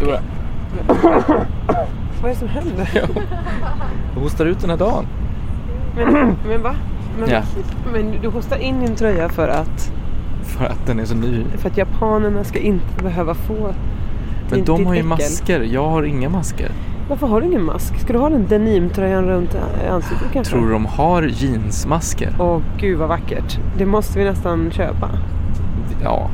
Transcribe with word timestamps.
Stora. 0.00 0.18
Vad 2.22 2.24
är 2.24 2.28
det 2.28 2.34
som 2.34 2.48
händer? 2.48 2.90
Jag 4.14 4.20
hostar 4.22 4.46
ut 4.46 4.60
den 4.60 4.70
här 4.70 4.76
dagen. 4.76 5.06
Men, 5.96 6.36
men 6.48 6.62
va? 6.62 6.74
Men, 7.20 7.30
Ja. 7.30 7.42
men 7.92 8.14
du 8.22 8.28
hostar 8.28 8.56
in 8.56 8.80
din 8.80 8.94
tröja 8.94 9.28
för 9.28 9.48
att, 9.48 9.92
För 10.42 10.64
att 10.64 10.86
den 10.86 11.00
är 11.00 11.04
så 11.04 11.14
ny. 11.14 11.44
för 11.58 11.68
att 11.70 11.76
japanerna 11.76 12.44
ska 12.44 12.58
inte 12.58 13.02
behöva 13.04 13.34
få 13.34 13.74
Men 14.50 14.64
de 14.64 14.86
har 14.86 14.94
ju 14.94 14.98
äckel. 15.00 15.08
masker. 15.08 15.60
Jag 15.60 15.88
har 15.88 16.02
inga 16.02 16.28
masker. 16.28 16.70
Varför 17.08 17.26
har 17.26 17.40
du 17.40 17.46
ingen 17.46 17.64
mask? 17.64 17.98
Ska 18.00 18.12
du 18.12 18.18
ha 18.18 18.28
den 18.28 18.46
denimtröjan 18.48 19.24
runt 19.24 19.56
ansiktet 19.90 20.26
kanske? 20.32 20.52
Tror 20.56 20.70
de 20.70 20.86
har 20.86 21.22
jeansmasker? 21.22 22.32
Åh 22.40 22.60
gud 22.78 22.98
vad 22.98 23.08
vackert. 23.08 23.58
Det 23.78 23.86
måste 23.86 24.18
vi 24.18 24.24
nästan 24.24 24.70
köpa. 24.70 25.08
Ja. 26.02 26.30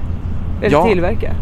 Eller 0.62 0.70
Ja. 0.72 0.84
tillverka. 0.86 1.32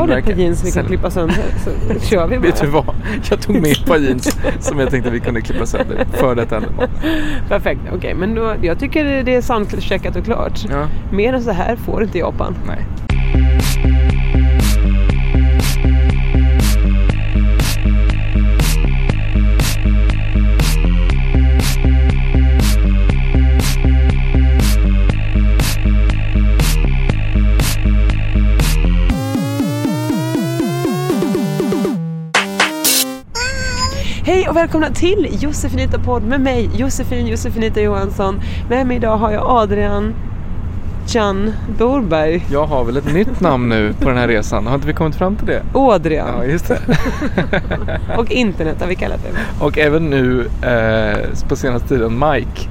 Har 0.00 0.06
du 0.06 0.14
ett 0.14 0.24
par 0.24 0.32
jeans 0.32 0.64
vi 0.64 0.72
kan 0.72 0.84
klippa 0.84 1.10
sönder 1.10 1.44
så 1.64 2.00
kör 2.06 2.26
vi 2.26 2.38
bara. 2.38 2.46
Vet 2.46 2.60
du 2.60 2.66
vad? 2.66 2.94
Jag 3.30 3.40
tog 3.42 3.54
med 3.54 3.70
ett 3.70 3.86
par 3.86 3.98
jeans 3.98 4.38
som 4.60 4.78
jag 4.78 4.90
tänkte 4.90 5.10
vi 5.10 5.20
kunde 5.20 5.40
klippa 5.40 5.66
sönder 5.66 6.06
för 6.12 6.34
detta 6.34 6.56
ändamål. 6.56 6.88
Perfekt, 7.48 7.80
okej. 7.94 8.14
men 8.14 8.34
då, 8.34 8.54
jag 8.62 8.78
tycker 8.78 9.22
det 9.22 9.34
är 9.34 9.40
soundcheckat 9.40 10.16
och 10.16 10.24
klart. 10.24 10.60
Ja. 10.70 10.88
Mer 11.12 11.32
än 11.32 11.42
så 11.42 11.50
här 11.50 11.76
får 11.76 12.02
inte 12.02 12.18
Japan. 12.18 12.54
Nej. 12.66 12.86
Hej 34.24 34.48
och 34.48 34.56
välkomna 34.56 34.90
till 34.90 35.28
Josefinita 35.40 35.98
podd 35.98 36.22
med 36.22 36.40
mig 36.40 36.70
Josefin 36.76 37.26
Josefinita 37.26 37.80
Johansson. 37.80 38.40
Med 38.68 38.86
mig 38.86 38.96
idag 38.96 39.16
har 39.16 39.32
jag 39.32 39.46
Adrian 39.46 40.14
Chan 41.12 41.52
Dorberg. 41.78 42.46
Jag 42.50 42.66
har 42.66 42.84
väl 42.84 42.96
ett 42.96 43.14
nytt 43.14 43.40
namn 43.40 43.68
nu 43.68 43.92
på 44.00 44.08
den 44.08 44.18
här 44.18 44.28
resan. 44.28 44.66
Har 44.66 44.74
inte 44.74 44.86
vi 44.86 44.92
kommit 44.92 45.14
fram 45.16 45.36
till 45.36 45.46
det? 45.46 45.62
Adrian. 45.74 46.28
Ja, 46.38 46.44
just 46.44 46.68
det. 46.68 46.78
Och 48.18 48.30
internet 48.30 48.76
har 48.80 48.86
vi 48.88 48.94
kallat 48.94 49.20
det. 49.22 49.64
Och 49.64 49.78
även 49.78 50.10
nu 50.10 50.40
eh, 50.62 51.48
på 51.48 51.56
senaste 51.56 51.88
tiden 51.88 52.12
Mike. 52.18 52.68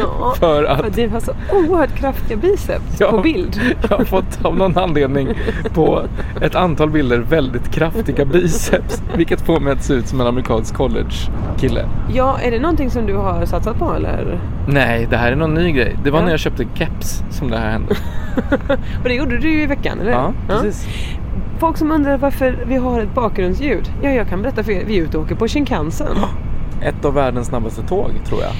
Ja, 0.00 0.34
För 0.38 0.76
för 0.76 0.84
att 0.86 0.96
du 0.96 1.08
har 1.08 1.20
så 1.20 1.32
oerhört 1.52 1.94
kraftiga 1.96 2.36
biceps 2.36 3.00
Ja. 3.00 3.10
på 3.10 3.18
bild. 3.18 3.60
jag 3.90 3.96
har 3.98 4.04
fått 4.04 4.44
av 4.44 4.56
någon 4.56 4.78
anledning 4.78 5.28
på 5.74 6.02
ett 6.40 6.54
antal 6.54 6.90
bilder 6.90 7.18
väldigt 7.18 7.70
kraftiga 7.70 8.24
biceps. 8.24 9.02
Vilket 9.16 9.40
får 9.40 9.60
mig 9.60 9.72
att 9.72 9.82
se 9.84 9.94
ut 9.94 10.08
som 10.08 10.20
en 10.20 10.26
amerikansk 10.26 10.74
college-kille. 10.74 11.84
Ja, 12.14 12.38
är 12.42 12.50
det 12.50 12.58
någonting 12.58 12.90
som 12.90 13.06
du 13.06 13.14
har 13.16 13.46
satsat 13.46 13.78
på 13.78 13.92
eller? 13.94 14.40
Nej, 14.68 15.06
det 15.10 15.16
här 15.16 15.32
är 15.32 15.36
någon 15.36 15.54
ny 15.54 15.72
grej. 15.72 15.96
Det 16.04 16.10
var 16.10 16.18
Ja. 16.18 16.24
när 16.24 16.30
jag 16.30 16.40
köpte 16.40 16.66
keps 16.74 17.22
som 17.30 17.50
det 17.50 17.56
här 17.58 17.70
hände. 17.70 17.77
Och 19.02 19.04
det 19.04 19.14
gjorde 19.14 19.38
du 19.38 19.50
ju 19.50 19.62
i 19.62 19.66
veckan, 19.66 20.00
eller 20.00 20.10
Ja, 20.12 20.32
precis. 20.48 20.86
Folk 21.58 21.76
som 21.76 21.92
undrar 21.92 22.18
varför 22.18 22.58
vi 22.66 22.76
har 22.76 23.00
ett 23.00 23.14
bakgrundsljud. 23.14 23.92
Ja, 24.02 24.10
jag 24.10 24.28
kan 24.28 24.42
berätta 24.42 24.62
för 24.64 24.72
er. 24.72 24.82
Vi 24.86 24.98
är 24.98 25.02
ute 25.02 25.18
och 25.18 25.24
åker 25.24 25.34
på 25.34 25.48
Shinkansen. 25.48 26.16
Ett 26.82 27.04
av 27.04 27.14
världens 27.14 27.46
snabbaste 27.46 27.82
tåg, 27.82 28.10
tror 28.24 28.42
jag. 28.42 28.50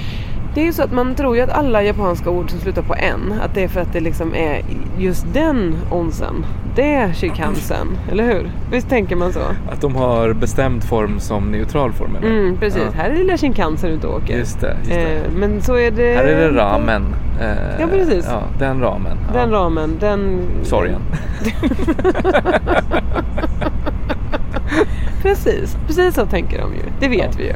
Det 0.55 0.61
är 0.61 0.65
ju 0.65 0.73
så 0.73 0.83
att 0.83 0.91
man 0.91 1.15
tror 1.15 1.35
ju 1.35 1.41
att 1.41 1.49
alla 1.49 1.83
japanska 1.83 2.29
ord 2.29 2.49
som 2.49 2.59
slutar 2.59 2.81
på 2.81 2.95
en, 2.95 3.33
att 3.41 3.55
det 3.55 3.63
är 3.63 3.67
för 3.67 3.81
att 3.81 3.93
det 3.93 3.99
liksom 3.99 4.35
är 4.35 4.61
just 4.97 5.25
den 5.33 5.75
onsen. 5.91 6.45
Det 6.75 6.93
är 6.93 7.13
Shinkansen, 7.13 7.87
eller 8.11 8.23
hur? 8.23 8.51
Visst 8.71 8.89
tänker 8.89 9.15
man 9.15 9.33
så? 9.33 9.39
Att 9.71 9.81
de 9.81 9.95
har 9.95 10.33
bestämd 10.33 10.83
form 10.83 11.19
som 11.19 11.51
neutral 11.51 11.91
form. 11.91 12.15
eller? 12.15 12.27
Mm, 12.29 12.57
precis. 12.57 12.81
Ja. 12.85 12.91
Här 13.03 13.09
är 13.09 13.15
lilla 13.15 13.37
Shinkansen 13.37 13.89
ute 13.89 14.07
och 14.07 14.15
åker. 14.15 14.37
Just 14.37 14.61
det, 14.61 14.75
just 14.77 14.89
det. 14.89 15.15
Eh, 15.15 15.31
men 15.35 15.61
så 15.61 15.77
är 15.77 15.91
det... 15.91 16.15
Här 16.15 16.23
är 16.23 16.51
det 16.51 16.57
ramen. 16.57 17.03
Eh, 17.39 17.79
Ja, 17.79 17.87
precis. 17.87 18.25
Ja, 18.29 18.41
den 18.59 18.81
ramen. 18.81 19.17
Ja. 19.27 19.39
Den 19.39 19.51
ramen, 19.51 19.97
den... 19.99 20.39
Sorgen. 20.63 21.01
Precis, 25.21 25.77
precis 25.87 26.15
så 26.15 26.25
tänker 26.25 26.59
de 26.61 26.73
ju. 26.73 26.79
Det 26.99 27.07
vet 27.07 27.19
Ja. 27.23 27.29
vi 27.37 27.43
ju. 27.47 27.53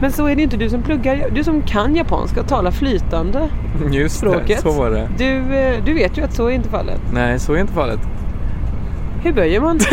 Men 0.00 0.12
så 0.12 0.26
är 0.26 0.36
det 0.36 0.42
inte 0.42 0.56
du 0.56 0.70
som 0.70 0.82
pluggar, 0.82 1.30
du 1.34 1.44
som 1.44 1.62
kan 1.62 1.96
japanska 1.96 2.40
och 2.40 2.48
talar 2.48 2.70
flytande 2.70 3.48
Just 3.90 4.16
språket. 4.18 4.46
det, 4.46 4.56
så 4.62 4.70
var 4.72 4.90
det. 4.90 5.08
Du, 5.18 5.56
eh, 5.56 5.84
du 5.84 5.94
vet 5.94 6.18
ju 6.18 6.22
att 6.24 6.34
så 6.34 6.46
är 6.46 6.50
inte 6.50 6.68
fallet. 6.68 7.00
Nej, 7.12 7.38
så 7.38 7.52
är 7.54 7.58
inte 7.58 7.72
fallet. 7.72 8.00
Hur 9.22 9.32
böjer 9.32 9.60
man? 9.60 9.80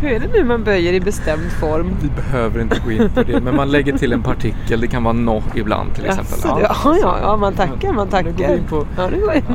Hur 0.00 0.08
är 0.12 0.20
det 0.20 0.28
nu 0.32 0.44
man 0.44 0.64
böjer 0.64 0.92
i 0.92 1.00
bestämd 1.00 1.52
form? 1.60 1.90
Vi 2.02 2.08
behöver 2.22 2.60
inte 2.60 2.80
gå 2.84 2.90
in 2.92 3.10
på 3.14 3.22
det, 3.22 3.40
men 3.40 3.56
man 3.56 3.70
lägger 3.70 3.98
till 3.98 4.12
en 4.12 4.22
partikel. 4.22 4.80
Det 4.80 4.86
kan 4.86 5.02
vara 5.04 5.12
no 5.14 5.42
ibland 5.54 5.94
till 5.94 6.04
exempel. 6.06 6.34
Jaså, 6.44 6.56
det- 6.92 6.98
ja, 6.98 6.98
ja, 7.02 7.18
ja, 7.22 7.36
man 7.36 7.52
tackar, 7.54 7.92
man 7.92 8.04
Nu 8.06 8.10
tackar. 8.10 8.30
går 8.30 8.46
vi 8.48 8.54
in 8.54 8.64
på- 8.68 8.86
Ja, 8.96 9.08
går 9.08 9.34
in. 9.34 9.42
Ja. 9.48 9.54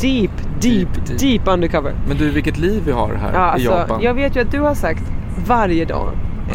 Deep, 0.00 0.30
deep, 0.60 0.88
Deep, 1.06 1.18
deep, 1.18 1.42
undercover. 1.48 1.92
Men 2.08 2.16
du, 2.16 2.30
vilket 2.30 2.58
liv 2.58 2.82
vi 2.86 2.92
har 2.92 3.14
här 3.14 3.32
Ja, 3.34 3.38
i 3.38 3.50
alltså, 3.52 3.70
Japan. 3.70 4.00
jag 4.02 4.14
vet 4.14 4.36
ju 4.36 4.40
att 4.40 4.50
du 4.50 4.60
har 4.60 4.74
sagt 4.74 5.02
varje 5.46 5.84
dag 5.84 6.08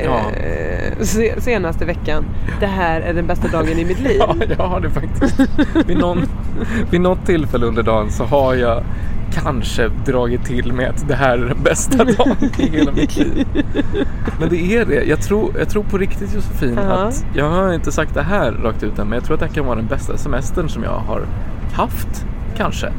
Ja. 0.03 0.19
eh, 0.39 0.99
se- 1.03 1.41
senaste 1.41 1.85
veckan. 1.85 2.25
Det 2.59 2.65
här 2.65 3.01
är 3.01 3.13
den 3.13 3.27
bästa 3.27 3.47
dagen 3.47 3.79
i 3.79 3.85
mitt 3.85 3.99
liv. 4.07 4.17
Ja, 4.19 4.35
jag 4.57 4.67
har 4.67 4.79
det 4.79 4.89
faktiskt. 4.89 5.39
vid, 5.85 5.97
någon, 5.97 6.21
vid 6.91 7.01
något 7.01 7.25
tillfälle 7.25 7.65
under 7.65 7.83
dagen 7.83 8.11
så 8.11 8.23
har 8.23 8.53
jag 8.55 8.83
kanske 9.33 9.87
dragit 10.05 10.45
till 10.45 10.73
med 10.73 10.89
att 10.89 11.07
det 11.07 11.15
här 11.15 11.37
är 11.37 11.45
den 11.45 11.63
bästa 11.63 12.03
dagen 12.17 12.35
i 12.57 12.69
hela 12.77 12.91
mitt 12.91 13.17
liv. 13.17 13.47
Men 14.39 14.49
det 14.49 14.75
är 14.75 14.85
det. 14.85 15.03
Jag 15.03 15.21
tror, 15.21 15.51
jag 15.59 15.69
tror 15.69 15.83
på 15.83 15.97
riktigt 15.97 16.35
Josefin 16.35 16.79
Ja. 16.83 16.93
att 16.93 17.25
jag 17.35 17.49
har 17.49 17.73
inte 17.73 17.91
sagt 17.91 18.13
det 18.13 18.21
här 18.23 18.51
rakt 18.51 18.83
ut 18.83 18.99
än, 18.99 19.07
men 19.07 19.15
jag 19.17 19.23
tror 19.25 19.33
att 19.33 19.39
det 19.39 19.45
här 19.47 19.53
kan 19.53 19.65
vara 19.65 19.75
den 19.75 19.87
bästa 19.87 20.17
semestern 20.17 20.69
som 20.69 20.83
jag 20.83 20.91
har 20.91 21.21
haft. 21.73 22.25
Kanske. 22.57 22.91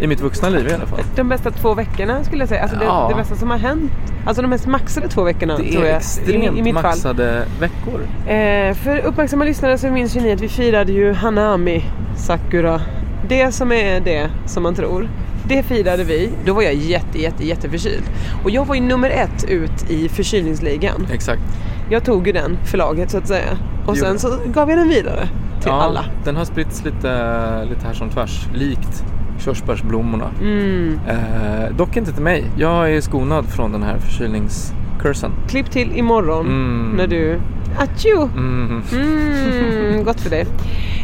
I 0.00 0.06
mitt 0.06 0.20
vuxna 0.20 0.48
liv 0.48 0.68
i 0.68 0.72
alla 0.74 0.86
fall. 0.86 1.00
De 1.16 1.28
bästa 1.28 1.50
två 1.50 1.74
veckorna 1.74 2.24
skulle 2.24 2.42
jag 2.42 2.48
säga. 2.48 2.62
Alltså 2.62 2.78
det, 2.78 2.84
Ja. 2.84 3.06
det 3.10 3.14
bästa 3.14 3.34
som 3.34 3.50
har 3.50 3.58
hänt. 3.58 3.92
Alltså 4.26 4.42
de 4.42 4.48
mest 4.48 4.66
maxade 4.66 5.08
två 5.08 5.22
veckorna 5.24 5.56
Det 5.56 5.72
tror 5.72 5.84
är 5.84 5.88
jag. 5.88 5.96
extremt 5.96 6.56
I, 6.56 6.58
i 6.58 6.62
mitt 6.62 6.74
fall. 6.74 6.82
maxade 6.82 7.42
veckor. 7.60 8.00
Eh, 8.34 8.74
för 8.74 8.98
uppmärksamma 8.98 9.44
lyssnare 9.44 9.78
så 9.78 9.86
minns 9.90 10.16
ju 10.16 10.20
ni 10.20 10.32
att 10.32 10.40
vi 10.40 10.48
firade 10.48 10.92
ju 10.92 11.12
Hanami 11.12 11.84
Sakura. 12.16 12.80
Det 13.28 13.52
som 13.54 13.72
är 13.72 14.00
det 14.00 14.28
som 14.46 14.62
man 14.62 14.74
tror. 14.74 15.08
Det 15.50 15.62
firade 15.62 16.04
vi. 16.04 16.30
Då 16.44 16.52
var 16.54 16.62
jag 16.62 16.74
jätte, 16.74 17.18
jätte, 17.18 17.46
jätteförkyld. 17.46 18.02
Och 18.44 18.50
jag 18.50 18.64
var 18.64 18.74
ju 18.74 18.80
nummer 18.80 19.10
ett 19.10 19.44
ut 19.48 19.90
i 19.90 20.08
förkylningsligan. 20.08 21.06
Exakt. 21.12 21.42
Jag 21.90 22.04
tog 22.04 22.26
ju 22.26 22.32
den 22.32 22.58
förlaget 22.64 23.10
så 23.10 23.18
att 23.18 23.28
säga. 23.28 23.58
Och 23.86 23.94
Jo. 23.96 24.04
sen 24.04 24.18
så 24.18 24.28
gav 24.46 24.70
jag 24.70 24.78
den 24.78 24.88
vidare 24.88 25.28
till 25.60 25.68
Ja, 25.70 25.72
alla. 25.82 26.04
Den 26.24 26.36
har 26.36 26.44
spritts 26.44 26.84
lite, 26.84 27.64
lite 27.64 27.86
här 27.86 27.92
som 27.94 28.10
tvärs, 28.10 28.46
likt 28.54 29.04
körsbärsblommorna. 29.38 30.30
Mm. 30.40 31.00
Eh, 31.08 31.76
dock 31.76 31.96
inte 31.96 32.12
till 32.12 32.22
mig. 32.22 32.44
Jag 32.58 32.92
är 32.92 33.00
skonad 33.00 33.46
från 33.46 33.72
den 33.72 33.82
här 33.82 33.98
förkylningskursen. 33.98 35.32
Klipp 35.48 35.70
till 35.70 35.92
imorgon 35.96 36.46
Mm. 36.46 36.94
när 36.96 37.06
du... 37.06 37.40
Atjo! 37.78 38.22
Mm. 38.36 38.82
Mm, 38.92 40.04
gott 40.04 40.20
för 40.20 40.30
dig. 40.30 40.46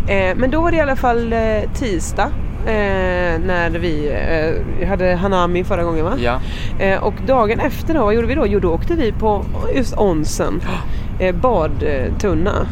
Eh, 0.08 0.36
men 0.36 0.50
då 0.50 0.60
var 0.62 0.70
det 0.70 0.76
i 0.76 0.80
alla 0.80 0.96
fall 0.96 1.32
eh, 1.32 1.38
tisdag 1.74 2.28
eh, 2.66 3.40
när 3.46 3.70
vi 3.70 4.10
eh, 4.80 4.88
hade 4.88 5.14
Hanami 5.14 5.64
förra 5.64 5.82
gången 5.84 6.04
va? 6.04 6.12
Ja. 6.18 6.40
Eh, 6.78 7.02
och 7.02 7.14
dagen 7.26 7.60
efter 7.60 7.94
då, 7.94 8.04
vad 8.04 8.14
gjorde 8.14 8.26
vi 8.26 8.34
då? 8.34 8.46
Jo 8.46 8.60
då 8.60 8.70
åkte 8.72 8.94
vi 8.94 9.12
på 9.12 9.44
just 9.74 9.98
onsen. 9.98 10.60
Eh, 11.18 11.34
badtunna. 11.34 12.66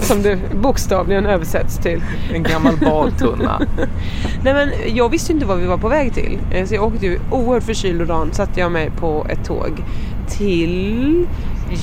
som 0.00 0.22
det 0.22 0.38
bokstavligen 0.62 1.26
översätts 1.26 1.78
till. 1.78 2.02
En 2.34 2.42
gammal 2.42 2.76
badtunna. 2.76 3.60
Nej 4.42 4.54
men 4.54 4.68
jag 4.96 5.08
visste 5.08 5.32
inte 5.32 5.46
vad 5.46 5.58
vi 5.58 5.66
var 5.66 5.76
på 5.78 5.88
väg 5.88 6.14
till. 6.14 6.38
Eh, 6.52 6.66
Så 6.66 6.74
jag 6.74 6.84
åkte 6.84 7.06
ju 7.06 7.18
oerhört 7.30 7.62
förkyld 7.62 8.00
och 8.00 8.06
dagen 8.06 8.32
satte 8.32 8.60
jag 8.60 8.72
mig 8.72 8.90
på 9.00 9.26
ett 9.28 9.44
tåg 9.44 9.82
till 10.28 11.26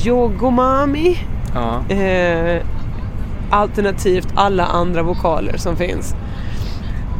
Yogomami. 0.05 1.17
Ja. 1.55 1.95
Eh, 1.95 2.61
alternativt 3.49 4.27
alla 4.35 4.65
andra 4.65 5.01
vokaler 5.03 5.57
som 5.57 5.75
finns. 5.75 6.15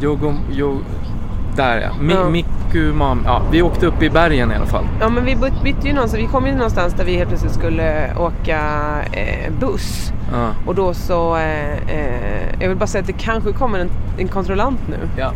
Yogo, 0.01 0.33
yo, 0.51 0.77
där 1.55 1.77
ja. 1.81 1.89
Mi, 2.01 2.13
Ja. 2.13 2.29
Mikumam. 2.29 3.21
Ja, 3.25 3.41
vi 3.51 3.61
åkte 3.61 3.85
upp 3.87 4.01
i 4.03 4.09
bergen 4.09 4.51
i 4.51 4.55
alla 4.55 4.65
fall. 4.65 4.85
Ja 5.01 5.09
men 5.09 5.25
vi 5.25 5.35
byt- 5.35 5.63
bytte 5.63 5.87
ju 5.87 5.93
någonstans, 5.93 6.23
vi 6.23 6.27
kom 6.27 6.45
ju 6.47 6.51
någonstans 6.51 6.93
där 6.93 7.05
vi 7.05 7.15
helt 7.17 7.29
plötsligt 7.29 7.53
skulle 7.53 8.15
åka 8.17 8.59
eh, 9.11 9.51
buss. 9.59 10.11
Ja. 10.33 10.47
Och 10.65 10.75
då 10.75 10.93
så, 10.93 11.35
eh, 11.35 11.73
eh, 11.73 12.53
jag 12.59 12.67
vill 12.69 12.77
bara 12.77 12.87
säga 12.87 13.01
att 13.01 13.07
det 13.07 13.13
kanske 13.13 13.51
kommer 13.51 13.79
en, 13.79 13.89
en 14.17 14.27
kontrollant 14.27 14.79
nu. 14.89 14.97
ja. 15.17 15.31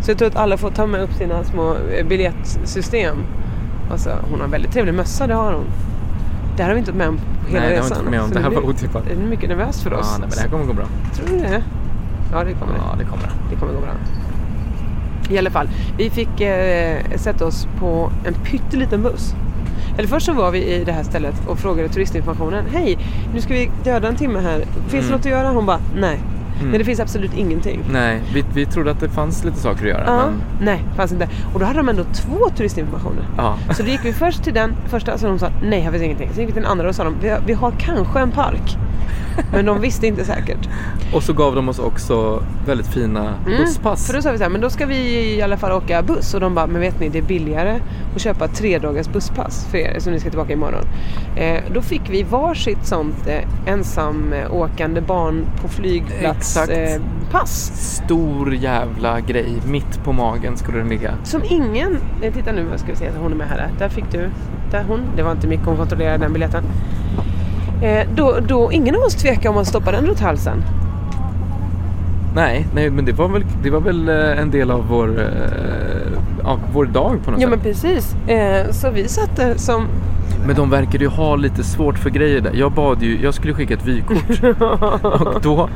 Så 0.00 0.10
jag 0.10 0.18
tror 0.18 0.28
att 0.28 0.36
alla 0.36 0.56
får 0.56 0.70
ta 0.70 0.86
med 0.86 1.00
upp 1.02 1.12
sina 1.12 1.44
små 1.44 1.74
eh, 1.98 2.06
biljettsystem. 2.06 3.16
Alltså, 3.90 4.10
hon 4.30 4.38
har 4.38 4.44
en 4.44 4.50
väldigt 4.50 4.72
trevlig 4.72 4.94
mössa, 4.94 5.26
det 5.26 5.34
har 5.34 5.52
hon. 5.52 5.64
Det 6.56 6.62
här 6.62 6.70
har 6.70 6.74
vi 6.74 6.78
inte 6.80 6.90
varit 6.92 6.98
med 6.98 7.08
om 7.08 7.18
hela 7.48 7.60
Nej, 7.60 7.70
det 7.70 7.76
har 7.76 7.82
vi 7.82 7.88
resan. 7.88 7.98
inte 7.98 8.10
med 8.10 8.20
om. 8.20 8.28
Så 8.28 8.34
Det 8.34 8.40
här 8.40 8.50
var 8.50 8.62
otippat. 8.68 9.02
Det 9.08 9.12
är 9.12 9.16
mycket 9.28 9.48
nervöst 9.48 9.82
för 9.82 9.90
Ja, 9.90 9.96
oss. 9.98 10.10
nej, 10.18 10.20
men 10.20 10.30
det 10.30 10.40
här 10.40 10.48
kommer 10.48 10.64
gå 10.64 10.72
bra. 10.72 10.84
Tror 11.14 11.26
du 11.28 11.38
det? 11.38 11.62
Ja, 12.32 12.44
det 12.44 12.52
kommer 12.52 12.72
det. 12.72 12.78
Ja, 12.90 12.94
det 12.98 13.04
kommer 13.04 13.22
det. 13.22 13.30
Det 13.50 13.56
kommer 13.56 13.72
gå 13.72 13.80
bra. 13.80 13.90
I 15.30 15.38
alla 15.38 15.50
fall, 15.50 15.68
vi 15.98 16.10
fick 16.10 16.40
eh, 16.40 16.98
sätta 17.16 17.46
oss 17.46 17.68
på 17.78 18.10
en 18.24 18.34
pytteliten 18.34 19.02
buss. 19.02 19.34
Eller 19.98 20.08
först 20.08 20.26
så 20.26 20.32
var 20.32 20.50
vi 20.50 20.58
i 20.64 20.84
det 20.84 20.92
här 20.92 21.02
stället 21.02 21.34
och 21.48 21.58
frågade 21.58 21.88
turistinformationen. 21.88 22.64
Hej, 22.72 22.98
nu 23.34 23.40
ska 23.40 23.54
vi 23.54 23.70
döda 23.84 24.08
en 24.08 24.16
timme 24.16 24.40
här. 24.40 24.58
Finns 24.58 24.90
det 24.90 24.98
Mm. 24.98 25.10
något 25.10 25.20
att 25.20 25.26
göra? 25.26 25.48
Hon 25.50 25.66
bara, 25.66 25.78
nej. 25.96 26.18
Mm. 26.58 26.70
Nej, 26.70 26.78
det 26.78 26.84
finns 26.84 27.00
absolut 27.00 27.34
ingenting. 27.34 27.80
Nej, 27.92 28.20
vi, 28.34 28.44
vi 28.54 28.66
trodde 28.66 28.90
att 28.90 29.00
det 29.00 29.08
fanns 29.08 29.44
lite 29.44 29.56
saker 29.56 29.82
att 29.82 29.88
göra. 29.88 30.04
Ja, 30.06 30.16
Men, 30.26 30.42
nej, 30.64 30.82
fanns 30.96 31.12
inte. 31.12 31.28
Och 31.54 31.60
då 31.60 31.66
hade 31.66 31.78
de 31.78 31.88
ändå 31.88 32.04
två 32.04 32.48
turistinformationer. 32.56 33.22
ja. 33.36 33.56
Så 33.74 33.82
då 33.82 33.88
gick 33.88 34.04
vi 34.04 34.12
först 34.12 34.42
till 34.44 34.54
den 34.54 34.74
första 34.88 35.18
så 35.18 35.26
de 35.26 35.38
sa 35.38 35.48
nej 35.62 35.80
här 35.80 35.90
finns 35.90 36.02
ingenting. 36.02 36.28
Sen 36.32 36.38
gick 36.40 36.48
vi 36.48 36.52
till 36.52 36.62
den 36.62 36.70
andra 36.70 36.88
och 36.88 36.94
sa 36.94 37.04
de 37.04 37.14
vi 37.22 37.28
har, 37.28 37.40
vi 37.46 37.52
har 37.52 37.70
kanske 37.78 38.20
en 38.20 38.30
park. 38.30 38.76
Men 39.52 39.66
de 39.66 39.80
visste 39.80 40.06
inte 40.06 40.24
säkert. 40.24 40.68
Och 41.14 41.22
så 41.22 41.32
gav 41.32 41.54
de 41.54 41.68
oss 41.68 41.78
också 41.78 42.42
väldigt 42.66 42.86
fina 42.86 43.34
busspass. 43.46 44.06
För 44.06 44.14
då 44.14 44.22
sa 44.22 44.32
vi 44.32 44.38
så 44.38 44.44
här, 44.44 44.50
men 44.50 44.60
då 44.60 44.70
ska 44.70 44.86
vi 44.86 45.34
i 45.36 45.42
alla 45.42 45.56
fall 45.56 45.72
åka 45.72 46.02
buss. 46.02 46.34
Och 46.34 46.40
de 46.40 46.54
bara, 46.54 46.66
men 46.66 46.80
vet 46.80 47.00
ni 47.00 47.08
det 47.08 47.18
är 47.18 47.22
billigare 47.22 47.80
att 48.14 48.20
köpa 48.20 48.48
tre 48.48 48.78
dagars 48.78 49.08
busspass 49.08 49.66
för 49.70 49.78
er 49.78 49.98
som 49.98 50.12
ni 50.12 50.20
ska 50.20 50.30
tillbaka 50.30 50.52
imorgon. 50.52 50.84
Eh, 51.36 51.60
då 51.74 51.82
fick 51.82 52.02
vi 52.10 52.22
varsitt 52.22 52.86
sånt 52.86 53.26
eh, 53.26 53.72
ensamåkande 53.72 55.00
barn 55.00 55.46
på 55.62 55.68
flygplats 55.68 56.56
Exakt. 56.56 56.70
eh, 56.72 57.02
pass. 57.30 57.72
Stor 58.04 58.54
jävla 58.54 59.20
grej. 59.20 59.52
Mitt 59.66 60.04
på 60.04 60.12
magen 60.12 60.56
skulle 60.56 60.78
den 60.78 60.88
ligga. 60.88 61.14
Som 61.24 61.42
ingen, 61.44 61.98
eh, 62.22 62.32
titta 62.32 62.52
nu 62.52 62.64
vad 62.64 62.80
ska 62.80 62.88
vi 62.90 62.96
se, 62.96 63.10
hon 63.20 63.32
är 63.32 63.36
med 63.36 63.48
här. 63.48 63.70
Där 63.78 63.88
fick 63.88 64.04
du, 64.12 64.30
där 64.70 64.84
hon, 64.88 65.00
det 65.16 65.22
var 65.22 65.32
inte 65.32 65.46
mycket 65.46 65.66
hon 65.66 65.76
kontrollerade 65.76 66.24
den 66.24 66.32
biljetten. 66.32 66.64
Eh, 67.82 68.06
då, 68.14 68.38
då, 68.48 68.72
ingen 68.72 68.94
av 68.94 69.00
oss 69.02 69.14
tvekade 69.14 69.48
om 69.48 69.56
att 69.56 69.66
stoppa 69.66 69.92
den 69.92 70.06
runt 70.06 70.20
halsen. 70.20 70.62
Nej, 72.34 72.66
nej 72.74 72.90
men 72.90 73.04
det 73.04 73.12
var 73.12 73.28
väl, 73.28 73.44
det 73.62 73.70
var 73.70 73.80
väl 73.80 74.08
eh, 74.08 74.40
en 74.40 74.50
del 74.50 74.70
av 74.70 74.86
vår, 74.88 75.20
eh, 75.20 76.48
av 76.48 76.58
vår 76.72 76.84
dag 76.84 77.16
på 77.24 77.30
något 77.30 77.40
Ja 77.40 77.48
sätt. 77.48 77.50
men 77.50 77.60
precis. 77.60 78.14
Så 78.80 78.90
vi 78.90 79.08
satte 79.08 79.58
som... 79.58 79.86
Men 80.46 80.56
de 80.56 80.70
verkade 80.70 81.04
ju 81.04 81.10
ha 81.10 81.36
lite 81.36 81.64
svårt 81.64 81.98
för 81.98 82.10
grejer 82.10 82.40
där. 82.40 82.52
Jag 82.54 82.72
bad 82.72 83.02
ju, 83.02 83.22
jag 83.22 83.34
skulle 83.34 83.54
skicka 83.54 83.74
ett 83.74 83.86
vykort. 83.86 84.42
och 85.34 85.40
då, 85.42 85.68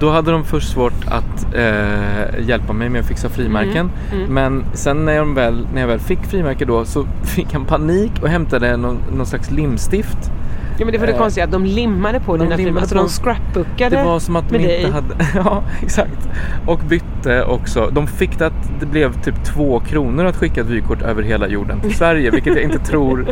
då 0.00 0.10
hade 0.10 0.30
de 0.30 0.44
först 0.44 0.72
svårt 0.72 1.06
att 1.06 1.54
eh, 1.54 2.48
hjälpa 2.48 2.72
mig 2.72 2.88
med 2.88 3.00
att 3.00 3.06
fixa 3.06 3.28
frimärken. 3.28 3.90
Mm, 4.12 4.34
Men 4.34 4.64
sen 4.72 5.04
när 5.04 5.12
jag, 5.12 5.34
väl, 5.34 5.66
när 5.74 5.80
jag 5.80 5.88
väl 5.88 5.98
fick 5.98 6.22
frimärke 6.24 6.64
då 6.64 6.84
så 6.84 7.04
fick 7.22 7.52
han 7.52 7.64
panik 7.64 8.12
och 8.22 8.28
hämtade 8.28 8.76
någon, 8.76 8.98
någon 9.16 9.26
slags 9.26 9.50
limstift. 9.50 10.30
Ja 10.78 10.84
men 10.84 10.92
det 10.92 10.98
var 10.98 11.06
det 11.06 11.12
Eh, 11.12 11.18
konstiga 11.18 11.44
att 11.44 11.52
de 11.52 11.64
limmade 11.64 12.20
på 12.20 12.36
de 12.36 12.44
dina 12.44 12.56
limmade. 12.56 12.80
Alltså 12.80 12.94
på- 12.96 13.02
de 13.02 13.08
scrapbookade 13.08 13.96
Det 13.96 14.04
var 14.04 14.18
som 14.18 14.36
att 14.36 14.48
de 14.48 14.56
inte 14.56 14.66
dig. 14.68 14.90
hade... 14.90 15.14
Ja, 15.34 15.62
exakt. 15.82 16.28
Och 16.66 16.78
bytte 16.88 17.44
också. 17.44 17.90
De 17.92 18.06
fick 18.06 18.38
det 18.38 18.46
att 18.46 18.70
det 18.80 18.86
blev 18.86 19.22
typ 19.22 19.44
två 19.44 19.80
kronor 19.80 20.24
att 20.24 20.36
skicka 20.36 20.60
ett 20.60 20.66
vykort 20.66 21.02
över 21.02 21.22
hela 21.22 21.48
jorden 21.48 21.80
till 21.80 21.94
Sverige, 21.94 22.30
vilket 22.30 22.54
jag 22.54 22.62
inte 22.64 22.78
tror. 22.90 23.26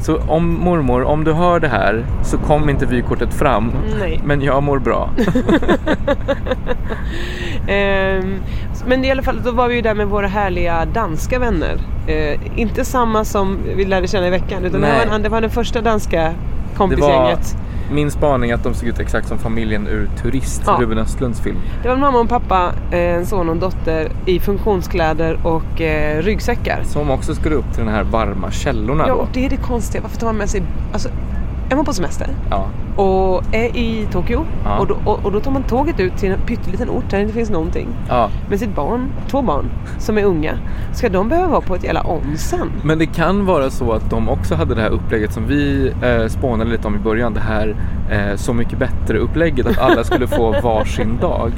Så 0.00 0.16
om 0.28 0.54
mormor, 0.60 1.02
om 1.02 1.24
du 1.24 1.32
hör 1.32 1.60
det 1.60 1.68
här 1.68 2.04
så 2.22 2.38
kom 2.38 2.68
inte 2.70 2.86
vykortet 2.86 3.34
fram. 3.34 3.72
Nej. 4.00 4.20
Men 4.24 4.42
jag 4.42 4.62
mår 4.62 4.78
bra. 4.78 5.10
Ehm, 7.68 8.34
men 8.86 9.04
i 9.04 9.10
alla 9.10 9.22
fall, 9.22 9.40
då 9.44 9.50
var 9.50 9.68
vi 9.68 9.74
ju 9.74 9.80
där 9.82 9.94
med 9.94 10.06
våra 10.06 10.26
härliga 10.26 10.84
danska 10.94 11.38
vänner. 11.38 11.76
Eh, 12.06 12.40
inte 12.60 12.84
samma 12.84 13.24
som 13.24 13.58
vi 13.76 13.84
lärde 13.84 14.06
känna 14.08 14.26
i 14.26 14.30
veckan, 14.30 14.64
utan 14.64 14.80
det 14.80 14.86
var, 15.08 15.14
en- 15.16 15.22
det 15.22 15.28
var 15.28 15.40
den 15.40 15.50
första 15.50 15.80
danska 15.80 16.32
kompisgänget. 16.76 17.56
min 17.92 18.10
spaning 18.10 18.52
att 18.52 18.64
de 18.64 18.74
såg 18.74 18.88
ut 18.88 18.98
exakt 18.98 19.28
som 19.28 19.38
familjen 19.38 19.86
ur 19.86 20.08
Turist, 20.22 20.62
Ja. 20.66 20.76
Ruben 20.80 20.98
Östlunds 20.98 21.40
film. 21.40 21.56
Det 21.82 21.88
var 21.88 21.94
en 21.94 22.00
mamma 22.00 22.16
och 22.18 22.22
en 22.22 22.28
pappa, 22.28 22.72
eh, 22.90 22.98
en 22.98 23.26
son 23.26 23.48
och 23.48 23.54
en 23.54 23.60
dotter 23.60 24.08
i 24.26 24.40
funktionskläder 24.40 25.38
och 25.42 25.80
eh, 25.80 26.22
ryggsäckar. 26.22 26.82
Som 26.84 27.10
också 27.10 27.34
skulle 27.34 27.54
upp 27.54 27.72
till 27.74 27.84
de 27.84 27.90
här 27.90 28.02
varma 28.02 28.50
källorna 28.50 29.04
Ja, 29.08 29.14
då. 29.14 29.20
och 29.20 29.28
det 29.32 29.46
är 29.46 29.50
det 29.50 29.56
konstiga. 29.56 30.02
Varför 30.02 30.16
tar 30.16 30.26
man 30.26 30.36
med 30.36 30.50
sig... 30.50 30.62
Alltså, 30.92 31.08
är 31.70 31.76
man 31.76 31.84
på 31.84 31.92
semester 31.92 32.28
Ja. 32.50 32.66
Och 32.96 33.42
är 33.54 33.76
i 33.76 34.06
Tokyo 34.12 34.44
Ja. 34.64 34.78
och, 34.78 34.86
då, 34.86 34.96
och, 35.04 35.24
och 35.24 35.32
då 35.32 35.40
tar 35.40 35.50
man 35.50 35.62
tåget 35.62 36.00
ut 36.00 36.16
till 36.16 36.32
en 36.32 36.40
pytteliten 36.40 36.90
ort 36.90 37.04
där 37.10 37.16
det 37.18 37.22
inte 37.22 37.34
finns 37.34 37.50
någonting. 37.50 37.88
ja. 38.08 38.30
Med 38.50 38.58
sitt 38.58 38.74
barn, 38.74 39.12
två 39.28 39.42
barn, 39.42 39.64
som 39.98 40.18
är 40.18 40.24
unga. 40.24 40.52
Ska 40.94 41.08
de 41.08 41.28
behöva 41.28 41.48
vara 41.48 41.60
på 41.60 41.74
ett 41.74 41.84
jävla 41.84 42.02
onsen? 42.06 42.72
Men 42.82 42.98
det 42.98 43.06
kan 43.06 43.46
vara 43.46 43.70
så 43.70 43.92
att 43.92 44.10
de 44.10 44.28
också 44.28 44.54
hade 44.54 44.74
det 44.74 44.80
här 44.80 44.90
upplägget 44.90 45.32
som 45.32 45.46
vi 45.46 45.92
eh, 46.02 46.26
spånade 46.28 46.70
lite 46.70 46.88
om 46.88 46.94
i 46.94 46.98
början. 46.98 47.34
Det 47.34 47.40
här 47.40 47.76
eh, 48.10 48.36
Så 48.36 48.54
mycket 48.54 48.78
bättre 48.78 49.18
upplägget 49.18 49.66
att 49.66 49.78
alla 49.78 50.04
skulle 50.04 50.26
få 50.26 50.50
varsin 50.62 51.18
dag. 51.20 51.52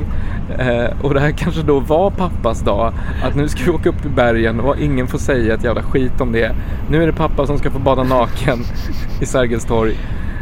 Eh, 0.58 0.90
och 1.02 1.14
det 1.14 1.20
här 1.20 1.30
kanske 1.30 1.62
då 1.62 1.80
var 1.80 2.10
pappas 2.10 2.60
dag. 2.60 2.92
Att 3.24 3.34
nu 3.36 3.48
ska 3.48 3.64
vi 3.64 3.70
åka 3.70 3.88
upp 3.88 4.06
i 4.06 4.08
bergen 4.08 4.60
och 4.60 4.78
ingen 4.78 5.06
får 5.06 5.18
säga 5.18 5.54
ett 5.54 5.64
jävla 5.64 5.82
skit 5.82 6.20
om 6.20 6.32
det. 6.32 6.52
Nu 6.90 7.02
är 7.02 7.06
det 7.06 7.12
pappa 7.12 7.46
som 7.46 7.58
ska 7.58 7.70
få 7.70 7.78
bada 7.78 8.02
naken 8.02 8.58
i 9.20 9.26
Sergels 9.26 9.64
torg. 9.64 9.92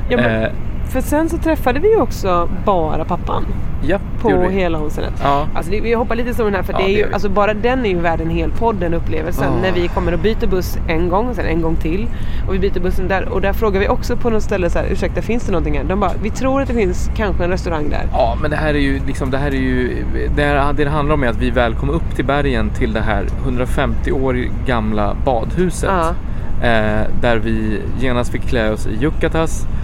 Ja, 0.09 0.17
men, 0.17 0.43
Eh, 0.43 0.49
för 0.88 1.00
sen 1.00 1.28
så 1.28 1.38
träffade 1.38 1.81
vi 1.81 1.88
ju 1.88 2.00
också 2.00 2.49
bara 2.64 3.05
pappan 3.05 3.45
ja, 3.83 3.99
det 3.99 4.23
på 4.23 4.49
hela 4.49 4.78
onsenet. 4.81 5.12
Ja. 5.23 5.47
Alltså 5.55 5.71
det, 5.73 5.81
vi 5.81 5.95
hoppar 5.95 6.16
lite 6.16 6.28
i 6.28 6.31
historien 6.31 6.55
här 6.55 6.62
för 6.62 6.73
Ja, 6.73 6.78
det 6.78 6.85
är 6.85 6.87
det 6.87 6.93
ju, 6.93 7.07
vi. 7.07 7.14
alltså 7.14 7.28
bara 7.28 7.55
den 7.55 7.87
är 7.87 7.90
ju 7.90 7.99
värd 8.00 8.21
en 8.21 8.31
hel 8.31 8.50
podd, 8.50 8.76
den 8.76 8.95
upplevelsen. 8.95 9.52
Ja. 9.55 9.62
När 9.62 9.73
vi 9.73 9.88
kommer 9.88 10.12
och 10.12 10.19
byter 10.19 10.47
buss 10.47 10.78
en 10.88 11.09
gång 11.09 11.28
och 11.28 11.35
sen 11.37 11.47
en 11.47 11.62
gång 11.62 11.76
till. 11.76 12.07
Och 12.49 12.55
vi 12.55 12.59
byter 12.59 12.81
bussen 12.81 13.09
där 13.09 13.28
och 13.28 13.40
där 13.40 13.52
frågar 13.52 13.81
vi 13.81 13.88
också 13.88 14.16
på 14.16 14.31
något 14.31 14.43
ställe 14.43 14.71
så 14.71 14.78
här, 14.78 14.87
ursäkta 14.90 15.23
finns 15.23 15.45
det 15.45 15.52
någonting 15.52 15.76
här? 15.78 15.85
De 15.85 16.00
bara, 16.00 16.12
vi 16.23 16.31
tror 16.31 16.62
att 16.62 16.69
det 16.69 16.75
finns 16.75 17.11
kanske 17.16 17.45
en 17.45 17.50
restaurang 17.50 17.90
där. 17.90 18.07
Ja, 18.12 18.37
men 18.43 18.50
det 18.50 18.57
här 18.57 18.75
är 18.75 18.78
ju 18.78 19.00
liksom, 19.07 19.31
det 19.31 19.38
här 19.38 19.49
är 19.49 19.61
ju, 19.61 20.05
det, 20.37 20.43
här, 20.43 20.73
det 20.73 20.85
det 20.85 20.90
handlar 20.90 21.14
om 21.14 21.23
är 21.23 21.28
att 21.28 21.43
vi 21.43 21.50
väl 21.50 21.75
kom 21.75 21.90
upp 21.90 22.16
till 22.16 22.25
bergen 22.25 22.71
till 22.71 22.93
det 22.93 23.00
här 23.00 23.26
150 23.43 24.12
år 24.12 24.37
gamla 24.66 25.16
badhuset. 25.25 25.90
Ja. 25.90 26.14
Eh, 26.62 27.07
där 27.21 27.37
vi 27.37 27.81
genast 28.00 28.33
fick 28.33 28.43
klä 28.43 28.71
oss 28.71 28.87
i 28.87 29.05
yukatas 29.05 29.64
eh, 29.64 29.75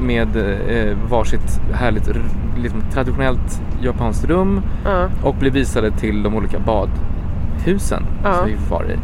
med 0.00 0.36
eh, 0.36 0.96
varsitt 1.10 1.60
härligt 1.72 2.10
liksom, 2.58 2.80
traditionellt 2.92 3.62
japanskt 3.82 4.24
rum 4.24 4.60
Ja. 4.84 5.08
och 5.22 5.34
blev 5.34 5.52
visade 5.52 5.90
till 5.90 6.22
de 6.22 6.34
olika 6.34 6.58
badhusen 6.58 8.02
Ja. 8.24 8.32
som 8.32 8.46
vi 8.46 8.56
var 8.70 8.84
i. 8.84 8.96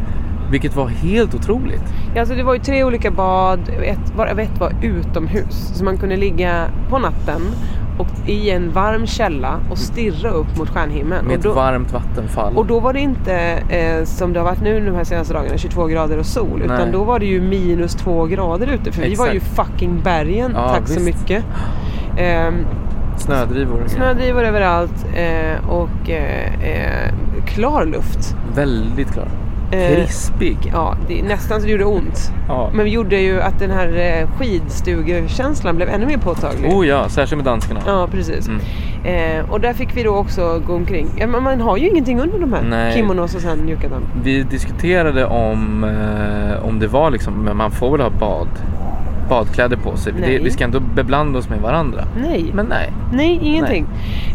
Vilket 0.51 0.75
var 0.75 0.87
helt 0.87 1.35
otroligt. 1.35 1.83
Ja, 2.15 2.19
alltså 2.19 2.35
det 2.35 2.43
var 2.43 2.53
ju 2.53 2.59
tre 2.59 2.83
olika 2.83 3.11
bad, 3.11 3.59
ett, 3.83 4.13
varav 4.17 4.39
ett 4.39 4.59
var 4.59 4.73
utomhus. 4.81 5.71
Så 5.77 5.83
man 5.83 5.97
kunde 5.97 6.17
ligga 6.17 6.65
på 6.89 6.99
natten 6.99 7.41
och 8.01 8.29
i 8.29 8.49
en 8.49 8.71
varm 8.71 9.07
källa 9.07 9.59
och 9.71 9.77
stirra 9.77 10.29
upp 10.29 10.57
mot 10.57 10.69
stjärnhimlen. 10.69 11.25
Med 11.25 11.37
och, 11.37 11.43
då, 11.43 11.49
ett 11.49 11.55
varmt 11.55 11.91
vattenfall. 11.93 12.57
och 12.57 12.65
då 12.65 12.79
var 12.79 12.93
det 12.93 12.99
inte 12.99 13.35
eh, 13.69 14.03
som 14.05 14.33
det 14.33 14.39
har 14.39 14.45
varit 14.45 14.61
nu 14.61 14.85
de 14.85 14.95
här 14.95 15.03
senaste 15.03 15.33
dagarna, 15.33 15.57
22 15.57 15.85
grader 15.85 16.17
och 16.17 16.25
sol. 16.25 16.61
Utan 16.61 16.77
Nej. 16.77 16.91
då 16.91 17.03
var 17.03 17.19
det 17.19 17.25
ju 17.25 17.41
minus 17.41 17.95
två 17.95 18.25
grader 18.25 18.67
ute. 18.67 18.91
För 18.91 19.01
vi 19.01 19.15
var 19.15 19.27
ju 19.27 19.37
Exakt. 19.37 19.55
fucking 19.55 20.01
bergen, 20.03 20.51
Ja, 20.55 20.69
tack 20.69 20.87
så 20.87 20.93
visst. 21.03 21.19
mycket. 21.19 21.43
Ehm, 22.17 22.65
Snödrivor. 23.17 23.83
snödrivor 23.87 24.43
överallt 24.43 25.05
eh, 25.15 25.69
och 25.69 26.09
eh, 26.09 26.63
eh, 26.63 27.13
klar 27.45 27.85
luft. 27.85 28.35
Väldigt 28.55 29.11
klar. 29.13 29.27
Eh, 29.71 29.95
Krispig. 29.95 30.57
Ja, 30.73 30.95
det 31.07 31.23
nästan 31.23 31.59
så 31.59 31.65
det 31.65 31.71
gjorde 31.71 31.85
ont. 31.85 32.31
Ja. 32.47 32.69
Men 32.73 32.85
vi 32.85 32.91
gjorde 32.91 33.19
ju 33.21 33.41
att 33.41 33.59
den 33.59 33.71
här 33.71 33.87
eh, 33.87 34.29
skidstugekänslan 34.37 35.75
blev 35.75 35.89
ännu 35.89 36.05
mer 36.05 36.17
påtaglig. 36.17 36.71
Oh 36.73 36.87
ja, 36.87 37.09
särskilt 37.09 37.37
med 37.37 37.45
danskarna. 37.45 37.79
Ja, 37.85 38.07
precis. 38.11 38.47
Mm. 38.47 38.61
Eh, 39.03 39.51
och 39.51 39.59
där 39.61 39.73
fick 39.73 39.97
vi 39.97 40.03
då 40.03 40.15
också 40.15 40.61
gå 40.67 40.73
omkring. 40.75 41.07
Ja, 41.17 41.27
men 41.27 41.43
man 41.43 41.61
har 41.61 41.77
ju 41.77 41.89
ingenting 41.89 42.19
under 42.19 42.39
de 42.39 42.53
här 42.53 42.61
Nej. 42.69 42.93
kimonos 42.93 43.35
och 43.35 43.41
sen 43.41 43.69
yukatan. 43.69 44.03
Vi 44.23 44.43
diskuterade 44.43 45.25
om, 45.25 45.83
eh, 45.83 46.67
om 46.67 46.79
det 46.79 46.87
var 46.87 47.11
liksom, 47.11 47.33
men 47.33 47.57
man 47.57 47.71
får 47.71 47.91
väl 47.91 48.01
ha 48.01 48.09
bad, 48.09 48.47
badkläder 49.31 49.77
på 49.77 49.97
sig. 49.97 50.13
Nej. 50.19 50.37
Det, 50.37 50.43
vi 50.43 50.51
ska 50.51 50.63
ändå 50.63 50.79
beblanda 50.79 51.39
oss 51.39 51.49
med 51.49 51.59
varandra. 51.59 52.03
Nej, 52.21 52.51
Men 52.53 52.65
nej. 52.65 52.89
nej 53.13 53.39
ingenting. 53.43 53.85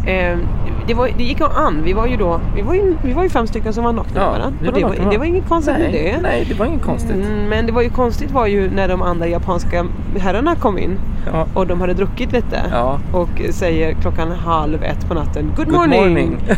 Eh, 0.06 0.38
det, 0.86 0.94
var, 0.94 1.08
det 1.18 1.22
gick 1.24 1.40
an. 1.40 1.82
Vi 1.84 1.92
var 1.92 2.06
ju 2.06 2.16
då, 2.16 2.40
vi 2.56 2.62
var 2.62 2.74
ju, 2.74 2.96
vi 3.04 3.12
var 3.12 3.22
ju 3.22 3.28
fem 3.28 3.46
stycken 3.46 3.72
som 3.72 3.84
var 3.84 3.92
nakna 3.92 4.20
Ja, 4.20 4.30
med 4.30 4.38
varandra. 4.38 4.58
var 4.64 4.72
det, 4.72 4.84
var, 5.04 5.10
det 5.10 5.18
var 5.18 5.24
inget 5.24 5.48
konstigt 5.48 5.74
nej, 5.78 5.92
med 5.92 5.92
det. 6.14 6.20
Nej, 6.22 6.44
det 6.48 6.54
var 6.54 6.66
inget 6.66 6.82
konstigt. 6.82 7.16
Mm, 7.26 7.48
Men 7.48 7.66
det 7.66 7.72
var 7.72 7.82
ju 7.82 7.90
konstigt 7.90 8.30
var 8.30 8.46
ju 8.46 8.70
när 8.70 8.88
de 8.88 9.02
andra 9.02 9.26
japanska 9.26 9.86
herrarna 10.18 10.54
kom 10.54 10.78
in 10.78 10.98
Ja. 11.32 11.46
och 11.54 11.66
de 11.66 11.80
hade 11.80 11.94
druckit 11.94 12.32
lite 12.32 12.60
Ja. 12.72 12.98
och 13.12 13.28
säger 13.50 13.92
klockan 13.94 14.30
halv 14.32 14.82
ett 14.82 15.08
på 15.08 15.14
natten 15.14 15.52
Good, 15.56 15.66
Good 15.66 15.74
morning! 15.74 16.00
morning. 16.00 16.36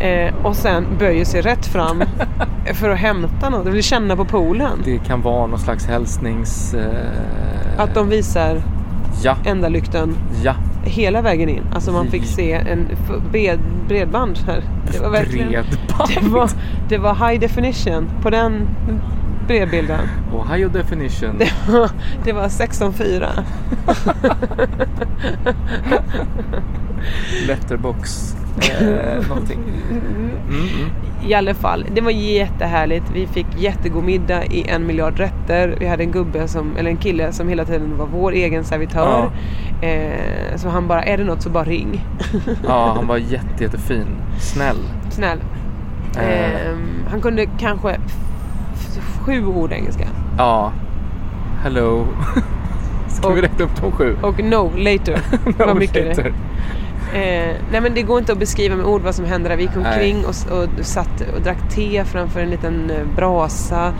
Eh, 0.00 0.34
och 0.42 0.56
sen 0.56 0.84
böjer 0.98 1.24
sig 1.24 1.40
rätt 1.40 1.66
fram 1.66 2.02
för 2.74 2.90
att 2.90 2.98
hämta 2.98 3.50
något, 3.50 3.66
vill 3.66 3.82
känna 3.82 4.16
på 4.16 4.24
poolen. 4.24 4.78
Det 4.84 4.98
kan 4.98 5.22
vara 5.22 5.46
någon 5.46 5.58
slags 5.58 5.86
hälsnings... 5.86 6.74
Eh, 6.74 7.55
Att 7.76 7.94
de 7.94 8.08
visar 8.08 8.62
Ja, 9.22 9.36
enda 9.44 9.68
lykten 9.68 10.16
ja. 10.42 10.54
hela 10.84 11.22
vägen 11.22 11.48
in. 11.48 11.62
Alltså 11.74 11.92
man 11.92 12.06
fick 12.06 12.24
se 12.24 12.52
en 12.52 12.88
bred, 13.32 13.58
bredband 13.88 14.38
här. 14.46 14.62
Det 14.92 14.98
var 14.98 15.10
verkligen... 15.10 15.48
Bredband. 15.48 16.10
Det 16.14 16.28
var, 16.28 16.50
det 16.88 16.98
var 16.98 17.28
high 17.28 17.40
definition 17.40 18.10
på 18.22 18.30
den 18.30 18.68
bredbilden. 19.46 20.00
Ohio 20.32 20.68
definition. 20.68 21.38
Det 21.38 21.52
var, 21.72 21.90
det 22.24 22.32
var 22.32 22.48
16.4. 22.48 23.44
Letterbox. 27.46 28.36
Eh, 28.80 29.28
någonting. 29.28 29.58
Mm, 29.90 30.30
mm. 30.48 30.90
I 31.28 31.34
alla 31.34 31.54
fall, 31.54 31.86
det 31.94 32.00
var 32.00 32.10
jättehärligt. 32.10 33.04
Vi 33.14 33.26
fick 33.26 33.46
jättegod 33.58 34.04
middag 34.04 34.44
i 34.44 34.68
en 34.68 34.86
miljard 34.86 35.18
rätter. 35.18 35.76
Vi 35.80 35.86
hade 35.86 36.02
en 36.02 36.10
gubbe, 36.12 36.48
som, 36.48 36.76
eller 36.76 36.90
en 36.90 36.96
kille 36.96 37.32
som 37.32 37.48
hela 37.48 37.64
tiden 37.64 37.96
var 37.98 38.06
vår 38.06 38.32
egen 38.32 38.64
servitör. 38.64 39.30
Eh, 39.82 40.56
så 40.56 40.68
han 40.68 40.88
bara, 40.88 41.02
är 41.02 41.16
det 41.18 41.24
något 41.24 41.42
så 41.42 41.50
bara 41.50 41.64
ring. 41.64 42.04
Ja, 42.66 42.92
han 42.96 43.06
var 43.06 43.16
jätte, 43.16 43.64
jättefin. 43.64 44.06
Snäll. 44.40 44.76
Snäll. 45.10 45.38
Eh. 46.16 46.44
Eh, 46.44 46.76
han 47.10 47.20
kunde 47.20 47.46
kanske 47.58 47.96
sju 49.24 49.46
ord 49.46 49.72
engelska. 49.72 50.04
Ja. 50.38 50.72
Hello. 51.62 52.06
Ska 53.08 53.28
vi 53.28 53.38
Och- 53.40 53.42
räkna 53.42 53.64
upp 53.64 53.80
de 53.80 53.92
sju? 53.92 54.16
Och 54.22 54.44
no, 54.44 54.70
later. 54.76 55.20
var 55.66 55.74
mycket 55.74 56.16
det. 56.16 56.32
Eh, 57.14 57.54
nej 57.72 57.80
men 57.80 57.94
det 57.94 58.02
går 58.02 58.18
inte 58.18 58.32
att 58.32 58.38
beskriva 58.38 58.76
med 58.76 58.86
ord 58.86 59.02
vad 59.02 59.14
som 59.14 59.24
hände 59.24 59.48
där. 59.48 59.56
Vi 59.56 59.62
gick 59.62 59.76
omkring 59.76 60.24
och, 60.24 60.58
och 60.62 60.68
satt 60.86 61.20
och 61.36 61.42
drack 61.42 61.58
te 61.74 62.04
framför 62.04 62.40
en 62.40 62.50
liten 62.50 62.90
eh, 62.90 62.96
brasa. 63.16 63.92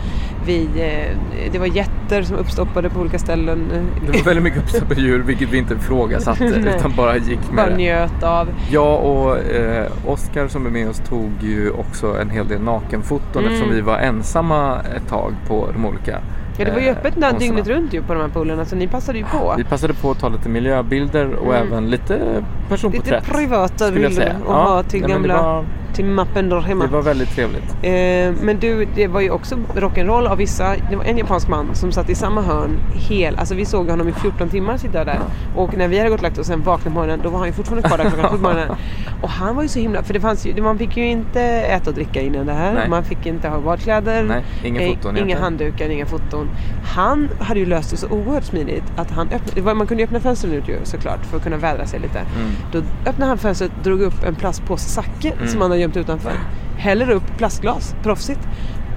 Vi, 0.45 0.61
eh, 0.75 1.17
det 1.51 1.59
var 1.59 1.65
jätter 1.65 2.21
som 2.23 2.35
uppstoppade 2.37 2.89
på 2.89 2.99
olika 2.99 3.19
ställen. 3.19 3.59
Det 4.05 4.17
var 4.17 4.23
väldigt 4.25 4.43
mycket 4.43 4.59
uppstoppade 4.63 5.01
djur, 5.01 5.19
vilket 5.23 5.49
vi 5.49 5.57
inte 5.57 5.73
ifrågasatte 5.73 6.43
utan 6.77 6.93
bara 6.95 7.17
gick 7.17 7.39
med 7.51 7.55
Bara 7.55 7.69
det. 7.69 7.75
njöt 7.77 8.23
av. 8.23 8.47
Jag 8.71 9.05
och 9.05 9.37
eh, 9.37 9.85
Oskar 10.05 10.47
som 10.47 10.65
är 10.65 10.69
med 10.69 10.89
oss 10.89 11.01
tog 11.09 11.31
ju 11.41 11.71
också 11.71 12.17
en 12.21 12.29
hel 12.29 12.47
del 12.47 12.61
nakenfoton 12.61 13.41
Mm. 13.41 13.53
eftersom 13.53 13.73
vi 13.75 13.81
var 13.81 13.97
ensamma 13.97 14.77
ett 14.95 15.07
tag 15.09 15.33
på 15.47 15.67
de 15.73 15.85
olika 15.85 16.19
Ja 16.57 16.65
det 16.65 16.71
var 16.71 16.79
ju 16.79 16.87
eh, 16.87 16.91
öppet 16.97 17.03
där 17.03 17.21
konsterna. 17.29 17.39
dygnet 17.39 17.67
runt 17.67 17.93
ju 17.93 18.01
på 18.03 18.13
de 18.13 18.21
här 18.21 18.29
poolerna 18.29 18.65
så 18.65 18.75
ni 18.75 18.87
passade 18.87 19.17
ju 19.17 19.23
på. 19.25 19.53
Vi 19.57 19.63
passade 19.63 19.93
på 19.93 20.11
att 20.11 20.19
ta 20.19 20.29
lite 20.29 20.49
miljöbilder 20.49 21.33
och 21.33 21.55
Mm. 21.55 21.67
även 21.67 21.89
lite 21.89 22.43
personporträtt. 22.69 23.23
Lite 23.27 23.37
privata 23.37 23.91
bilder 23.91 24.35
och 24.45 24.53
ha 24.53 24.83
till 24.83 25.01
men 25.01 25.09
gamla, 25.09 25.65
till 25.97 26.05
mappen 26.05 26.49
där 26.49 26.59
hemma. 26.59 26.85
det 26.85 26.91
var 26.91 27.01
väldigt 27.01 27.29
trevligt. 27.29 27.75
Eh, 27.81 28.43
men 28.45 28.57
du, 28.59 28.87
det 28.95 29.07
var 29.07 29.21
ju 29.21 29.29
också 29.29 29.55
rock'n'roll 29.55 30.27
av 30.27 30.37
vissa. 30.37 30.75
Det 30.89 30.95
var 30.95 31.03
en 31.03 31.17
japansk 31.17 31.47
man 31.47 31.75
som 31.75 31.91
satt 31.91 32.09
i 32.09 32.15
samma 32.15 32.41
hörn 32.41 32.79
hel, 32.93 33.35
alltså 33.35 33.55
vi 33.55 33.65
såg 33.65 33.89
honom 33.89 34.07
i 34.07 34.11
14 34.11 34.49
timmar 34.49 34.77
sitta 34.77 35.03
där. 35.05 35.19
Och 35.55 35.77
när 35.77 35.87
vi 35.87 35.97
hade 35.97 36.09
gått 36.09 36.19
och 36.19 36.23
lagt 36.23 36.37
oss 36.37 36.47
sen 36.47 36.61
vaknade 36.63 36.89
på 36.89 36.93
morgonen, 36.95 37.19
då 37.23 37.29
var 37.29 37.39
han 37.39 37.47
ju 37.47 37.53
fortfarande 37.53 37.87
kvar 37.87 37.97
där 37.97 38.09
klockan 38.09 38.29
sju 38.29 38.35
på 38.37 38.43
morgonen. 38.43 38.69
Och 39.21 39.29
han 39.29 39.55
var 39.55 39.63
ju 39.63 39.69
så 39.69 39.79
himla, 39.79 40.03
för 40.03 40.13
det 40.13 40.19
fanns 40.19 40.45
ju, 40.45 40.61
man 40.61 40.77
fick 40.77 40.97
ju 40.97 41.07
inte 41.07 41.41
äta 41.41 41.89
och 41.89 41.95
dricka 41.95 42.21
innan 42.21 42.45
det 42.45 42.53
här. 42.53 42.73
Nej. 42.73 42.89
Man 42.89 43.03
fick 43.03 43.25
inte 43.25 43.49
ha 43.49 43.59
badkläder. 43.59 44.23
Nej, 44.23 44.43
inga 44.63 44.81
eh, 44.81 44.95
foton 44.95 45.17
Inga 45.17 45.39
handdukar, 45.39 45.89
inga 45.89 46.05
foton. 46.05 46.49
Han 46.95 47.29
hade 47.39 47.59
ju 47.59 47.65
löst 47.65 47.91
det 47.91 47.97
så 47.97 48.07
oerhört 48.07 48.43
smidigt 48.43 48.83
att 48.95 49.11
han 49.11 49.27
öppnade, 49.27 49.75
man 49.75 49.87
kunde 49.87 50.03
ju 50.03 50.07
öppna 50.07 50.19
fönstren 50.19 50.53
ut 50.53 50.69
ju 50.69 50.79
såklart 50.83 51.25
för 51.25 51.37
att 51.37 51.43
kunna 51.43 51.57
vädra 51.57 51.85
sig 51.85 51.99
lite. 51.99 52.19
Mm. 52.19 52.51
Då 52.71 53.09
öppnade 53.09 53.29
han 53.29 53.37
fönstret, 53.37 53.71
drog 53.83 54.01
upp 54.01 54.23
en 54.23 54.35
plastpåse 54.35 54.89
sake 54.89 55.33
Mm. 55.37 55.47
som 55.47 55.61
han 55.61 55.71
har 55.71 55.77
gömt 55.87 55.97
utanför. 55.97 56.33
Häller 56.77 57.09
upp 57.09 57.37
plastglas, 57.37 57.95
proffsigt. 58.03 58.39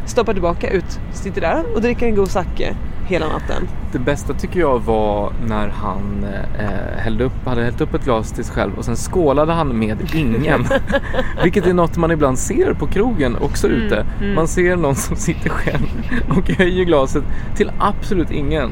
Stoppar 0.06 0.32
tillbaka 0.32 0.70
ut, 0.70 1.00
sitter 1.12 1.40
där 1.40 1.74
och 1.74 1.82
dricker 1.82 2.06
en 2.06 2.14
god 2.14 2.30
sake 2.30 2.76
hela 3.10 3.28
natten. 3.28 3.68
Det 3.92 3.98
bästa 3.98 4.34
tycker 4.34 4.60
jag 4.60 4.78
var 4.78 5.32
när 5.46 5.68
han 5.68 6.26
eh, 6.58 6.98
hällde 6.98 7.24
upp, 7.24 7.46
hade 7.46 7.64
hällt 7.64 7.80
upp 7.80 7.94
ett 7.94 8.04
glas 8.04 8.32
till 8.32 8.44
sig 8.44 8.54
själv 8.54 8.78
och 8.78 8.84
sen 8.84 8.96
skålade 8.96 9.52
han 9.52 9.78
med 9.78 10.14
ingen. 10.14 10.66
Vilket 11.42 11.66
är 11.66 11.74
något 11.74 11.96
man 11.96 12.10
ibland 12.10 12.38
ser 12.38 12.74
på 12.74 12.86
krogen 12.86 13.36
också 13.40 13.66
Mm, 13.66 13.82
ute. 13.82 14.04
Man 14.34 14.48
ser 14.48 14.76
någon 14.76 14.94
som 14.94 15.16
sitter 15.16 15.50
själv 15.50 15.86
och 16.28 16.50
höjer 16.50 16.84
glaset 16.84 17.24
till 17.56 17.72
absolut 17.78 18.30
ingen. 18.30 18.70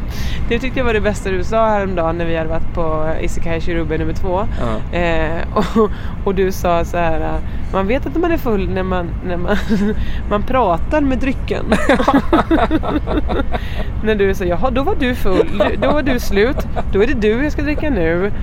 Det 0.48 0.58
tyckte 0.58 0.78
jag 0.80 0.84
var 0.84 0.92
det 0.94 1.00
bästa 1.00 1.30
du 1.30 1.44
sa 1.44 1.68
häromdagen 1.68 2.18
när 2.18 2.24
vi 2.24 2.36
hade 2.36 2.48
varit 2.48 2.74
på 2.74 3.10
Isekai 3.20 3.60
Shirube 3.60 3.98
nummer 3.98 4.12
två. 4.12 4.46
Ja. 4.60 4.98
Eh, 4.98 5.40
och, 5.54 5.90
och 6.24 6.34
du 6.34 6.52
sa 6.52 6.84
så 6.84 6.96
här, 6.96 7.40
man 7.72 7.86
vet 7.86 8.06
att 8.06 8.16
man 8.16 8.30
är 8.32 8.36
full 8.36 8.70
när 8.70 8.82
man, 8.82 9.10
när 9.26 9.36
man, 9.36 9.56
man 10.30 10.42
pratar 10.42 11.00
med 11.00 11.18
drycken. 11.18 11.64
när 14.02 14.14
du 14.14 14.27
sa, 14.34 14.44
jaha 14.44 14.70
då 14.70 14.82
var 14.82 14.94
du 14.94 15.14
full, 15.14 15.62
då 15.82 15.92
var 15.92 16.02
du 16.02 16.20
slut, 16.20 16.56
då 16.92 17.02
är 17.02 17.06
det 17.06 17.14
du 17.14 17.42
jag 17.42 17.52
ska 17.52 17.62
dricka 17.62 17.90
nu. 17.90 18.32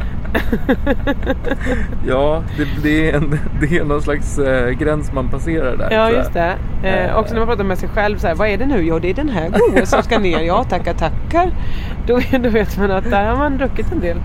Ja, 2.07 2.43
det, 2.57 2.67
det, 2.83 3.09
är 3.09 3.13
en, 3.17 3.39
det 3.61 3.77
är 3.77 3.83
någon 3.83 4.01
slags 4.01 4.39
eh, 4.39 4.69
gräns 4.69 5.11
man 5.13 5.29
passerar 5.29 5.77
där. 5.77 5.91
Ja 5.91 6.11
just 6.11 6.33
det. 6.33 6.55
Eh, 6.83 7.17
också 7.17 7.33
när 7.33 7.41
man 7.41 7.47
pratar 7.47 7.63
med 7.63 7.77
sig 7.77 7.89
själv 7.89 8.17
så 8.17 8.27
här, 8.27 8.35
vad 8.35 8.47
är 8.47 8.57
det 8.57 8.65
nu? 8.65 8.87
Ja 8.87 8.99
det 8.99 9.09
är 9.09 9.13
den 9.13 9.29
här 9.29 9.49
goa 9.73 9.85
som 9.85 10.03
ska 10.03 10.19
ner. 10.19 10.41
Ja 10.41 10.63
tackar 10.63 10.93
tackar. 10.93 11.51
Då, 12.07 12.19
då 12.39 12.49
vet 12.49 12.77
man 12.77 12.91
att 12.91 13.09
där 13.09 13.25
har 13.25 13.37
man 13.37 13.57
druckit 13.57 13.91
en 13.91 13.99
del. 13.99 14.17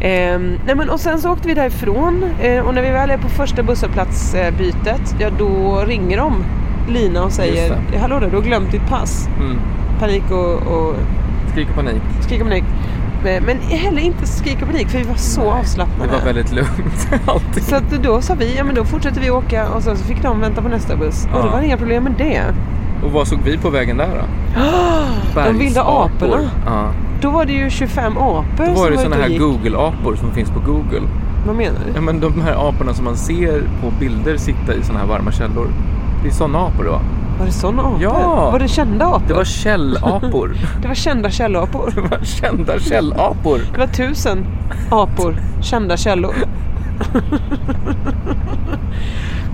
Eh, 0.00 0.38
nej 0.66 0.74
men, 0.76 0.90
och 0.90 1.00
sen 1.00 1.18
så 1.18 1.32
åkte 1.32 1.48
vi 1.48 1.54
därifrån 1.54 2.24
eh, 2.42 2.66
och 2.66 2.74
när 2.74 2.82
vi 2.82 2.90
väl 2.90 3.10
är 3.10 3.18
på 3.18 3.28
första 3.28 3.62
busshållplatsbytet 3.62 5.16
ja 5.20 5.30
då 5.38 5.84
ringer 5.86 6.16
de 6.16 6.44
Lina 6.88 7.24
och 7.24 7.32
säger. 7.32 7.76
Hallå 8.00 8.20
där, 8.20 8.30
du 8.30 8.36
har 8.36 8.42
glömt 8.42 8.70
ditt 8.72 8.86
pass. 8.88 9.28
Mm. 9.40 9.58
Panik 10.04 10.30
och, 10.30 10.52
och 10.76 10.94
Skrik 11.52 11.68
och 11.68 11.74
panik. 11.74 12.02
skrik 12.20 12.40
och 12.40 12.46
panik. 12.46 12.64
Men, 13.24 13.42
men 13.44 13.58
heller 13.58 14.02
inte 14.02 14.26
skrik 14.26 14.62
och 14.62 14.68
panik 14.68 14.88
för 14.88 14.98
vi 14.98 15.04
var 15.04 15.14
så 15.14 15.40
Nej, 15.40 15.50
avslappnade. 15.50 16.10
Det 16.10 16.18
var 16.18 16.24
väldigt 16.24 16.52
lugnt. 16.52 17.08
Allting. 17.26 17.62
Så 17.62 17.76
då 18.02 18.20
sa 18.20 18.34
vi, 18.34 18.56
ja 18.56 18.64
men 18.64 18.74
då 18.74 18.84
fortsätter 18.84 19.20
vi 19.20 19.30
åka 19.30 19.68
och 19.68 19.82
sen 19.82 19.96
så 19.96 20.04
fick 20.04 20.22
de 20.22 20.40
vänta 20.40 20.62
på 20.62 20.68
nästa 20.68 20.96
buss. 20.96 21.24
Och 21.32 21.38
Ja. 21.38 21.42
det 21.44 21.50
var 21.50 21.60
inga 21.62 21.76
problem 21.76 22.04
med 22.04 22.12
det. 22.18 22.42
Och 23.04 23.12
vad 23.12 23.28
såg 23.28 23.38
vi 23.44 23.58
på 23.58 23.70
vägen 23.70 23.96
där 23.96 24.08
då? 24.08 24.60
De 25.44 25.58
vilda 25.58 25.82
aporna. 25.82 26.50
Ja. 26.66 26.86
Då 27.20 27.30
var 27.30 27.44
det 27.44 27.52
ju 27.52 27.70
25 27.70 28.18
apor 28.18 28.44
Då 28.56 28.72
var 28.72 28.90
det 28.90 28.96
och 28.96 29.14
här. 29.14 29.38
Google-apor 29.38 30.16
som 30.16 30.30
finns 30.32 30.50
på 30.50 30.60
Google. 30.60 31.08
Vad 31.46 31.56
menar 31.56 31.78
du? 31.86 31.92
Ja 31.94 32.00
men 32.00 32.20
de 32.20 32.40
här 32.40 32.68
aporna 32.68 32.94
som 32.94 33.04
man 33.04 33.16
ser 33.16 33.62
på 33.82 33.92
bilder 34.00 34.36
sitta 34.36 34.74
i 34.74 34.82
såna 34.82 34.98
här 34.98 35.06
varma 35.06 35.32
källor. 35.32 35.68
Det 36.22 36.28
är 36.28 36.32
såna 36.32 36.58
apor 36.58 36.84
det 36.84 36.90
var. 36.90 37.00
Var 37.38 37.46
det 37.46 37.52
sådana 37.52 37.82
apor? 37.82 38.02
Ja. 38.02 38.50
Var 38.50 38.58
det 38.58 38.68
kända 38.68 39.06
apor? 39.06 39.28
Det 39.28 39.34
var 39.34 39.44
källapor. 39.44 40.56
Det 40.82 40.88
var 40.88 40.94
kända 40.94 41.30
källapor. 41.30 41.92
det 41.94 42.00
var 42.00 42.24
kända 42.24 42.78
källapor. 42.78 43.60
Det 43.72 43.78
var 43.78 43.86
tusen 43.86 44.46
apor, 44.90 45.36
kända 45.62 45.96
källor. 45.96 46.34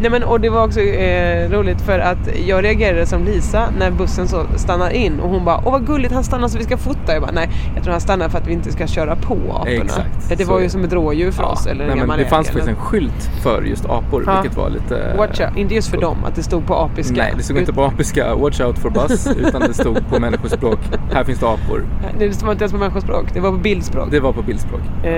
Nej 0.01 0.11
men 0.11 0.23
och 0.23 0.41
det 0.41 0.51
var 0.51 0.65
också 0.65 0.81
eh, 0.81 1.51
roligt 1.51 1.81
för 1.81 1.99
att 1.99 2.19
jag 2.47 2.65
reagerade 2.65 3.07
som 3.07 3.25
Lisa 3.25 3.69
när 3.79 3.91
bussen 3.91 4.29
så 4.29 4.47
stannar 4.57 4.91
in 4.91 5.21
och 5.21 5.29
hon 5.31 5.45
bara 5.45 5.61
Åh 5.65 5.73
vad 5.73 5.87
gulligt 5.87 6.13
han 6.15 6.25
stannar 6.25 6.49
så 6.49 6.59
vi 6.59 6.65
ska 6.65 6.77
fota. 6.77 7.13
Jag 7.13 7.23
bara 7.23 7.33
nej 7.33 7.51
jag 7.75 7.85
tror 7.85 7.93
han 7.93 8.01
stannar 8.01 8.29
för 8.29 8.39
att 8.39 8.47
vi 8.47 8.53
inte 8.53 8.73
ska 8.73 8.87
köra 8.87 9.17
på 9.17 9.35
aporna. 9.35 9.71
Exakt, 9.71 10.29
det 10.29 10.45
så 10.45 10.51
var 10.51 10.59
är 10.59 10.63
ju 10.63 10.69
som 10.69 10.85
ett 10.85 10.93
rådjur 10.93 11.31
för 11.31 11.43
oss 11.45 11.67
eller 11.67 11.87
nej, 11.87 12.07
men 12.07 12.19
det 12.19 12.25
fanns 12.25 12.47
faktiskt 12.49 12.69
en 12.69 12.77
skylt 12.77 13.31
för 13.43 13.63
just 13.63 13.85
apor, 13.85 14.25
Ja. 14.27 14.41
vilket 14.41 14.59
var 14.59 14.71
lite... 14.71 15.15
Watch 15.19 15.41
out. 15.41 15.57
Inte 15.57 15.75
just 15.75 15.89
för 15.89 16.01
dem, 16.01 16.17
att 16.25 16.35
det 16.35 16.43
stod 16.43 16.67
på 16.67 16.75
apiska. 16.75 17.15
Nej, 17.17 17.33
det 17.37 17.43
stod 17.43 17.59
inte 17.59 17.73
på 17.73 17.83
apiska 17.85 18.35
watch 18.35 18.61
out 18.61 18.79
for 18.79 18.91
bus, 18.91 19.27
utan 19.39 19.61
det 19.61 19.75
stod 19.75 20.09
på 20.11 20.21
människospråk. 20.21 20.79
Här 21.13 21.25
finns 21.25 21.39
det 21.39 21.47
apor. 21.49 21.85
Nej, 22.03 22.29
Det 22.29 22.35
stod 22.35 22.51
inte 22.53 22.65
ens 22.65 22.73
på 22.73 22.79
människospråk, 22.79 23.35
det 23.35 23.41
var 23.41 23.51
på 23.51 23.59
bildspråk. 23.59 24.11
Det 24.11 24.21
var 24.21 24.33
på 24.33 24.43
bildspråk. 24.43 24.81
Eh, 25.03 25.11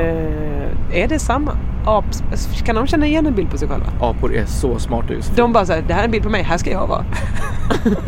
är 1.03 1.09
det 1.09 1.19
samma? 1.19 1.53
Aps, 1.87 2.23
kan 2.65 2.75
de 2.77 2.87
känna 2.87 3.07
igen 3.07 3.27
en 3.27 3.35
bild 3.35 3.51
på 3.51 3.59
sig 3.59 3.69
själva? 3.69 3.87
Apor 4.01 4.35
är 4.35 4.45
så 4.45 4.72
så 4.75 4.81
smarta. 4.81 5.15
De 5.37 5.53
bara 5.53 5.67
såhär, 5.67 5.83
det 5.89 5.95
här 5.95 6.01
är 6.01 6.05
en 6.05 6.11
bild 6.11 6.25
på 6.25 6.31
mig, 6.31 6.43
här 6.43 6.59
ska 6.59 6.71
jag 6.71 6.87
vara. 6.87 7.05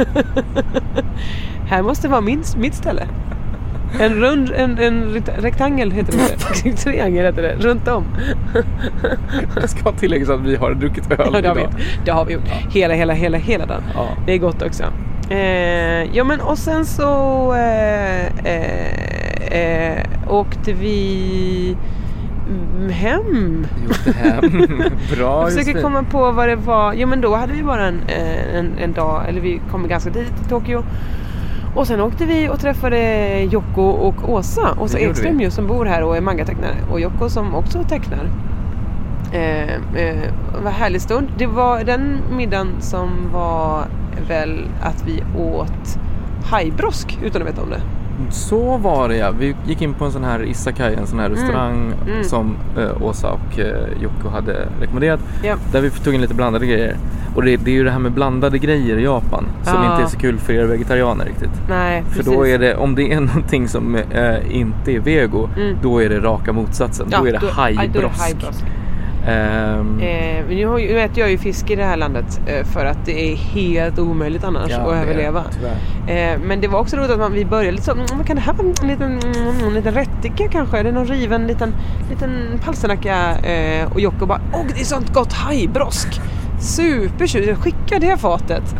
här 1.68 1.82
måste 1.82 2.08
vara 2.08 2.20
min, 2.20 2.42
mitt 2.56 2.74
ställe. 2.74 3.02
En 4.00 4.12
rund, 4.14 4.50
en, 4.56 4.78
en 4.78 5.04
rekt- 5.04 5.42
rektangel 5.42 5.90
heter 5.90 6.12
det 6.12 6.68
inte. 6.68 6.82
Triangel 6.84 7.24
heter 7.24 7.42
det, 7.42 7.54
runt 7.68 7.88
om. 7.88 8.04
Jag 9.60 9.70
ska 9.70 9.92
tillägga 9.92 10.34
att 10.34 10.40
vi 10.40 10.56
har 10.56 10.74
druckit 10.74 11.10
öl 11.12 11.30
Ja, 11.32 11.40
det 11.40 11.48
har 11.48 11.54
vi 11.54 11.60
idag. 11.60 11.72
gjort. 11.72 11.82
Det 12.04 12.10
har 12.10 12.24
vi 12.24 12.32
gjort. 12.32 12.48
Hela, 12.70 12.94
hela, 12.94 13.12
hela, 13.12 13.38
hela 13.38 13.66
dagen. 13.66 13.82
Ja. 13.94 14.08
Det 14.26 14.32
är 14.32 14.38
gott 14.38 14.62
också. 14.62 14.84
Eh, 15.30 16.16
ja 16.16 16.24
men 16.24 16.40
och 16.40 16.58
sen 16.58 16.84
så 16.84 17.52
eh, 17.54 18.26
eh, 18.44 19.46
eh, 19.50 20.04
åkte 20.28 20.72
vi 20.72 21.76
hem. 22.90 23.66
Åkte 23.90 24.12
hem. 24.12 24.40
Bra 25.16 25.42
Jag 25.42 25.52
försöker 25.52 25.82
komma 25.82 26.02
på 26.02 26.32
vad 26.32 26.48
det 26.48 26.56
var. 26.56 26.92
Jo 26.92 27.08
men 27.08 27.20
då 27.20 27.34
hade 27.34 27.52
vi 27.52 27.62
bara 27.62 27.86
en, 27.86 28.00
eh, 28.08 28.56
en, 28.56 28.78
en 28.78 28.92
dag, 28.92 29.28
eller 29.28 29.40
vi 29.40 29.60
kom 29.70 29.88
ganska 29.88 30.10
tidigt 30.10 30.36
till 30.36 30.48
Tokyo. 30.48 30.84
Och 31.74 31.86
sen 31.86 32.00
åkte 32.00 32.26
vi 32.26 32.48
och 32.48 32.60
träffade 32.60 33.40
Jocko 33.42 33.82
och 33.82 34.32
Åsa. 34.32 34.76
Åsa 34.80 34.98
gjorde 34.98 35.10
Ekström 35.10 35.40
ju 35.40 35.50
som 35.50 35.66
bor 35.66 35.84
här 35.84 36.02
och 36.02 36.16
är 36.16 36.20
mangatecknare. 36.20 36.76
Och 36.90 37.00
Jocko 37.00 37.28
som 37.28 37.54
också 37.54 37.82
tecknar. 37.82 38.30
Eh, 39.32 39.74
eh, 39.74 40.32
vad 40.64 40.72
härlig 40.72 41.00
stund. 41.00 41.28
Det 41.38 41.46
var 41.46 41.84
den 41.84 42.18
middagen 42.36 42.68
som 42.80 43.10
var 43.32 43.84
väl 44.28 44.68
att 44.82 45.04
vi 45.06 45.22
åt 45.38 45.98
hajbrosk 46.50 47.18
utan 47.24 47.42
att 47.42 47.48
veta 47.48 47.62
om 47.62 47.70
det. 47.70 47.80
Så 48.30 48.76
var 48.76 49.08
det 49.08 49.16
ja. 49.16 49.30
Vi 49.38 49.54
gick 49.66 49.82
in 49.82 49.94
på 49.94 50.04
en 50.04 50.12
sån 50.12 50.24
här 50.24 50.42
Isakai, 50.42 50.94
en 50.94 51.06
sån 51.06 51.18
här 51.18 51.30
restaurang 51.30 51.92
Mm. 52.08 52.24
som 52.24 52.56
eh, 52.78 53.02
Åsa 53.02 53.30
och 53.30 53.58
eh, 53.58 54.02
Jocko 54.02 54.28
hade 54.28 54.68
rekommenderat. 54.80 55.20
Ja. 55.42 55.54
Där 55.72 55.80
vi 55.80 55.90
tog 55.90 56.14
in 56.14 56.20
lite 56.20 56.34
blandade 56.34 56.66
grejer. 56.66 56.96
Och 57.34 57.42
det, 57.42 57.56
det 57.56 57.70
är 57.70 57.74
ju 57.74 57.84
det 57.84 57.90
här 57.90 57.98
med 57.98 58.12
blandade 58.12 58.58
grejer 58.58 58.96
i 58.98 59.02
Japan 59.04 59.46
som 59.62 59.74
Ja. 59.74 59.90
inte 59.92 60.02
är 60.02 60.06
så 60.06 60.18
kul 60.18 60.38
för 60.38 60.52
er 60.52 60.64
vegetarianer 60.64 61.24
riktigt. 61.24 61.50
Nej, 61.68 62.02
För 62.08 62.16
precis. 62.16 62.32
då 62.34 62.46
är 62.46 62.58
det, 62.58 62.76
om 62.76 62.94
det 62.94 63.12
är 63.12 63.20
någonting 63.20 63.68
som 63.68 63.94
eh, 63.94 64.56
inte 64.56 64.92
är 64.92 65.00
vego, 65.00 65.48
Mm. 65.56 65.76
då 65.82 66.02
är 66.02 66.08
det 66.08 66.20
raka 66.20 66.52
motsatsen. 66.52 67.06
då 67.10 67.26
är 67.26 67.32
det 67.32 67.40
aj, 67.56 67.74
då 67.92 67.98
är 67.98 68.02
det 68.02 68.08
hajbrosk. 68.18 68.64
Ehm, 69.26 70.00
Eh, 70.00 70.44
nu, 70.48 70.66
har, 70.66 70.78
nu 70.78 71.00
äter 71.00 71.18
jag 71.18 71.30
ju 71.30 71.38
fisk 71.38 71.70
i 71.70 71.76
det 71.76 71.84
här 71.84 71.96
landet 71.96 72.40
eh, 72.46 72.64
för 72.66 72.84
att 72.84 72.98
det 73.04 73.32
är 73.32 73.36
helt 73.36 73.98
omöjligt 73.98 74.44
annars 74.44 74.70
ja, 74.70 74.78
att 74.78 74.94
överleva. 74.94 75.44
Eh, 76.08 76.38
men 76.44 76.60
det 76.60 76.68
var 76.68 76.80
också 76.80 76.96
roligt 76.96 77.10
att 77.10 77.18
man, 77.18 77.32
vi 77.32 77.44
började 77.44 77.70
lite 77.70 77.84
så, 77.84 77.92
mm, 77.92 78.24
kan 78.26 78.36
det 78.36 78.42
här 78.42 78.52
vara? 78.52 78.66
En 78.82 78.88
liten, 78.88 79.18
mm, 79.18 79.68
en 79.68 79.74
liten 79.74 79.94
rättika 79.94 80.48
kanske? 80.48 80.78
Är 80.78 80.84
det 80.84 80.92
någon 80.92 81.06
riven 81.06 81.46
liten, 81.46 81.74
liten 82.10 82.60
palsternacka? 82.64 83.38
Eh, 83.38 83.92
och 83.92 84.00
Jocko 84.00 84.26
bara, 84.26 84.40
åh 84.52 84.64
det 84.74 84.80
är 84.80 84.84
sånt 84.84 85.12
gott 85.14 85.32
hajbrosk! 85.32 86.20
Supertjusigt, 86.60 87.58
skicka 87.58 87.98
det 87.98 88.16
fatet! 88.16 88.76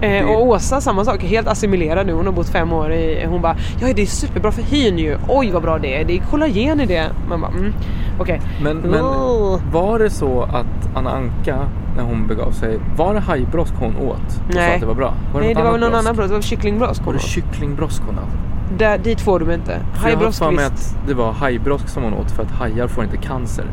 Eh, 0.00 0.24
och 0.30 0.46
Åsa 0.46 0.80
samma 0.80 1.04
sak, 1.04 1.22
helt 1.22 1.48
assimilerad 1.48 2.06
nu. 2.06 2.12
Hon 2.12 2.26
har 2.26 2.32
bott 2.32 2.48
fem 2.48 2.72
år 2.72 2.92
i, 2.92 3.26
hon 3.28 3.42
bara, 3.42 3.56
ja 3.80 3.88
det 3.96 4.02
är 4.02 4.06
superbra 4.06 4.52
för 4.52 4.62
hyn 4.62 4.98
ju. 4.98 5.16
Oj 5.28 5.50
vad 5.50 5.62
bra 5.62 5.78
det 5.78 6.00
är, 6.00 6.04
det 6.04 6.16
är 6.16 6.20
kollagen 6.30 6.80
i 6.80 6.86
det. 6.86 7.06
Man 7.28 7.40
bara, 7.40 7.50
mm, 7.50 7.72
okej. 8.20 8.40
Men, 8.62 8.76
men 8.76 9.00
Oh. 9.00 9.60
var 9.72 9.98
det 9.98 10.10
så 10.10 10.42
att 10.42 10.96
Anna 10.96 11.10
Anka, 11.10 11.58
när 11.96 12.02
hon 12.04 12.26
begav 12.26 12.50
sig, 12.50 12.78
var 12.96 13.14
det 13.14 13.20
hajbrosk 13.20 13.74
hon 13.78 13.96
åt? 13.96 14.18
Och 14.48 14.52
sa 14.54 14.58
Nej. 14.60 14.74
att 14.74 14.80
det 14.80 14.86
var 14.86 14.94
bra? 14.94 15.14
Var 15.34 15.40
Nej 15.40 15.48
något 15.48 15.58
det 15.58 15.64
var 15.64 15.72
väl 15.72 15.80
någon 15.80 15.90
brosk? 15.90 16.04
annan 16.04 16.16
brosk, 16.16 16.28
det 16.28 16.34
var 16.34 16.42
kycklingbrosk 16.42 17.00
Var 17.00 17.04
hon 17.06 17.14
det 17.14 17.18
åt. 17.18 17.22
kycklingbrosk 17.28 18.02
hon 18.06 18.18
åt? 18.18 18.78
Där, 18.78 18.98
dit 18.98 19.20
får 19.20 19.40
du 19.40 19.54
inte. 19.54 19.72
Jag 19.72 20.00
har 20.00 20.08
Hajbrosk 20.08 20.38
för 20.38 20.50
mig 20.50 20.68
visst. 20.70 20.96
att 20.96 21.08
det 21.08 21.14
var 21.14 21.32
hajbrosk 21.32 21.88
som 21.88 22.02
hon 22.02 22.14
åt 22.14 22.30
för 22.30 22.42
att 22.42 22.50
hajar 22.50 22.86
får 22.88 23.04
inte 23.04 23.16
cancer. 23.16 23.64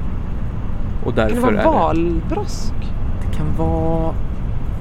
Och 1.06 1.16
Kan 1.16 1.28
det 1.28 1.34
därför 1.34 1.42
vara 1.42 1.52
är 1.52 1.58
det... 1.58 1.64
valbrosk? 1.64 2.74
Det 3.22 3.38
kan 3.38 3.46
vara... 3.58 4.14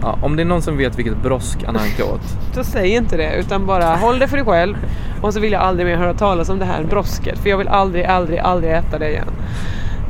Ja, 0.02 0.18
om 0.22 0.36
det 0.36 0.42
är 0.42 0.44
någon 0.44 0.62
som 0.62 0.76
vet 0.76 0.98
vilket 0.98 1.22
brosk 1.22 1.64
Anna 1.66 1.80
Anka 1.80 2.04
åt. 2.04 2.54
Då 2.54 2.64
säg 2.64 2.88
inte 2.90 3.16
det 3.16 3.36
utan 3.36 3.66
bara 3.66 3.84
håll 3.96 4.18
det 4.18 4.28
för 4.28 4.36
dig 4.36 4.46
själv. 4.46 4.76
Och 5.22 5.34
så 5.34 5.40
vill 5.40 5.52
jag 5.52 5.62
aldrig 5.62 5.86
mer 5.86 5.96
höra 5.96 6.14
talas 6.14 6.48
om 6.48 6.58
det 6.58 6.64
här 6.64 6.84
brosket. 6.84 7.38
För 7.38 7.50
jag 7.50 7.58
vill 7.58 7.68
aldrig, 7.68 8.04
aldrig, 8.04 8.38
aldrig 8.38 8.72
äta 8.72 8.98
det 8.98 9.10
igen. 9.10 9.28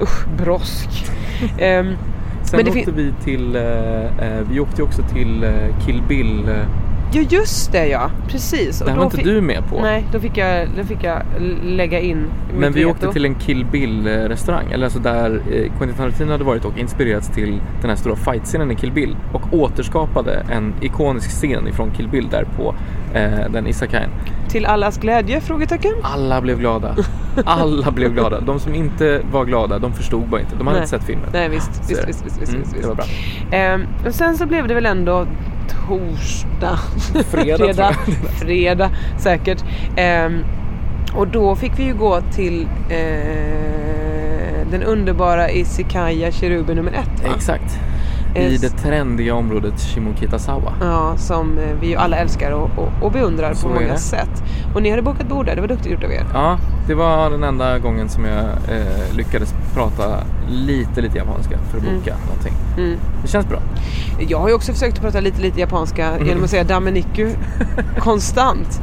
Usch, 0.02 0.26
brosk. 0.38 1.12
Ehm, 1.58 1.96
Sen 2.42 2.64
Men 2.64 2.78
åkte 2.78 2.92
vi 2.92 3.12
till... 3.24 3.56
Eh, 3.56 4.04
eh, 4.04 4.46
vi 4.50 4.60
åkte 4.60 4.82
också 4.82 5.02
till 5.02 5.44
eh, 5.44 5.50
Kill 5.86 6.02
Bill. 6.08 6.42
Eh, 7.16 7.22
ja 7.22 7.28
just 7.30 7.72
det 7.72 7.86
ja, 7.86 8.10
precis. 8.28 8.80
Och 8.80 8.86
det 8.86 8.92
här 8.92 8.98
då 8.98 9.04
var 9.04 9.18
inte 9.18 9.30
du 9.30 9.40
med 9.40 9.64
på. 9.68 9.80
Nej, 9.80 10.04
då 10.12 10.20
fick 10.20 10.36
jag, 10.36 10.68
då 10.76 10.84
fick 10.84 11.04
jag 11.04 11.22
lägga 11.64 12.00
in 12.00 12.16
mitt 12.18 12.58
Men 12.58 12.72
vi 12.72 12.80
veto. 12.84 12.90
åkte 12.90 13.12
till 13.12 13.24
en 13.24 13.34
Kill 13.34 13.64
Bill 13.72 14.06
eh, 14.06 14.10
restaurang, 14.12 14.72
eller 14.72 14.84
alltså 14.84 14.98
där 14.98 15.30
eh, 15.50 15.72
Quentin 15.78 15.96
Tarantino 15.96 16.32
hade 16.32 16.44
varit 16.44 16.64
och 16.64 16.78
inspirerats 16.78 17.28
till 17.28 17.60
den 17.80 17.90
här 17.90 17.96
stora 17.96 18.16
fightscenen 18.16 18.70
i 18.70 18.74
Kill 18.74 18.92
Bill 18.92 19.16
och 19.32 19.42
återskapade 19.52 20.46
en 20.52 20.74
ikonisk 20.80 21.30
scen 21.30 21.68
ifrån 21.68 21.90
Kill 21.90 22.08
Bill 22.08 22.28
där 22.30 22.44
på 22.56 22.74
eh, 23.14 23.50
den 23.52 23.66
isakaien. 23.66 24.10
Till 24.48 24.66
allas 24.66 24.98
glädje? 24.98 25.40
Frågetecken. 25.40 25.92
Alla 26.02 26.40
blev 26.40 26.58
glada. 26.58 26.96
Alla 27.44 27.90
blev 27.90 28.12
glada. 28.14 28.40
De 28.40 28.60
som 28.60 28.74
inte 28.74 29.20
var 29.32 29.44
glada, 29.44 29.78
de 29.78 29.92
förstod 29.92 30.28
bara 30.28 30.40
inte. 30.40 30.56
De 30.56 30.66
hade 30.66 30.78
Nej. 30.78 30.84
inte 30.84 30.98
sett 30.98 31.04
filmen. 31.06 31.28
Nej 31.32 31.48
visst, 31.48 31.74
Så 31.74 31.88
visst, 31.88 32.08
visst, 32.08 32.26
visst, 32.26 32.42
visst, 32.42 32.52
Mm, 32.52 32.62
visst, 32.62 32.82
Det 32.82 32.88
var 32.88 32.94
bra. 32.94 33.04
Ehm, 33.50 33.86
och 34.06 34.14
sen 34.14 34.36
så 34.36 34.46
blev 34.46 34.68
det 34.68 34.74
väl 34.74 34.86
ändå 34.86 35.26
torsdag. 35.68 36.78
Fredag, 37.30 37.56
fredag, 37.58 37.94
fredag 38.40 38.90
säkert. 39.18 39.64
Ehm, 39.96 40.44
och 41.14 41.28
då 41.28 41.56
fick 41.56 41.78
vi 41.78 41.82
ju 41.84 41.94
gå 41.94 42.20
till 42.34 42.68
eh, 42.88 44.66
den 44.70 44.82
underbara 44.82 45.50
Isikaya 45.50 46.32
Cherubi 46.32 46.74
nummer 46.74 46.92
ett. 46.92 47.24
va? 47.24 47.30
Exakt. 47.36 47.78
I 48.34 48.56
det 48.56 48.68
trendiga 48.68 49.34
området 49.34 49.80
Shimokitazawa. 49.80 50.72
Ja, 50.80 51.16
som 51.16 51.58
eh, 51.58 51.64
vi 51.80 51.86
ju 51.88 51.96
alla 51.96 52.16
älskar 52.16 52.50
och, 52.50 52.70
och, 52.78 52.88
och 53.02 53.12
beundrar 53.12 53.54
Så 53.54 53.68
på 53.68 53.74
många 53.74 53.96
sätt. 53.96 54.42
Och 54.74 54.82
ni 54.82 54.90
hade 54.90 55.02
bokat 55.02 55.28
bord 55.28 55.46
där, 55.46 55.54
det 55.54 55.60
var 55.60 55.68
duktigt 55.68 55.92
gjort 55.92 56.04
av 56.04 56.12
er. 56.12 56.24
Ja, 56.34 56.58
det 56.86 56.94
var 56.94 57.30
den 57.30 57.44
enda 57.44 57.78
gången 57.78 58.08
som 58.08 58.24
jag 58.24 58.44
eh, 58.44 59.16
lyckades 59.16 59.54
prata 59.74 60.04
lite, 60.48 61.00
lite 61.00 61.18
japanska 61.18 61.58
för 61.70 61.78
att 61.78 61.84
Mm. 61.84 61.98
boka 61.98 62.14
någonting. 62.26 62.52
Mm. 62.76 62.96
Det 63.22 63.28
känns 63.28 63.46
bra. 63.48 63.58
Jag 64.28 64.38
har 64.40 64.48
ju 64.48 64.54
också 64.54 64.72
försökt 64.72 64.96
att 64.96 65.02
prata 65.02 65.20
lite, 65.20 65.42
lite 65.42 65.60
japanska 65.60 66.06
Mm. 66.06 66.26
genom 66.26 66.44
att 66.44 66.50
säga 66.50 66.64
dameniku 66.64 67.30
konstant. 67.98 68.80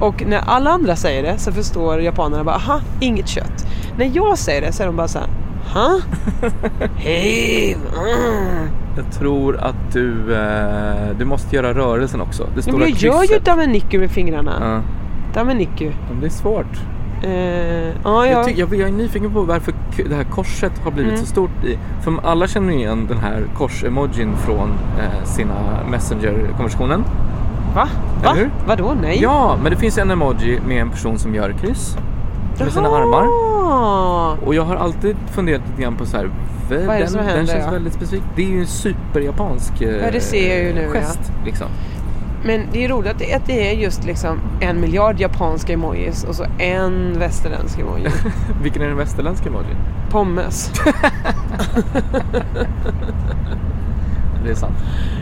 Och 0.00 0.22
när 0.26 0.38
alla 0.46 0.70
andra 0.70 0.96
säger 0.96 1.22
det 1.22 1.38
så 1.38 1.52
förstår 1.52 2.00
japanerna 2.00 2.44
bara, 2.44 2.54
aha, 2.56 2.80
inget 3.00 3.28
kött. 3.28 3.66
När 3.98 4.10
jag 4.14 4.38
säger 4.38 4.60
det 4.60 4.72
så 4.72 4.82
är 4.82 4.86
de 4.86 4.96
bara 4.96 5.08
så 5.08 5.18
här, 5.18 5.28
ha? 5.74 6.00
Hej! 6.96 7.76
mm." 7.96 8.68
Jag 8.96 9.12
tror 9.12 9.56
att 9.56 9.92
du, 9.92 10.34
eh, 10.34 11.16
du 11.18 11.24
måste 11.24 11.56
göra 11.56 11.74
rörelsen 11.74 12.20
också. 12.20 12.42
Det 12.42 12.50
Ja, 12.56 12.62
stora 12.62 12.78
men 12.78 12.88
jag 12.88 12.98
gör 12.98 13.22
ju 13.22 13.28
krysset. 13.28 13.44
dameniku 13.44 13.98
med 13.98 14.10
fingrarna. 14.10 14.52
Ja, 14.60 14.82
Dameniku. 15.40 15.90
men 16.10 16.20
det 16.20 16.26
är 16.26 16.30
svårt. 16.30 16.80
Eh, 17.22 17.30
ja, 17.88 17.92
ja. 18.04 18.26
Jag, 18.26 18.46
ty- 18.46 18.54
jag, 18.56 18.74
jag 18.74 18.88
är 18.88 18.92
nyfiken 18.92 19.32
på 19.32 19.42
varför 19.42 19.74
det 20.08 20.14
här 20.14 20.24
korset 20.24 20.72
har 20.84 20.90
blivit 20.90 21.12
Mm. 21.12 21.20
så 21.24 21.26
stort. 21.26 21.64
I, 21.64 21.78
för 22.04 22.14
alla 22.22 22.46
känner 22.46 22.72
ju 22.72 22.78
igen 22.78 23.06
den 23.08 23.18
här 23.18 23.42
kors-emojin 23.56 24.36
från 24.36 24.68
eh, 24.98 25.24
sina 25.24 25.54
Messenger-konversationen. 25.90 27.04
Va? 27.74 27.88
Va? 28.24 28.32
Hur? 28.36 28.50
Vadå? 28.66 28.94
Nej? 29.02 29.18
Ja, 29.22 29.56
men 29.62 29.72
det 29.72 29.78
finns 29.78 29.98
en 29.98 30.10
emoji 30.10 30.60
med 30.68 30.82
en 30.82 30.90
person 30.90 31.18
som 31.18 31.34
gör 31.34 31.52
kryss 31.60 31.96
med 32.58 32.72
sina 32.72 32.88
Jaha! 32.88 32.98
armar. 33.02 33.26
Och 34.46 34.54
jag 34.54 34.62
har 34.64 34.76
alltid 34.76 35.16
funderat 35.34 35.62
lite 35.70 35.82
grann 35.82 35.94
på 35.96 36.06
så 36.06 36.16
här. 36.16 36.30
Vad 36.86 36.98
den, 36.98 37.08
som 37.08 37.16
den 37.18 37.26
händer, 37.26 37.52
känns 37.52 37.64
ja? 37.64 37.70
väldigt 37.70 37.92
specifik. 37.92 38.22
Det 38.36 38.42
är 38.42 38.48
ju 38.48 38.60
en 38.60 38.66
superjapansk 38.66 39.80
eh, 39.82 39.96
Ja, 40.04 40.10
det 40.12 40.20
ser 40.20 40.48
jag 40.54 40.64
ju 40.64 40.74
nu, 40.74 40.82
ja. 40.82 40.92
gest. 41.00 41.32
Liksom. 41.44 41.66
Men 42.44 42.66
det 42.72 42.84
är 42.84 42.88
roligt 42.88 43.10
att 43.10 43.46
det, 43.46 43.70
är 43.70 43.72
just 43.72 44.04
liksom 44.04 44.40
en 44.60 44.80
miljard 44.80 45.20
japanska 45.20 45.72
emojis 45.72 46.24
och 46.24 46.34
så 46.34 46.46
en 46.58 47.18
västerländsk 47.18 47.78
emoji. 47.78 48.06
Vilken 48.62 48.82
är 48.82 48.86
den 48.86 48.96
västerländska 48.96 49.48
emojin? 49.48 49.76
Pommes. 50.10 50.72
Det 54.44 54.50
är 54.50 54.54
sant. 54.54 54.76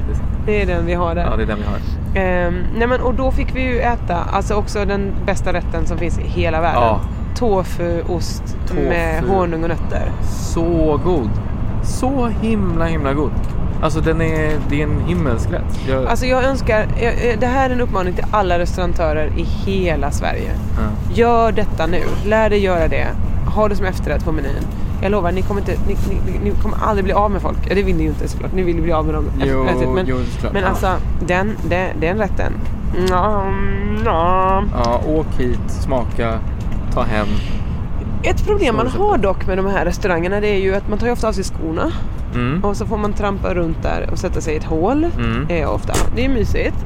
Det 0.06 0.12
är 0.12 0.16
sant. 0.16 0.28
Det 0.46 0.62
är 0.62 0.66
den 0.66 0.86
vi 0.86 0.94
har 0.94 1.14
där. 1.14 1.24
Ja, 1.30 1.36
det 1.36 1.42
är 1.42 1.46
den 1.46 1.58
vi 1.58 1.64
har. 1.64 1.78
Ehm, 2.14 2.64
nej 2.76 2.88
men, 2.88 3.00
och 3.00 3.14
då 3.14 3.30
fick 3.30 3.56
vi 3.56 3.62
ju 3.62 3.78
äta 3.78 4.16
alltså 4.16 4.54
också 4.54 4.84
den 4.84 5.12
bästa 5.26 5.52
rätten 5.52 5.86
som 5.86 5.98
finns 5.98 6.18
i 6.18 6.22
hela 6.22 6.60
världen. 6.60 6.82
Ja. 6.82 7.00
Tofuost 7.36 8.56
Tofu. 8.66 8.88
med 8.88 9.22
honung 9.24 9.62
och 9.62 9.68
nötter. 9.68 10.12
Så 10.22 11.00
god. 11.04 11.30
Så 11.82 12.26
himla 12.26 12.84
himla 12.84 13.12
god. 13.12 13.32
Alltså 13.82 14.00
den 14.00 14.20
är, 14.20 14.52
det 14.68 14.80
är 14.82 14.84
en 14.86 15.00
himmelsk 15.06 15.50
rätt. 15.52 15.80
Jag, 15.88 16.06
Alltså 16.06 16.26
jag 16.26 16.44
önskar, 16.44 16.86
jag- 17.00 17.40
det 17.40 17.46
här 17.46 17.70
är 17.70 17.74
en 17.74 17.80
uppmaning 17.80 18.12
till 18.14 18.24
alla 18.30 18.58
restauratörer 18.58 19.32
i 19.36 19.42
hela 19.42 20.10
Sverige. 20.10 20.50
ja. 20.76 21.14
Gör 21.14 21.52
detta 21.52 21.86
nu. 21.86 22.02
Lär 22.26 22.50
dig 22.50 22.58
göra 22.58 22.88
det. 22.88 23.06
Ha 23.54 23.68
det 23.68 23.76
som 23.76 23.86
efterrätt 23.86 24.24
på 24.24 24.32
menyn. 24.32 24.52
Jag 25.02 25.12
lovar, 25.12 25.32
ni 25.32 25.42
kommer, 25.42 25.60
inte, 25.60 25.72
ni, 25.88 25.96
ni, 26.32 26.38
ni 26.50 26.50
kommer 26.62 26.76
aldrig 26.82 27.04
bli 27.04 27.12
av 27.12 27.30
med 27.30 27.42
folk. 27.42 27.56
Det 27.74 27.82
vill 27.82 27.96
ni 27.96 28.02
ju 28.02 28.08
inte 28.08 28.28
såklart. 28.28 28.52
Ni 28.52 28.62
vill 28.62 28.76
ju 28.76 28.82
bli 28.82 28.92
av 28.92 29.04
med 29.04 29.14
dem 29.14 29.24
Jo, 29.44 29.64
efterrätt, 29.66 29.88
men, 29.94 30.06
jo, 30.06 30.16
men 30.52 30.64
alltså, 30.64 30.92
den, 31.26 31.56
den, 31.68 31.88
den 32.00 32.18
rätten. 32.18 32.52
Mm, 32.96 33.12
mm. 33.12 34.02
Ja, 34.04 35.00
åk 35.06 35.26
hit, 35.38 35.60
smaka, 35.68 36.38
ta 36.94 37.02
hem. 37.02 37.26
Ett 38.22 38.46
problem 38.46 38.76
man 38.76 38.86
har 38.86 39.18
dock 39.18 39.46
med 39.46 39.58
de 39.58 39.66
här 39.66 39.84
restaurangerna 39.84 40.40
det 40.40 40.48
är 40.48 40.58
ju 40.60 40.74
att 40.74 40.88
man 40.88 40.98
tar 40.98 41.06
ju 41.06 41.12
ofta 41.12 41.28
av 41.28 41.32
sig 41.32 41.44
skorna 41.44 41.92
Mm. 42.34 42.64
och 42.64 42.76
så 42.76 42.86
får 42.86 42.96
man 42.96 43.12
trampa 43.12 43.54
runt 43.54 43.82
där 43.82 44.08
och 44.12 44.18
sätta 44.18 44.40
sig 44.40 44.54
i 44.54 44.56
ett 44.56 44.64
hål. 44.64 45.06
Mm. 45.18 45.46
Eh, 45.48 45.74
ofta. 45.74 45.92
Det 46.16 46.24
är 46.24 46.28
mysigt. 46.28 46.76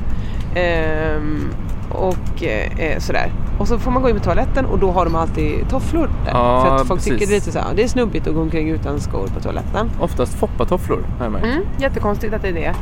Ehm, 0.55 1.49
och 1.91 2.43
eh, 2.43 2.99
sådär. 2.99 3.33
Och 3.59 3.69
så 3.69 3.79
får 3.79 3.91
man 3.91 4.03
gå 4.03 4.09
in 4.11 4.17
på 4.19 4.25
toaletten 4.25 4.65
och 4.67 4.79
då 4.79 4.91
har 4.91 5.05
de 5.05 5.15
alltid 5.17 5.69
tofflor 5.69 6.11
där. 6.25 6.31
Ja, 6.33 6.65
för 6.67 6.75
att 6.77 6.87
folk 6.87 7.01
precis. 7.01 7.13
tycker 7.13 7.27
det 7.27 7.33
är 7.33 7.35
lite 7.35 7.53
så 7.53 7.59
här, 7.59 7.67
det 7.77 7.83
är 7.85 7.89
snubbigt 7.89 8.27
att 8.27 8.35
gå 8.35 8.41
omkring 8.41 8.71
utan 8.71 9.01
skor 9.01 9.27
på 9.35 9.41
toaletten. 9.41 9.91
Oftast 10.01 10.35
foppatofflor 10.35 11.05
har 11.19 11.25
jag 11.25 11.33
märkt. 11.33 11.45
Mm, 11.45 11.63
jättekonstigt 11.79 12.35
att 12.35 12.43
det 12.43 12.49
är 12.49 12.75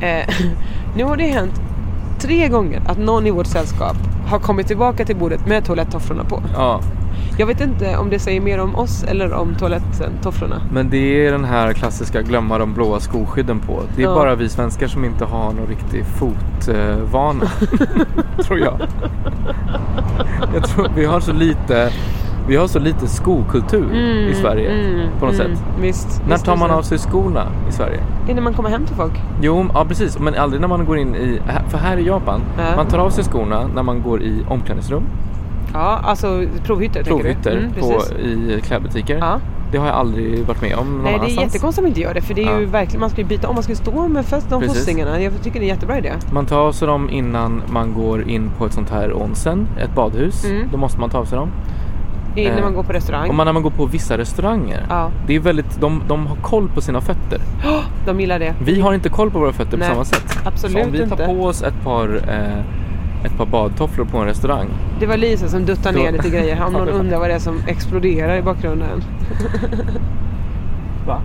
det. 0.00 0.06
Eh, 0.06 0.34
nu 0.96 1.04
har 1.04 1.16
det 1.16 1.24
hänt 1.26 1.60
tre 2.18 2.48
gånger 2.48 2.82
att 2.86 2.98
någon 2.98 3.26
i 3.26 3.30
vårt 3.30 3.46
sällskap 3.46 3.96
har 4.28 4.38
kommit 4.38 4.66
tillbaka 4.66 5.04
till 5.04 5.16
bordet 5.16 5.46
med 5.46 5.64
toalettofflorna 5.64 6.24
på. 6.24 6.42
Ja, 6.54 6.80
Jag 7.38 7.46
vet 7.46 7.60
inte 7.60 7.96
om 7.96 8.10
det 8.10 8.18
säger 8.18 8.40
mer 8.40 8.58
om 8.60 8.76
oss 8.76 9.04
eller 9.04 9.32
om 9.34 9.54
toaletten, 9.54 10.10
tofflorna. 10.22 10.60
men 10.72 10.90
det 10.90 11.26
är 11.26 11.32
den 11.32 11.44
här 11.44 11.72
klassiska 11.72 12.22
glömma 12.22 12.58
de 12.58 12.74
blåa 12.74 13.00
skoskydden 13.00 13.58
på. 13.60 13.80
Det 13.96 14.02
är 14.02 14.06
Ja. 14.06 14.14
bara 14.14 14.34
vi 14.34 14.48
svenskar 14.48 14.86
som 14.86 15.04
inte 15.04 15.24
har 15.24 15.52
någon 15.52 15.66
riktig 15.68 16.04
fotvana. 16.06 17.44
tror 18.44 18.58
jag. 18.58 18.80
Jag 20.54 20.64
tror 20.64 20.88
vi 20.96 21.04
har 21.04 21.20
så 21.20 21.32
lite, 21.32 21.90
vi 22.48 22.56
har 22.56 22.66
så 22.66 22.78
lite 22.78 23.06
skokultur 23.08 23.94
i 24.30 24.34
Sverige 24.34 24.70
mm, 24.70 25.08
på 25.18 25.26
något 25.26 25.34
mm, 25.40 25.56
sätt. 25.56 25.64
Visst, 25.80 26.22
När 26.26 26.32
visst, 26.34 26.44
tar 26.44 26.56
man 26.56 26.70
av 26.70 26.82
sig 26.82 26.98
skorna 26.98 27.46
i 27.68 27.72
Sverige? 27.72 28.00
När 28.26 28.40
man 28.42 28.54
kommer 28.54 28.70
hem 28.70 28.86
till 28.86 28.96
folk. 28.96 29.12
Jo, 29.42 29.66
ja 29.74 29.84
precis. 29.84 30.18
Men 30.18 30.34
aldrig 30.34 30.60
när 30.60 30.68
man 30.68 30.84
går 30.84 30.98
in 30.98 31.14
i... 31.14 31.40
För 31.68 31.78
här 31.78 31.96
i 31.96 32.06
Japan, 32.06 32.40
Ja. 32.58 32.76
man 32.76 32.86
tar 32.86 32.98
av 32.98 33.10
sig 33.10 33.24
skorna 33.24 33.66
när 33.74 33.82
man 33.82 34.02
går 34.02 34.22
i 34.22 34.44
omklädningsrum, 34.48 35.02
Ja, 35.74 36.00
alltså 36.04 36.44
provhytter 36.64 37.04
provhytter? 37.04 37.56
Mm, 37.56 37.72
på, 37.72 38.02
i 38.22 38.60
klädbutiker. 38.64 39.18
Ja. 39.18 39.40
Det 39.72 39.78
har 39.78 39.86
jag 39.86 39.96
aldrig 39.96 40.46
varit 40.46 40.62
med 40.62 40.74
om 40.76 40.86
någon 40.86 41.02
Nej, 41.02 41.12
det 41.12 41.16
är 41.16 41.18
annanstans. 41.18 41.46
jättekonstigt 41.46 41.78
om 41.78 41.84
man 41.84 41.88
inte 41.88 42.00
gör 42.00 42.14
det 42.14 42.20
för 42.20 42.34
det 42.34 42.44
är 42.44 42.58
ju 42.58 42.64
Ja. 42.64 42.70
verkligen, 42.70 43.00
man 43.00 43.10
ska 43.10 43.20
ju 43.20 43.26
byta 43.26 43.48
om, 43.48 43.54
man 43.54 43.62
ska 43.62 43.72
ju 43.72 43.76
stå 43.76 44.08
med 44.08 44.26
fast 44.26 44.50
de 44.50 44.62
fossingarna. 44.62 45.20
Jag 45.20 45.32
tycker 45.42 45.60
det 45.60 45.66
är 45.66 45.68
en 45.68 45.74
jättebra 45.74 45.98
idé. 45.98 46.12
Man 46.32 46.46
tar 46.46 46.58
av 46.58 46.72
sig 46.72 46.88
dem 46.88 47.10
innan 47.10 47.62
man 47.72 47.92
går 47.94 48.28
in 48.28 48.50
på 48.58 48.66
ett 48.66 48.72
sånt 48.72 48.90
här 48.90 49.22
onsen, 49.22 49.68
ett 49.78 49.94
badhus. 49.94 50.44
Mm. 50.44 50.68
Då 50.72 50.78
måste 50.78 51.00
man 51.00 51.10
ta 51.10 51.18
av 51.18 51.24
sig 51.24 51.38
dem. 51.38 51.48
I, 52.36 52.48
när 52.48 52.56
Eh, 52.58 52.62
man 52.64 52.74
går 52.74 52.82
på 52.82 52.92
restaurang. 52.92 53.28
Och 53.28 53.34
man, 53.34 53.46
när 53.46 53.52
man 53.52 53.62
går 53.62 53.70
på 53.70 53.86
vissa 53.86 54.18
restauranger. 54.18 54.86
Ja, 54.88 55.10
Det 55.26 55.34
är 55.36 55.40
väldigt, 55.40 55.80
de, 55.80 56.02
de 56.08 56.26
har 56.26 56.36
koll 56.36 56.68
på 56.68 56.80
sina 56.80 57.00
fötter. 57.00 57.40
de 58.06 58.20
gillar 58.20 58.38
det. 58.38 58.54
Vi 58.64 58.80
har 58.80 58.92
inte 58.94 59.08
koll 59.08 59.30
på 59.30 59.38
våra 59.38 59.52
fötter 59.52 59.78
Nej, 59.78 59.88
på 59.88 59.94
samma 59.94 60.04
sätt. 60.04 60.38
absolut 60.44 60.76
Så 60.78 60.84
om 60.84 60.92
vi 60.92 60.98
tar 60.98 61.04
inte. 61.04 61.26
på 61.26 61.44
oss 61.44 61.62
ett 61.62 61.82
par, 61.84 62.20
eh, 62.28 62.58
ett 63.26 63.36
par 63.38 63.46
badtofflor 63.46 64.04
på 64.04 64.18
en 64.18 64.26
restaurang. 64.26 64.66
Det 65.00 65.06
var 65.06 65.16
Lisa 65.16 65.48
som 65.48 65.64
duttade 65.64 65.98
Då- 65.98 66.04
ner 66.04 66.12
lite 66.12 66.30
grejer. 66.30 66.64
Om 66.66 66.72
någon 66.72 66.86
det 66.86 66.92
undrar 66.92 67.18
vad 67.18 67.28
det 67.30 67.34
är 67.34 67.38
som 67.38 67.58
exploderar 67.66 68.36
i 68.36 68.42
bakgrunden. 68.42 69.02
Va? 71.06 71.20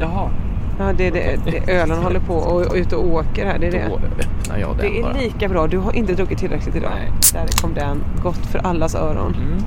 Jaha. 0.00 0.28
Ja, 0.78 0.92
det 0.96 1.06
är 1.06 1.10
det, 1.12 1.38
det 1.44 1.72
ölen 1.72 1.98
håller 2.02 2.20
på 2.20 2.34
och, 2.34 2.66
och 2.66 2.74
ut 2.74 2.92
och 2.92 3.06
åker 3.06 3.46
här. 3.46 3.58
Det 3.58 3.66
är 3.66 3.72
det. 3.72 3.84
Då 3.88 3.94
öppnar 3.96 4.58
jag 4.58 4.76
den 4.76 4.92
Det 4.94 5.02
bara. 5.02 5.12
är 5.14 5.18
lika 5.22 5.48
bra. 5.48 5.66
Du 5.66 5.78
har 5.78 5.92
inte 5.96 6.12
druckit 6.14 6.38
tillräckligt 6.38 6.76
idag. 6.76 6.90
Nej. 6.94 7.12
Där 7.32 7.60
kom 7.62 7.74
den. 7.74 8.04
Gott 8.22 8.46
för 8.46 8.58
allas 8.58 8.94
öron. 8.94 9.34
Mm. 9.36 9.64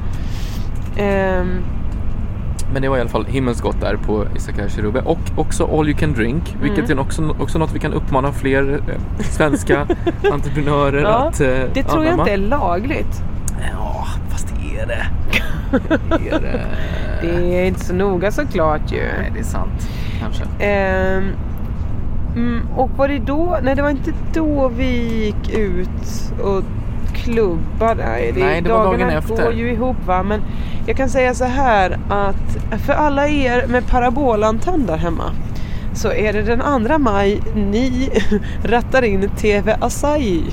Ehm, 0.97 1.47
Men 2.74 2.82
det 2.82 2.89
var 2.89 2.97
i 2.97 3.02
alla 3.02 3.10
fall 3.10 3.26
himmelskt 3.26 3.63
gott 3.63 3.82
där 3.82 3.95
på 4.06 4.26
Isakar 4.36 4.67
Shirube. 4.69 5.02
Och 5.02 5.19
också 5.36 5.80
all 5.80 5.89
you 5.89 5.97
can 5.97 6.13
drink. 6.13 6.56
Vilket 6.62 6.86
Mm. 6.86 6.97
är 6.97 7.02
också, 7.02 7.36
också 7.39 7.60
något 7.60 7.74
vi 7.76 7.80
kan 7.80 7.93
uppmana 7.93 8.32
fler 8.32 8.74
eh, 8.74 9.24
svenska 9.24 9.88
entreprenörer 10.32 11.02
Ja, 11.02 11.10
att 11.10 11.41
eh, 11.41 11.47
det 11.74 11.84
tror 11.84 12.04
jag 12.04 12.13
anamma. 12.13 12.21
inte 12.24 12.34
är 12.34 12.38
lagligt. 12.38 13.24
Ja, 13.74 14.06
fast 14.30 14.47
det 14.47 14.80
är 14.80 14.88
det. 14.88 15.06
Det 16.19 16.30
är 16.30 16.39
det. 16.41 16.62
Det 17.21 17.60
är 17.62 17.65
inte 17.65 17.80
så 17.86 17.93
noga 17.93 18.32
såklart 18.32 18.91
ju. 18.91 18.97
Nej, 18.97 19.32
det 19.34 19.39
är 19.39 19.43
sant. 19.43 19.89
Kanske. 20.22 20.44
Ehm, 20.60 21.32
mm, 22.36 22.68
och 22.76 22.90
var 22.90 23.08
det 23.08 23.20
då? 23.20 23.58
Nej, 23.64 23.76
det 23.76 23.82
var 23.82 23.90
inte 23.90 24.14
då 24.34 24.68
vi 24.68 25.24
gick 25.26 25.50
ut 25.58 26.34
och 26.44 26.64
klubbade. 27.14 28.06
Nej, 28.06 28.34
Nej, 28.38 28.62
det 28.62 28.70
var 28.70 28.78
dagen 28.78 28.92
dagarna 28.92 29.14
efter. 29.14 29.44
går 29.44 29.54
ju 29.54 29.72
ihop 29.72 29.98
va. 30.06 30.24
Men 30.24 30.42
jag 30.88 30.98
kan 30.98 31.10
säga 31.10 31.34
så 31.34 31.46
här 31.46 31.98
att 32.10 32.82
för 32.86 32.94
alla 32.94 33.28
er 33.28 33.68
med 33.68 33.88
parabolantenn 33.88 34.86
där 34.86 34.98
hemma 34.98 35.32
så 35.94 36.12
är 36.12 36.34
det 36.34 36.42
den 36.42 36.88
2 36.88 36.98
maj 36.98 37.42
ni 37.56 38.10
rattar 38.64 39.02
in 39.02 39.30
TV 39.30 39.78
Asahi. 39.82 40.44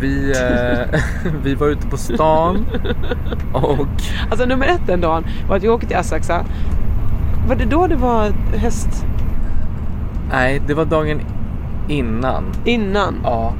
Vi, 0.00 0.30
eh, 0.30 1.00
vi 1.42 1.54
var 1.54 1.68
ute 1.68 1.86
på 1.86 1.96
stan 1.96 2.66
och 3.52 3.86
Alltså 4.30 4.46
nummer 4.46 4.66
ett 4.66 4.86
den 4.86 5.00
dagen 5.00 5.24
var 5.48 5.56
att 5.56 5.62
jag 5.62 5.74
åkte 5.74 5.86
till 5.86 5.96
Asakusa. 5.96 6.44
Var 7.48 7.54
det 7.56 7.64
då 7.64 7.86
det 7.86 7.96
var 7.96 8.30
häst 8.56 9.04
nej, 10.32 10.62
det 10.66 10.74
var 10.74 10.84
dagen 10.84 11.20
innan. 11.88 12.44
innan? 12.64 13.14
Ja, 13.24 13.52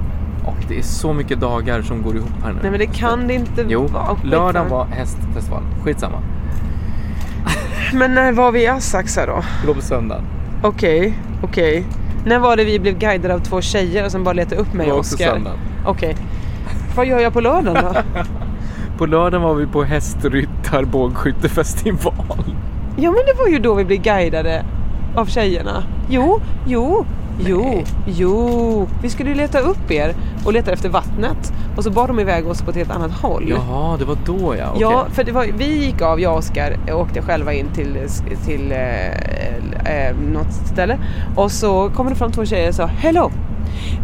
och 0.47 0.57
det 0.69 0.79
är 0.79 0.83
så 0.83 1.13
mycket 1.13 1.41
dagar 1.41 1.83
som 1.83 2.03
går 2.03 2.17
ihop 2.17 2.31
här 2.45 2.53
nu. 2.53 2.59
Nej 2.63 2.71
men 2.71 2.81
det 2.81 2.87
kan 2.87 3.27
det 3.29 3.35
inte 3.35 3.65
Jo, 3.69 3.87
vara. 3.87 4.05
Skitsamma. 4.07 4.31
lördagen 4.37 4.69
var 4.71 4.85
hästfestival. 4.85 5.63
Skitsamma. 5.85 6.19
Men 7.95 8.15
när 8.15 8.33
var 8.33 8.53
vi 8.53 8.63
i 8.63 8.67
Asakusa 8.67 9.27
då? 9.27 9.43
Det 9.63 9.67
var 9.69 9.75
på 9.75 9.81
söndagen. 9.81 10.25
Okej, 10.63 11.19
okej. 11.43 11.85
När 12.27 12.39
var 12.39 12.57
det 12.57 12.65
vi 12.65 12.81
blev 12.81 12.99
guidade 12.99 13.35
av 13.35 13.39
två 13.39 13.61
tjejer 13.61 14.05
och 14.05 14.13
sen 14.13 14.25
bara 14.25 14.33
letade 14.33 14.61
upp 14.61 14.73
mig 14.75 14.87
Det 14.87 14.93
och 14.93 14.97
var 14.97 15.01
också 15.01 15.15
Oskar? 15.15 15.31
söndagen. 15.33 15.59
Okej. 15.87 16.17
Vad 16.97 17.07
gör 17.07 17.21
jag 17.21 17.33
på 17.33 17.41
lördagen 17.41 17.85
då? 17.85 17.95
På 18.99 19.07
lördagen 19.07 19.43
var 19.43 19.55
vi 19.55 19.67
på 19.67 19.83
hästryttarbågskyttefestival. 19.85 22.45
Ja 22.99 23.11
men 23.11 23.21
det 23.27 23.35
var 23.39 23.49
ju 23.49 23.59
då 23.59 23.75
vi 23.75 23.85
blev 23.85 24.03
guidade 24.03 24.65
av 25.17 25.27
tjejerna. 25.27 25.83
Jo, 26.11 26.41
jo, 26.67 27.07
jo, 27.47 27.85
jo. 28.07 28.89
Vi 29.03 29.11
skulle 29.11 29.31
ju 29.31 29.37
leta 29.37 29.59
upp 29.59 29.91
er 29.91 30.15
och 30.45 30.53
leta 30.53 30.73
efter 30.73 30.89
vattnet. 30.89 31.53
Och 31.77 31.85
så 31.85 31.91
bar 31.91 32.09
de 32.09 32.21
iväg 32.21 32.47
oss 32.47 32.63
på 32.63 32.71
ett 32.71 32.77
helt 32.77 32.91
annat 32.91 33.13
håll. 33.13 33.45
Jaha, 33.49 33.97
det 33.97 34.05
var 34.05 34.17
då 34.27 34.57
ja. 34.57 34.71
Okej. 34.71 34.81
Ja, 34.81 35.07
för 35.13 35.25
det 35.25 35.33
var, 35.33 35.47
vi 35.57 35.85
gick 35.85 36.03
av, 36.03 36.21
jag 36.21 36.33
och 36.33 36.39
Oskar 36.39 36.77
och 36.93 37.01
åkte 37.01 37.23
själva 37.23 37.53
in 37.53 37.67
till, 37.75 37.97
till 38.45 38.73
eh, 38.73 40.07
eh, 40.09 40.17
något 40.17 40.53
ställe. 40.53 40.99
Och 41.37 41.53
så 41.53 41.91
kommer 41.91 42.11
det 42.11 42.17
fram 42.17 42.33
två 42.33 42.45
tjejer 42.45 42.69
och 42.69 42.75
sa 42.75 42.87
Hello! 42.87 43.31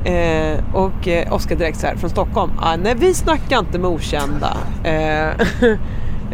Eh, 0.04 0.58
och 0.74 1.08
eh, 1.08 1.32
Oskar 1.32 1.56
direkt 1.56 1.78
så 1.80 1.86
här 1.86 1.96
från 1.96 2.10
Stockholm. 2.10 2.52
Ah, 2.60 2.76
nej, 2.76 2.94
vi 2.98 3.14
snackar 3.14 3.58
inte 3.58 3.78
med 3.78 3.90
okända. 3.90 4.56
Eh, 4.84 5.46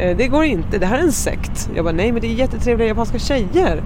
det 0.00 0.28
går 0.28 0.44
inte, 0.44 0.78
det 0.78 0.86
här 0.86 0.98
är 0.98 1.02
en 1.02 1.12
sekt. 1.12 1.70
Jag 1.74 1.84
bara, 1.84 1.94
nej 1.94 2.12
men 2.12 2.20
det 2.20 2.26
är 2.26 2.32
jättetrevliga 2.32 2.88
japanska 2.88 3.18
tjejer. 3.18 3.82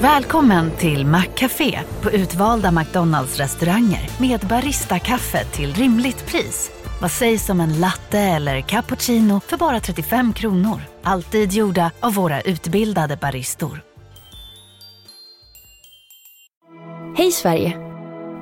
Välkommen 0.00 0.70
till 0.70 1.06
Maccafé 1.06 1.80
på 2.02 2.10
utvalda 2.10 2.72
McDonalds 2.72 3.38
restauranger 3.38 4.10
med 4.20 4.40
Baristakaffe 4.40 5.44
till 5.44 5.74
rimligt 5.74 6.26
pris. 6.26 6.70
Vad 7.00 7.10
sägs 7.10 7.50
om 7.50 7.60
en 7.60 7.80
latte 7.80 8.18
eller 8.18 8.60
cappuccino 8.60 9.40
för 9.40 9.56
bara 9.56 9.80
35 9.80 10.32
kronor? 10.32 10.80
Alltid 11.02 11.52
gjorda 11.52 11.90
av 12.00 12.14
våra 12.14 12.40
utbildade 12.40 13.16
baristor. 13.16 13.82
Hej 17.16 17.32
Sverige! 17.32 17.91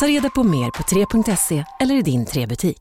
Ta 0.00 0.06
reda 0.06 0.30
på 0.30 0.42
mer 0.44 0.70
på 0.70 0.82
3.se 0.82 1.64
eller 1.80 1.94
i 1.94 2.02
din 2.02 2.26
3-butik. 2.26 2.76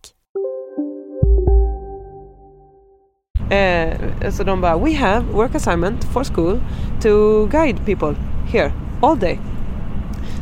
Eh, 3.51 4.29
så 4.32 4.43
de 4.43 4.62
bara, 4.62 4.77
we 4.77 4.95
have 4.95 5.25
work 5.34 5.55
assignment 5.55 6.03
for 6.03 6.23
school 6.23 6.60
to 7.01 7.45
guide 7.45 7.86
people 7.86 8.15
here 8.47 8.71
all 9.01 9.19
day. 9.19 9.39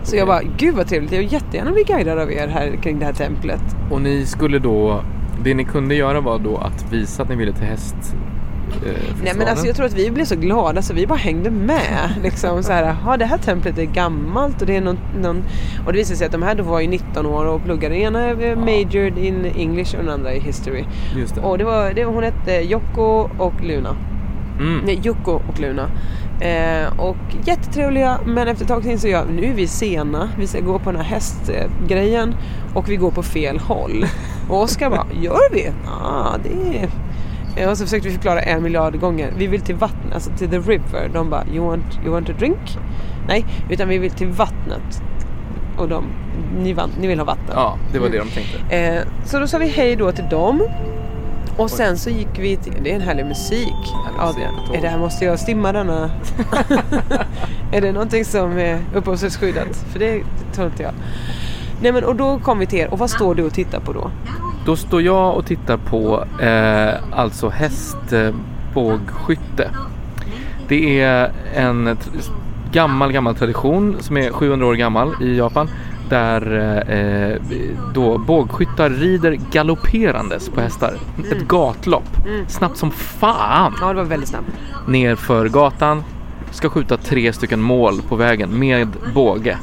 Så 0.03 0.15
jag 0.15 0.27
bara, 0.27 0.41
gud 0.57 0.75
vad 0.75 0.87
trevligt, 0.87 1.11
jag 1.11 1.19
vill 1.19 1.33
jättegärna 1.33 1.71
bli 1.71 1.83
guidad 1.83 2.19
av 2.19 2.31
er 2.31 2.47
här 2.47 2.79
kring 2.83 2.99
det 2.99 3.05
här 3.05 3.13
templet. 3.13 3.61
Och 3.91 4.01
ni 4.01 4.25
skulle 4.25 4.59
då, 4.59 5.03
det 5.43 5.53
ni 5.53 5.65
kunde 5.65 5.95
göra 5.95 6.21
var 6.21 6.39
då 6.39 6.57
att 6.57 6.93
visa 6.93 7.23
att 7.23 7.29
ni 7.29 7.35
ville 7.35 7.53
till 7.53 7.65
häst, 7.65 8.15
Nej 9.23 9.33
men 9.37 9.47
alltså 9.47 9.65
jag 9.65 9.75
tror 9.75 9.85
att 9.85 9.93
vi 9.93 10.11
blev 10.11 10.25
så 10.25 10.35
glada 10.35 10.81
så 10.81 10.93
vi 10.93 11.07
bara 11.07 11.19
hängde 11.19 11.51
med. 11.51 12.13
Liksom 12.23 12.63
så 12.63 12.71
här, 12.71 12.95
ja 13.05 13.17
det 13.17 13.25
här 13.25 13.37
templet 13.37 13.77
är 13.77 13.83
gammalt 13.83 14.61
och 14.61 14.67
det 14.67 14.75
är 14.75 14.81
någon, 14.81 14.99
någon 15.21 15.43
och 15.85 15.93
det 15.93 15.97
visade 15.97 16.17
sig 16.17 16.25
att 16.25 16.31
de 16.31 16.43
här 16.43 16.55
då 16.55 16.63
var 16.63 16.79
ju 16.79 16.87
19 16.87 17.25
år 17.25 17.45
och 17.45 17.63
pluggade. 17.63 17.95
Den 17.95 18.03
ena 18.03 18.19
är 18.19 18.55
majored 18.55 19.17
in 19.17 19.45
English 19.45 19.95
och 19.95 20.03
den 20.03 20.13
andra 20.13 20.33
i 20.33 20.39
history. 20.39 20.85
Just 21.15 21.35
det. 21.35 21.41
Och 21.41 21.57
det 21.57 21.63
var, 21.63 21.93
det, 21.93 22.05
hon 22.05 22.23
hette 22.23 22.51
Jocko 22.51 23.29
och 23.37 23.63
Luna. 23.63 23.95
Mm. 24.59 24.81
Nej, 24.85 24.99
Jocko 25.03 25.31
och 25.31 25.59
Luna. 25.59 25.89
Eh, 26.39 26.99
och 26.99 27.17
jättetrevliga 27.45 28.19
men 28.25 28.47
efter 28.47 28.63
ett 28.65 28.69
tag 28.69 28.83
så 28.83 28.89
insåg 28.89 29.11
jag 29.11 29.29
nu 29.29 29.45
är 29.45 29.53
vi 29.53 29.67
sena, 29.67 30.29
vi 30.37 30.47
ska 30.47 30.59
gå 30.59 30.79
på 30.79 30.91
den 30.91 31.01
här 31.01 31.07
hästgrejen 31.07 32.35
och 32.73 32.89
vi 32.89 32.95
går 32.95 33.11
på 33.11 33.23
fel 33.23 33.59
håll. 33.59 34.05
Och 34.49 34.61
Oskar 34.61 34.89
bara, 34.89 35.05
gör 35.21 35.53
vi? 35.53 35.71
Ja, 35.85 35.91
ah, 36.01 36.37
det 36.43 36.77
är... 36.77 36.89
Och 37.65 37.77
så 37.77 37.83
försökte 37.85 38.07
vi 38.07 38.13
förklara 38.13 38.41
en 38.41 38.63
miljard 38.63 38.99
gånger. 38.99 39.33
Vi 39.37 39.47
vill 39.47 39.61
till 39.61 39.75
vattnet, 39.75 40.13
alltså 40.13 40.31
till 40.37 40.49
the 40.49 40.59
river. 40.59 41.09
De 41.13 41.29
bara, 41.29 41.45
you 41.53 41.65
want, 41.67 41.99
you 42.03 42.11
want 42.13 42.29
a 42.29 42.33
drink? 42.39 42.77
Nej, 43.27 43.45
utan 43.69 43.87
vi 43.89 43.97
vill 43.97 44.11
till 44.11 44.27
vattnet. 44.27 45.01
Och 45.77 45.87
de, 45.89 46.05
ni, 46.57 46.73
vann, 46.73 46.89
ni 46.99 47.07
vill 47.07 47.19
ha 47.19 47.25
vatten. 47.25 47.53
Ja, 47.53 47.77
det 47.93 47.99
var 47.99 48.09
det 48.09 48.15
Mm. 48.17 48.27
de 48.27 48.41
tänkte. 48.41 48.75
Eh, 48.75 49.01
så 49.25 49.39
då 49.39 49.47
sa 49.47 49.57
vi 49.57 49.67
hej 49.67 49.95
då 49.95 50.11
till 50.11 50.25
dem. 50.29 50.61
Och 51.57 51.69
sen 51.69 51.97
så 51.97 52.09
gick 52.09 52.27
vi 52.39 52.55
till, 52.57 52.73
det 52.83 52.91
är 52.91 52.95
en 52.95 53.01
härlig 53.01 53.25
musik. 53.25 53.73
Adrian, 54.19 54.53
är 54.73 54.81
det 54.81 54.87
här 54.89 54.97
måste 54.97 55.25
jag 55.25 55.39
stimma 55.39 55.71
denna? 55.71 56.11
är 57.71 57.81
det 57.81 57.91
någonting 57.91 58.25
som 58.25 58.57
är 58.57 58.79
upphovsrättsskyddat? 58.95 59.77
För 59.91 59.99
det, 59.99 60.11
det 60.11 60.55
tror 60.55 60.67
inte 60.67 60.83
jag. 60.83 60.91
Nej 61.81 61.91
men 61.91 62.03
och 62.03 62.15
då 62.15 62.39
kom 62.39 62.59
vi 62.59 62.65
till 62.65 62.79
er 62.79 62.93
och 62.93 62.99
vad 62.99 63.09
står 63.09 63.35
du 63.35 63.43
och 63.43 63.53
tittar 63.53 63.79
på 63.79 63.93
då? 63.93 64.11
Då 64.67 64.75
står 64.75 65.01
jag 65.01 65.35
och 65.35 65.45
tittar 65.45 65.77
på 65.77 66.25
eh, 66.41 66.93
alltså 67.11 67.49
hästbågskytte. 67.49 69.71
Det 70.67 70.99
är 70.99 71.31
en 71.55 71.97
gammal, 72.71 73.11
gammal 73.11 73.35
tradition 73.35 73.95
som 73.99 74.17
är 74.17 74.31
700 74.31 74.67
år 74.67 74.73
gammal 74.73 75.13
i 75.21 75.37
Japan. 75.37 75.69
Där 76.09 76.41
eh, 76.89 77.35
då 77.93 78.17
bågskyttar 78.17 78.89
rider 78.89 79.39
galopperandes 79.51 80.49
på 80.49 80.61
hästar. 80.61 80.93
Ett 81.31 81.47
gatlopp. 81.47 82.17
Snabbt 82.47 82.77
som 82.77 82.91
fan 82.91 83.73
Ja 83.81 83.87
det 83.87 83.93
var 83.93 84.03
väldigt 84.03 84.29
snabbt. 84.29 84.47
ner 84.87 85.15
för 85.15 85.49
gatan. 85.49 86.03
Ska 86.51 86.69
skjuta 86.69 86.97
tre 86.97 87.33
stycken 87.33 87.61
mål 87.61 88.01
på 88.09 88.15
vägen 88.15 88.59
med 88.59 88.87
båge. 89.13 89.57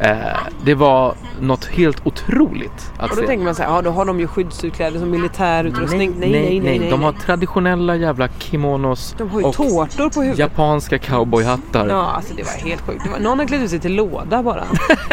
Eh, 0.00 0.38
det 0.64 0.74
var 0.74 1.14
något 1.40 1.64
helt 1.64 2.06
otroligt 2.06 2.92
att 2.96 3.10
Och 3.10 3.16
då 3.16 3.22
se. 3.22 3.26
tänker 3.26 3.44
man 3.44 3.54
så 3.54 3.62
här, 3.62 3.70
ja 3.74 3.82
då 3.82 3.90
har 3.90 4.04
de 4.04 4.20
ju 4.20 4.26
skyddsutkläder 4.26 4.98
som 5.00 5.10
militärutrustning. 5.10 6.14
Nej 6.18 6.30
nej 6.30 6.60
nej. 6.60 6.78
nej, 6.78 6.90
De 6.90 7.02
har 7.02 7.12
nej. 7.12 7.20
traditionella 7.20 7.96
jävla 7.96 8.28
kimonos 8.38 9.14
de 9.18 9.30
har 9.30 9.40
ju 9.40 9.46
och 9.46 9.54
tårtor 9.54 10.10
på 10.10 10.20
huvudet. 10.20 10.38
japanska 10.38 10.98
cowboyhattar. 10.98 11.88
Ja, 11.88 12.02
alltså 12.16 12.34
det 12.34 12.42
var 12.42 12.68
helt 12.68 12.80
sjukt. 12.86 13.04
Det 13.04 13.10
var, 13.10 13.18
någon 13.18 13.38
hade 13.38 13.48
klätt 13.48 13.60
ut 13.62 13.70
sig 13.70 13.80
till 13.80 13.94
låda 13.94 14.42
bara. 14.42 14.64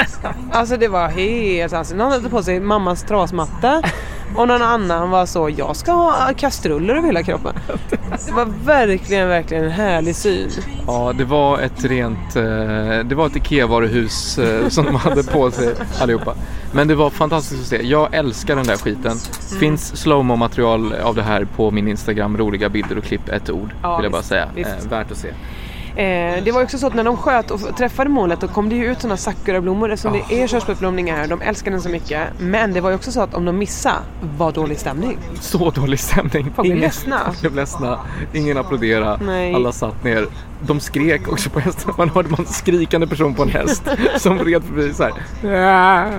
alltså 0.51 0.77
det 0.77 0.87
var 0.87 1.07
helt 1.07 1.73
alltså, 1.73 1.95
Någon 1.95 2.11
hade 2.11 2.29
på 2.29 2.43
sig 2.43 2.59
mammas 2.59 3.03
trasmatta 3.03 3.81
och 4.35 4.47
någon 4.47 4.61
annan 4.61 5.09
var 5.09 5.25
så, 5.25 5.49
jag 5.57 5.75
ska 5.75 5.91
ha 5.91 6.33
kastruller 6.37 6.95
över 6.95 7.07
hela 7.07 7.23
kroppen. 7.23 7.53
Det 8.27 8.31
var 8.31 8.45
verkligen, 8.65 9.27
verkligen 9.27 9.63
en 9.63 9.71
härlig 9.71 10.15
syn. 10.15 10.49
Ja, 10.87 11.13
det 11.17 11.25
var 11.25 11.59
ett 11.59 11.83
rent, 11.85 12.35
eh, 12.35 12.43
det 13.05 13.15
var 13.15 13.27
ett 13.27 13.35
IKEA-varuhus 13.35 14.37
eh, 14.39 14.69
som 14.69 14.85
de 14.85 14.95
hade 14.95 15.23
på 15.23 15.51
sig 15.51 15.75
allihopa. 16.01 16.33
Men 16.71 16.87
det 16.87 16.95
var 16.95 17.09
fantastiskt 17.09 17.61
att 17.61 17.67
se. 17.67 17.87
Jag 17.87 18.13
älskar 18.13 18.55
den 18.55 18.65
där 18.65 18.75
skiten. 18.77 19.11
Mm. 19.11 19.59
Finns 19.59 19.97
slowmo 19.97 20.35
material 20.35 20.93
av 20.93 21.15
det 21.15 21.23
här 21.23 21.47
på 21.55 21.71
min 21.71 21.87
Instagram, 21.87 22.37
roliga 22.37 22.69
bilder 22.69 22.97
och 22.97 23.03
klipp, 23.03 23.29
ett 23.29 23.49
ord 23.49 23.73
Ja, 23.81 23.95
vill 23.97 24.03
jag 24.03 24.11
bara 24.11 24.21
säga. 24.23 24.47
visst. 24.55 24.69
Eh, 24.85 24.89
värt 24.89 25.11
att 25.11 25.17
se. 25.17 25.29
Eh, 25.95 26.43
det 26.43 26.51
var 26.51 26.63
också 26.63 26.77
så 26.77 26.87
att 26.87 26.93
när 26.93 27.03
de 27.03 27.17
sköt 27.17 27.51
och 27.51 27.77
träffade 27.77 28.09
målet 28.09 28.39
då 28.41 28.47
kom 28.47 28.69
det 28.69 28.75
ju 28.75 28.91
ut 28.91 29.01
sådana 29.01 29.17
sakurablommor 29.17 29.91
eftersom 29.91 30.13
Ah. 30.13 30.25
det 30.29 30.41
är 30.43 30.47
körsbärsblomningar 30.47 31.15
här. 31.17 31.27
De 31.27 31.41
älskar 31.41 31.71
den 31.71 31.81
så 31.81 31.89
mycket. 31.89 32.27
Men 32.39 32.73
det 32.73 32.81
var 32.81 32.89
ju 32.89 32.95
också 32.95 33.11
så 33.11 33.21
att 33.21 33.33
om 33.33 33.45
de 33.45 33.57
missade 33.57 33.95
var 34.37 34.51
dålig 34.51 34.79
stämning. 34.79 35.17
Så 35.41 35.69
dålig 35.71 35.99
stämning. 35.99 36.51
Folk 36.55 36.67
blev 36.67 36.77
ledsna. 36.77 37.19
Blev 37.41 37.55
ledsna. 37.55 37.99
Ingen 38.33 38.57
applåderade. 38.57 39.25
Nej. 39.25 39.53
Alla 39.55 39.71
satt 39.71 40.03
ner. 40.03 40.25
De 40.61 40.79
skrek 40.79 41.27
också 41.31 41.49
på 41.49 41.59
hästen. 41.59 41.93
Man 41.97 42.09
hörde 42.09 42.29
en 42.37 42.45
skrikande 42.45 43.07
person 43.07 43.33
på 43.33 43.43
en 43.43 43.49
häst 43.49 43.83
som 44.17 44.39
red 44.39 44.63
förbi 44.63 44.93
så 44.93 45.03
här. 45.03 45.13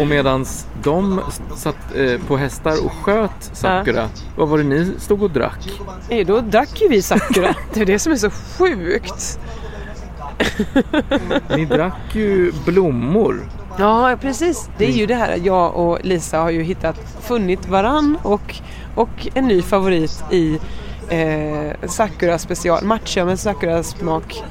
Och 0.00 0.06
medans 0.06 0.66
de 0.82 1.20
satt 1.56 1.76
eh, 1.94 2.20
på 2.26 2.36
hästar 2.36 2.84
och 2.84 2.92
sköt 2.92 3.50
Sakura, 3.52 4.08
vad 4.36 4.48
var 4.48 4.58
det 4.58 4.64
ni 4.64 4.92
stod 4.98 5.22
och 5.22 5.30
drack? 5.30 5.68
Eh, 6.08 6.26
då 6.26 6.40
drack 6.40 6.80
ju 6.80 6.88
vi 6.88 7.02
sakura. 7.02 7.54
Det 7.74 7.80
är 7.80 7.86
det 7.86 7.98
som 7.98 8.12
är 8.12 8.16
så 8.16 8.30
sjukt. 8.30 9.38
Ni 11.56 11.64
drack 11.64 12.14
ju 12.14 12.52
blommor. 12.66 13.48
Ja, 13.78 14.16
precis. 14.20 14.68
Det 14.78 14.84
är 14.84 14.92
ju 14.92 15.06
det 15.06 15.14
här 15.14 15.40
jag 15.44 15.76
och 15.76 15.98
Lisa 16.02 16.38
har 16.38 16.50
ju 16.50 16.62
hittat, 16.62 16.96
funnit 17.20 17.68
varann 17.68 18.18
och, 18.22 18.54
och 18.94 19.28
en 19.34 19.46
ny 19.48 19.62
favorit 19.62 20.24
i 20.30 20.58
eh, 21.08 21.88
Sakura 21.88 22.38
special. 22.38 22.84
Matcha 22.84 23.24
med 23.24 23.40
Sakura 23.40 23.82
smak. 23.82 24.42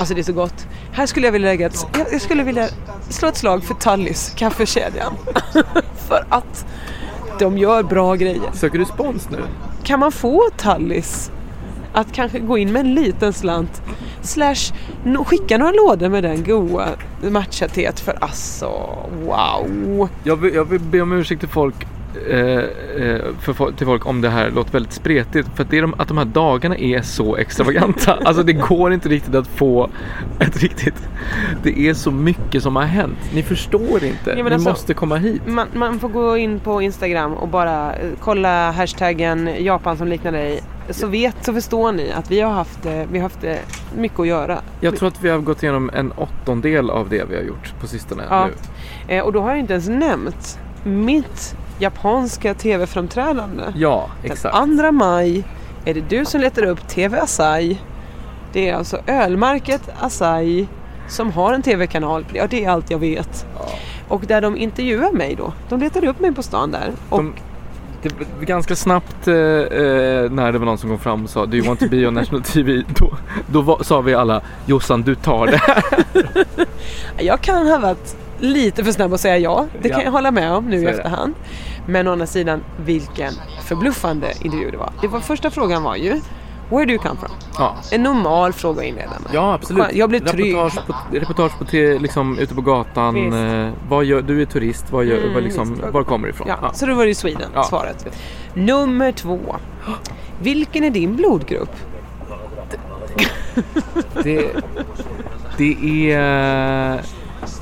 Alltså 0.00 0.14
det 0.14 0.20
är 0.20 0.22
så 0.22 0.32
gott. 0.32 0.66
Här 0.92 1.06
skulle 1.06 1.26
jag 1.26 1.32
vilja 1.32 1.48
lägga 1.48 1.66
ett, 1.66 1.86
jag, 2.12 2.20
skulle 2.20 2.42
vilja 2.42 2.68
slå 3.08 3.28
ett 3.28 3.36
slag 3.36 3.64
för 3.64 3.74
Tallis 3.74 4.32
kaffekedjan. 4.36 5.14
för 6.08 6.24
att 6.28 6.66
de 7.38 7.58
gör 7.58 7.82
bra 7.82 8.14
grejer. 8.14 8.50
Söker 8.52 8.78
du 8.78 8.84
spons 8.84 9.30
nu? 9.30 9.38
Kan 9.82 10.00
man 10.00 10.12
få 10.12 10.50
Tallis 10.56 11.30
att 11.92 12.12
kanske 12.12 12.38
gå 12.38 12.58
in 12.58 12.72
med 12.72 12.80
en 12.80 12.94
liten 12.94 13.32
slant 13.32 13.82
slash 14.22 14.74
skicka 15.26 15.58
några 15.58 15.72
lådor 15.72 16.08
med 16.08 16.22
den 16.22 16.44
goa 16.44 16.88
matcha-teet 17.22 18.00
för 18.00 18.18
alltså 18.20 18.66
wow. 19.24 20.08
Jag 20.24 20.36
vill, 20.36 20.54
jag 20.54 20.64
vill 20.64 20.80
be 20.80 21.00
om 21.00 21.12
ursäkt 21.12 21.40
till 21.40 21.48
folk, 21.48 21.86
för, 23.40 23.52
fo- 23.52 23.72
till 23.76 23.86
folk 23.86 24.06
om 24.06 24.20
det 24.20 24.28
här 24.28 24.50
låter 24.50 24.72
väldigt 24.72 24.92
spretigt. 24.92 25.48
För 25.54 25.62
att, 25.64 25.70
det 25.70 25.78
är 25.78 25.82
de, 25.82 25.94
att 25.98 26.08
de 26.08 26.18
här 26.18 26.24
dagarna 26.24 26.76
är 26.76 27.02
så 27.02 27.36
extravaganta. 27.36 28.18
alltså 28.24 28.42
det 28.42 28.52
går 28.52 28.92
inte 28.92 29.08
riktigt 29.08 29.34
att 29.34 29.46
få 29.46 29.90
ett 30.40 30.56
riktigt... 30.62 31.08
Det 31.62 31.78
är 31.88 31.94
så 31.94 32.10
mycket 32.10 32.62
som 32.62 32.76
har 32.76 32.82
hänt. 32.82 33.18
Ni 33.34 33.42
förstår 33.42 34.04
inte. 34.04 34.34
men 34.34 34.44
Ni 34.44 34.50
alltså- 34.52 34.68
måste 34.68 34.94
komma 34.94 35.16
hit. 35.16 35.42
Man, 35.46 35.66
man 35.74 35.98
får 36.00 36.08
gå 36.08 36.36
in 36.36 36.60
på 36.60 36.82
Instagram 36.82 37.32
och 37.34 37.48
bara 37.48 37.94
eh, 37.94 38.08
kolla 38.20 38.70
hashtaggen 38.70 39.50
Japan 39.64 39.96
som 39.96 40.08
liknar 40.08 40.32
dig. 40.32 40.60
Så 40.90 41.06
vet, 41.06 41.44
så 41.44 41.52
förstår 41.52 41.92
ni 41.92 42.12
att 42.12 42.30
vi 42.30 42.40
har 42.40 42.52
haft, 42.52 42.86
eh, 42.86 43.02
vi 43.12 43.18
har 43.18 43.22
haft 43.22 43.44
eh, 43.44 43.54
mycket 43.96 44.20
att 44.20 44.26
göra. 44.26 44.58
Jag 44.80 44.96
tror 44.96 45.08
att 45.08 45.22
vi 45.24 45.28
har 45.30 45.38
gått 45.38 45.62
igenom 45.62 45.90
en 45.94 46.12
åttondel 46.12 46.90
av 46.90 47.08
det 47.08 47.24
vi 47.30 47.36
har 47.36 47.42
gjort 47.42 47.74
på 47.80 47.86
sistone. 47.86 48.22
Ja. 48.30 48.48
Nu. 49.08 49.14
Eh, 49.14 49.24
och 49.24 49.32
då 49.32 49.40
har 49.40 49.50
jag 49.50 49.58
inte 49.58 49.72
ens 49.72 49.88
nämnt 49.88 50.58
mitt 50.84 51.56
japanska 51.80 52.54
tv-framträdande. 52.54 53.64
Ja, 53.76 54.06
exakt. 54.22 54.56
Den 54.56 54.78
2 54.78 54.92
maj 54.92 55.44
är 55.84 55.94
det 55.94 56.00
du 56.08 56.24
som 56.24 56.40
letar 56.40 56.62
upp 56.62 56.88
TV 56.88 57.20
Asahi. 57.20 57.78
Det 58.52 58.68
är 58.68 58.74
alltså 58.74 58.98
ölmärket 59.06 59.82
Asahi 60.00 60.68
som 61.08 61.32
har 61.32 61.52
en 61.52 61.62
tv-kanal. 61.62 62.24
Ja, 62.32 62.46
det 62.50 62.64
är 62.64 62.70
allt 62.70 62.90
jag 62.90 62.98
vet. 62.98 63.46
Och 64.08 64.22
där 64.26 64.40
de 64.40 64.56
intervjuar 64.56 65.12
mig 65.12 65.34
då. 65.34 65.52
De 65.68 65.80
letade 65.80 66.08
upp 66.08 66.20
mig 66.20 66.34
på 66.34 66.42
stan 66.42 66.70
där. 66.70 66.92
Och 67.08 67.18
De, 67.18 67.34
det, 68.02 68.46
ganska 68.46 68.76
snabbt 68.76 69.28
eh, 69.28 69.34
eh, 69.34 70.30
när 70.30 70.52
det 70.52 70.58
var 70.58 70.66
någon 70.66 70.78
som 70.78 70.90
kom 70.90 70.98
fram 70.98 71.24
och 71.24 71.30
sa 71.30 71.46
Do 71.46 71.56
you 71.56 71.66
want 71.66 71.80
to 71.80 71.88
be 71.88 72.06
on 72.06 72.14
national 72.14 72.42
TV? 72.42 72.82
Då, 72.96 73.10
då 73.46 73.60
var, 73.60 73.82
sa 73.82 74.00
vi 74.00 74.14
alla 74.14 74.42
Jossan 74.66 75.02
du 75.02 75.14
tar 75.14 75.46
det 75.46 75.56
här. 75.56 75.84
Jag 77.18 77.40
kan 77.40 77.66
ha 77.66 77.78
varit 77.78 78.16
lite 78.40 78.84
för 78.84 78.92
snabb 78.92 79.12
att 79.14 79.20
säga 79.20 79.38
ja. 79.38 79.66
Det 79.82 79.88
kan 79.88 79.98
Ja. 79.98 80.04
jag 80.04 80.12
hålla 80.12 80.30
med 80.30 80.52
om 80.52 80.64
nu 80.66 80.76
i 80.76 80.80
det. 80.84 80.90
efterhand. 80.90 81.34
Men 81.86 82.08
å 82.08 82.12
andra 82.12 82.26
sidan, 82.26 82.60
vilken 82.84 83.32
förbluffande 83.64 84.26
intervju 84.42 84.70
det 84.70 84.76
var. 84.76 84.92
Det 85.00 85.08
var 85.08 85.20
första 85.20 85.50
frågan 85.50 85.82
var 85.82 85.96
ju 85.96 86.20
Where 86.70 86.84
do 86.84 86.90
you 86.92 86.98
come 86.98 87.16
from? 87.20 87.30
Ja. 87.58 87.74
En 87.92 88.02
normal 88.02 88.52
fråga 88.52 88.80
att 88.80 88.86
inleda 88.86 89.08
med. 89.10 89.30
Ja 89.32 89.54
absolut. 89.54 89.86
Jag 89.92 90.08
blev 90.08 90.20
trygg. 90.26 90.54
Reportage 90.54 90.86
på, 90.86 90.94
reportage 91.16 91.58
på 91.58 91.64
te, 91.64 91.98
liksom, 91.98 92.38
ute 92.38 92.54
på 92.54 92.60
gatan. 92.60 93.16
Eh, 93.32 94.02
gör, 94.04 94.22
du 94.22 94.42
är 94.42 94.46
turist, 94.46 94.84
vad 94.92 95.04
gör, 95.04 95.18
Mm, 95.18 95.34
vad 95.34 95.42
liksom, 95.42 95.70
visst. 95.74 95.92
var 95.92 96.04
kommer 96.04 96.26
du 96.28 96.32
ifrån? 96.34 96.48
Ja, 96.48 96.70
Så 96.74 96.86
då 96.86 96.94
var 96.94 97.02
det 97.02 97.08
ju 97.08 97.14
Sweden, 97.14 97.50
Ja. 97.54 97.62
svaret. 97.64 98.06
Nummer 98.54 99.12
två. 99.12 99.38
Vilken 100.42 100.84
är 100.84 100.90
din 100.90 101.16
blodgrupp? 101.16 101.72
Det, 104.22 104.46
det 105.56 106.12
är... 106.12 107.00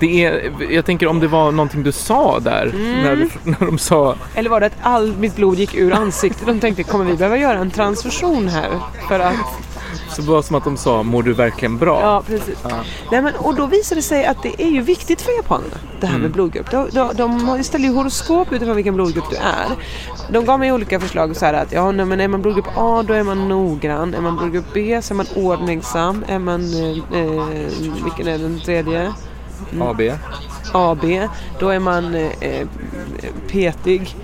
Det 0.01 0.25
är, 0.25 0.53
jag 0.71 0.85
tänker 0.85 1.07
om 1.07 1.21
det 1.21 1.27
var 1.29 1.53
någonting 1.53 1.83
du 1.83 1.93
sa 1.93 2.39
där 2.41 2.67
Mm. 2.75 3.03
när, 3.03 3.17
du, 3.17 3.29
när 3.45 3.67
de 3.67 3.79
sa 3.79 4.15
Eller 4.35 4.51
var 4.51 4.61
det 4.61 4.67
att 4.67 4.77
all 4.83 5.17
mitt 5.17 5.37
blod 5.37 5.59
gick 5.59 5.75
ur 5.75 5.93
ansiktet? 5.93 6.47
De 6.47 6.61
tänkte, 6.61 6.83
kommer 6.83 7.05
vi 7.05 7.15
behöva 7.17 7.37
göra 7.39 7.59
en 7.59 7.71
transfusion 7.71 8.49
här? 8.49 8.71
För 9.09 9.21
att 9.21 9.35
Så 10.11 10.23
det 10.23 10.29
var 10.31 10.43
som 10.43 10.57
att 10.57 10.65
de 10.65 10.77
sa, 10.77 11.03
mår 11.03 11.23
du 11.23 11.33
verkligen 11.33 11.79
bra? 11.79 12.01
Ja, 12.03 12.23
precis. 12.27 12.57
Ja. 12.63 12.71
Nej, 13.13 13.23
men, 13.23 13.35
och 13.35 13.55
då 13.55 13.67
visade 13.67 13.99
det 13.99 14.03
sig 14.03 14.27
att 14.27 14.43
det 14.43 14.63
är 14.63 14.69
ju 14.69 14.81
viktigt 14.81 15.23
för 15.23 15.33
japanerna, 15.37 15.77
det 16.01 16.07
här 16.07 16.15
Mm. 16.15 16.23
med 16.23 16.31
blodgrupp. 16.33 16.71
De, 16.71 16.89
de, 16.93 17.15
de 17.17 17.65
ställer 17.65 17.89
ju 17.89 17.95
horoskop 17.95 18.53
utifrån 18.53 18.77
vilken 18.77 18.95
blodgrupp 18.95 19.31
du 19.31 19.37
är. 19.37 19.67
De 20.33 20.45
gav 20.45 20.59
mig 20.59 20.73
olika 20.73 21.01
förslag 21.01 21.37
så 21.37 21.45
här 21.47 21.55
att 21.55 21.73
ja, 21.73 21.91
nej, 21.93 22.07
men 22.07 22.21
är 22.21 22.29
man 22.29 22.43
blodgrupp 22.43 22.69
A 22.77 23.05
då 23.09 23.15
är 23.15 23.23
man 23.23 23.49
noggrann. 23.49 24.15
Är 24.15 24.21
man 24.21 24.37
blodgrupp 24.37 24.67
B 24.75 25.01
så 25.03 25.15
är 25.15 25.17
man 25.17 25.27
ordningsam. 25.37 26.25
Är 26.29 26.39
man, 26.39 26.61
eh, 26.75 27.21
eh, 27.21 28.05
vilken 28.05 28.29
är 28.29 28.39
den 28.39 28.61
tredje? 28.65 29.13
AB. 29.81 30.01
AB, 30.73 31.29
då 31.59 31.69
är 31.69 31.79
man 31.79 32.15
eh, 32.15 32.31
eh, 32.41 32.67
petig. 33.51 34.17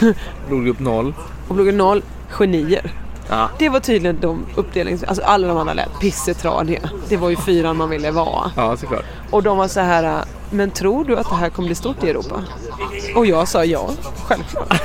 Blodgrupp 0.48 0.80
0. 0.80 1.14
Och 1.48 1.54
blodgrupp 1.54 1.76
0, 1.76 2.02
genier. 2.28 2.92
Ja. 3.28 3.50
Det 3.58 3.68
var 3.68 3.80
tydligen 3.80 4.20
de 4.20 4.46
uppdelnings... 4.54 5.02
Alltså 5.02 5.24
alla 5.24 5.48
de 5.48 5.56
andra 5.56 5.74
lät 5.74 6.00
pissetradiga. 6.00 6.90
Det 7.08 7.16
var 7.16 7.30
ju 7.30 7.36
fyran 7.36 7.76
man 7.76 7.90
ville 7.90 8.10
vara. 8.10 8.50
ja, 8.56 8.76
såklart. 8.76 9.04
Och 9.30 9.42
de 9.42 9.58
var 9.58 9.68
så 9.68 9.80
här, 9.80 10.24
men 10.50 10.70
tror 10.70 11.04
du 11.04 11.16
att 11.16 11.28
det 11.28 11.36
här 11.36 11.50
kommer 11.50 11.68
bli 11.68 11.74
stort 11.74 12.04
i 12.04 12.10
Europa? 12.10 12.44
Och 13.18 13.26
jag 13.26 13.48
sa 13.48 13.64
ja, 13.64 13.90
självklart. 14.24 14.80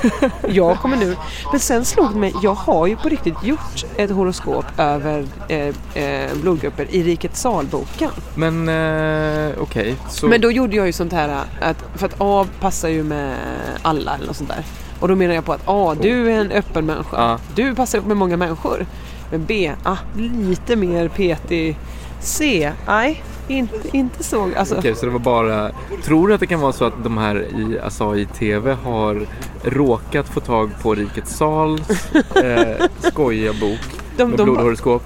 Jag 0.47 0.79
kommer 0.79 0.97
nu. 0.97 1.15
Men 1.51 1.59
sen 1.59 1.85
slog 1.85 2.13
det 2.13 2.19
mig, 2.19 2.33
jag 2.43 2.53
har 2.53 2.87
ju 2.87 2.95
på 2.95 3.09
riktigt 3.09 3.43
gjort 3.43 3.85
ett 3.97 4.11
horoskop 4.11 4.65
över 4.77 5.25
eh, 5.47 5.67
eh, 6.03 6.31
blodgrupper 6.41 6.87
i 6.89 7.03
Rikets 7.03 7.41
salboken. 7.41 8.09
Men 8.35 8.69
eh, 8.69 9.51
okej, 9.61 9.95
så... 10.09 10.27
Men 10.27 10.41
då 10.41 10.51
gjorde 10.51 10.75
jag 10.75 10.85
ju 10.85 10.93
sånt 10.93 11.13
här, 11.13 11.43
att, 11.61 11.77
för 11.95 12.05
att 12.05 12.15
A 12.17 12.47
passar 12.59 12.89
ju 12.89 13.03
med 13.03 13.37
alla 13.81 14.15
eller 14.15 14.27
något 14.27 14.37
sånt 14.37 14.49
där. 14.49 14.63
Och 14.99 15.07
då 15.07 15.15
menar 15.15 15.35
jag 15.35 15.45
på 15.45 15.53
att 15.53 15.63
A, 15.65 15.95
du 16.01 16.31
är 16.31 16.39
en 16.39 16.51
öppen 16.51 16.85
människa. 16.85 17.17
Ja. 17.17 17.39
Du 17.55 17.75
passar 17.75 17.97
upp 17.97 18.05
med 18.05 18.17
många 18.17 18.37
människor. 18.37 18.85
Men 19.31 19.45
B, 19.45 19.71
ah, 19.83 19.97
lite 20.17 20.75
mer 20.75 21.07
petig. 21.07 21.77
C, 22.23 22.71
nej, 22.87 23.23
inte, 23.47 23.97
inte 23.97 24.23
så. 24.23 24.49
Alltså, 24.57 24.75
Okej, 24.77 24.95
så 24.95 25.05
det 25.05 25.11
var 25.11 25.19
bara... 25.19 25.71
Tror 26.03 26.27
du 26.27 26.33
att 26.33 26.39
det 26.39 26.47
kan 26.47 26.59
vara 26.59 26.73
så 26.73 26.85
att 26.85 27.03
de 27.03 27.17
här 27.17 27.35
i 27.35 27.79
Asahi 27.79 28.25
TV 28.25 28.73
har 28.83 29.27
råkat 29.63 30.29
få 30.29 30.39
tag 30.39 30.69
på 30.81 30.95
Rikets 30.95 31.35
Sals 31.35 31.89
eh, 32.35 32.87
skojiga 32.99 33.53
bok 33.53 33.79
de, 34.17 34.29
med 34.29 34.37
de, 34.37 34.43
blodhoroskop? 34.43 35.03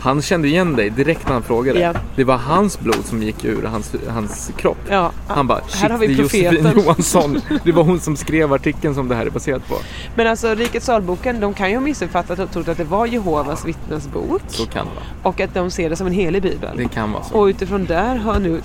Han 0.00 0.22
kände 0.22 0.48
igen 0.48 0.76
dig 0.76 0.90
direkt 0.90 1.26
när 1.26 1.32
han 1.32 1.42
frågade. 1.42 1.80
Ja. 1.80 1.94
Det 2.16 2.24
var 2.24 2.36
hans 2.36 2.80
blod 2.80 3.04
som 3.04 3.22
gick 3.22 3.44
ur 3.44 3.62
hans, 3.62 3.94
hans 4.08 4.50
kropp. 4.56 4.78
ja, 4.90 5.12
Han 5.26 5.46
bara, 5.46 5.60
här 5.72 5.88
shit 5.88 6.00
det 6.00 6.06
är 6.06 6.10
Josefin. 6.10 6.72
Johansson. 6.76 7.40
Det 7.64 7.72
var 7.72 7.82
hon 7.82 8.00
som 8.00 8.16
skrev 8.16 8.52
artikeln 8.52 8.94
som 8.94 9.08
det 9.08 9.14
här 9.14 9.26
är 9.26 9.30
baserat 9.30 9.68
på. 9.68 9.74
Men 10.14 10.26
alltså 10.26 10.54
Rikets 10.54 10.86
salboken, 10.86 11.40
de 11.40 11.54
kan 11.54 11.70
ju 11.70 11.76
ha 11.76 11.80
missuppfattat 11.80 12.38
och 12.38 12.50
trott 12.50 12.68
att 12.68 12.76
det 12.78 12.84
var 12.84 13.06
Jehovas 13.06 13.64
vittnesbok. 13.64 14.42
Så 14.48 14.66
kan 14.66 14.86
det 14.86 14.92
vara. 14.94 15.04
Och 15.34 15.40
att 15.40 15.54
de 15.54 15.70
ser 15.70 15.90
det 15.90 15.96
som 15.96 16.06
en 16.06 16.12
helig 16.12 16.42
bibel. 16.42 16.76
Det 16.76 16.88
kan 16.88 17.12
vara 17.12 17.24
så. 17.24 17.34
Och 17.34 17.44
utifrån 17.44 17.84
där 17.84 18.16
har 18.16 18.38
nu 18.40 18.60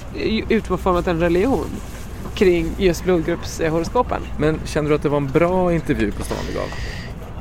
utformat 0.49 1.07
en 1.07 1.19
religion 1.19 1.65
kring 2.35 2.71
just 2.77 3.03
blodgruppshoroskopen. 3.03 4.21
Men 4.37 4.59
kände 4.65 4.89
du 4.89 4.95
att 4.95 5.03
det 5.03 5.09
var 5.09 5.17
en 5.17 5.27
bra 5.31 5.73
intervju 5.73 6.11
på 6.11 6.23
stan 6.23 6.37
du 6.49 6.53
gav? 6.55 6.63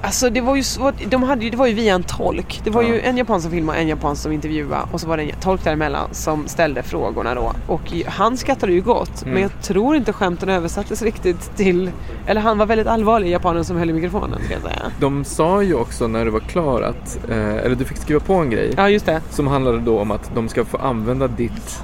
Alltså 0.04 0.30
det 0.30 0.40
var 0.40 0.56
ju 0.56 0.62
svårt, 0.62 0.94
de 1.10 1.22
hade 1.22 1.44
ju, 1.44 1.50
det 1.50 1.56
var 1.56 1.66
ju 1.66 1.74
via 1.74 1.94
en 1.94 2.02
tolk. 2.02 2.60
Det 2.64 2.70
var 2.70 2.82
Ja. 2.82 2.88
ju 2.88 3.00
en 3.00 3.16
japan 3.16 3.42
som 3.42 3.50
filmade 3.50 3.78
och 3.78 3.82
en 3.82 3.88
japan 3.88 4.16
som 4.16 4.32
intervjuade 4.32 4.82
och 4.92 5.00
så 5.00 5.06
var 5.08 5.16
det 5.16 5.22
en 5.22 5.40
tolk 5.40 5.64
däremellan 5.64 6.08
som 6.12 6.48
ställde 6.48 6.82
frågorna 6.82 7.34
då. 7.34 7.52
Och 7.66 7.92
han 8.06 8.36
skrattade 8.36 8.72
ju 8.72 8.80
gott 8.80 9.22
Mm. 9.22 9.34
men 9.34 9.42
jag 9.42 9.62
tror 9.62 9.96
inte 9.96 10.12
skämten 10.12 10.48
översattes 10.48 11.02
riktigt 11.02 11.56
till... 11.56 11.90
Eller 12.26 12.40
han 12.40 12.58
var 12.58 12.66
väldigt 12.66 12.86
allvarlig, 12.86 13.30
japanen 13.30 13.64
som 13.64 13.76
höll 13.76 13.90
i 13.90 13.92
mikrofonen 13.92 14.38
ska 14.44 14.52
jag 14.54 14.62
säga. 14.62 14.82
De 15.00 15.24
sa 15.24 15.62
ju 15.62 15.74
också 15.74 16.06
när 16.08 16.24
du 16.24 16.30
var 16.30 16.40
klar 16.40 16.82
att, 16.82 17.18
eh, 17.30 17.36
eller 17.56 17.74
du 17.74 17.84
fick 17.84 17.96
skriva 17.98 18.20
på 18.20 18.34
en 18.34 18.50
grej 18.50 18.74
Ja 18.76 18.88
just 18.88 19.06
det, 19.06 19.20
som 19.30 19.46
handlade 19.46 19.78
då 19.78 19.98
om 20.00 20.10
att 20.10 20.30
de 20.34 20.48
ska 20.48 20.64
få 20.64 20.76
använda 20.76 21.28
ditt, 21.28 21.82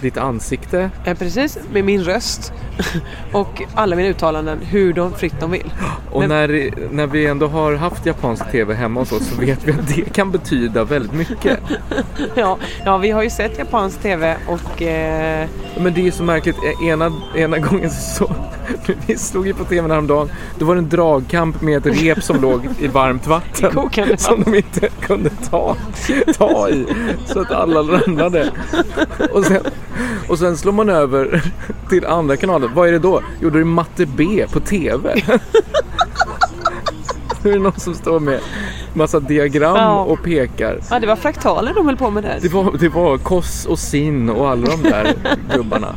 ditt 0.00 0.16
ansikte. 0.18 0.90
eh, 1.04 1.14
precis 1.14 1.58
med 1.72 1.84
min 1.84 2.02
röst 2.04 2.52
och 3.32 3.62
alla 3.74 3.96
mina 3.96 4.08
uttalanden 4.08 4.58
hur 4.62 4.92
de 4.92 5.12
fritt 5.14 5.40
de 5.40 5.50
vill. 5.50 5.72
Och 6.10 6.20
Men- 6.20 6.28
när, 6.28 6.70
när 6.90 7.06
vi 7.06 7.26
ändå 7.26 7.46
har 7.46 7.74
haft 7.74 8.06
japansk 8.06 8.50
TV 8.50 8.74
hemma 8.74 9.00
hos 9.00 9.12
oss 9.12 9.28
så 9.28 9.40
vet 9.40 9.64
vi 9.64 9.72
att 9.72 9.88
det 9.94 10.12
kan 10.12 10.30
betyda 10.30 10.84
väldigt 10.84 11.12
mycket. 11.12 11.58
Ja, 12.34 12.58
ja 12.84 12.98
vi 12.98 13.10
har 13.10 13.22
ju 13.22 13.30
sett 13.30 13.58
japansk 13.58 14.02
TV 14.02 14.36
och 14.46 14.82
eh, 14.82 15.48
Men 15.76 15.94
det 15.94 16.00
är 16.00 16.04
ju 16.04 16.10
så 16.10 16.22
märkligt. 16.22 16.56
Ena, 16.82 17.12
ena 17.36 17.58
gången 17.58 17.90
så... 17.90 18.30
Vi 19.06 19.16
stod 19.16 19.46
ju 19.46 19.54
på 19.54 19.64
TVn 19.64 19.90
häromdagen. 19.90 20.30
Då 20.58 20.64
var 20.64 20.74
det 20.74 20.78
en 20.78 20.88
dragkamp 20.88 21.62
med 21.62 21.86
ett 21.86 22.02
rep 22.02 22.22
som 22.22 22.40
låg 22.40 22.68
i 22.80 22.86
varmt 22.86 23.26
vatten. 23.26 23.70
I 23.70 23.74
kokande 23.74 24.16
Som 24.16 24.42
de 24.42 24.54
inte 24.54 24.88
kunde 25.00 25.30
ta, 25.50 25.76
ta 26.38 26.68
i. 26.68 26.86
Så 27.26 27.40
att 27.40 27.50
alla 27.50 27.80
ramlade. 27.80 28.50
Och 29.32 29.44
sen, 29.44 29.60
och 30.28 30.38
sen 30.38 30.56
slår 30.56 30.72
man 30.72 30.88
över 30.88 31.42
till 31.88 32.06
andra 32.06 32.36
kanalen. 32.36 32.71
Vad 32.74 32.88
är 32.88 32.92
det 32.92 32.98
då? 32.98 33.22
Jo, 33.40 33.50
då 33.50 33.56
är 33.56 33.58
det 33.60 33.64
matte 33.64 34.06
B 34.06 34.46
på 34.52 34.60
TV. 34.60 35.14
Nu 37.42 37.50
är 37.50 37.54
det 37.54 37.58
någon 37.62 37.80
som 37.80 37.94
står 37.94 38.20
med 38.20 38.40
massa 38.94 39.20
diagram 39.20 39.76
Ja. 39.76 39.98
och 40.00 40.22
pekar. 40.22 40.78
ja, 40.90 41.00
det 41.00 41.06
var 41.06 41.16
fraktaler 41.16 41.74
de 41.74 41.86
höll 41.86 41.96
på 41.96 42.10
med 42.10 42.22
där. 42.22 42.38
Det 42.42 42.48
var, 42.48 42.72
det 42.78 42.88
var 42.88 43.18
Koss 43.18 43.66
och 43.66 43.78
Sin 43.78 44.30
och 44.30 44.48
alla 44.50 44.66
de 44.66 44.82
där 44.82 45.14
gubbarna. 45.56 45.94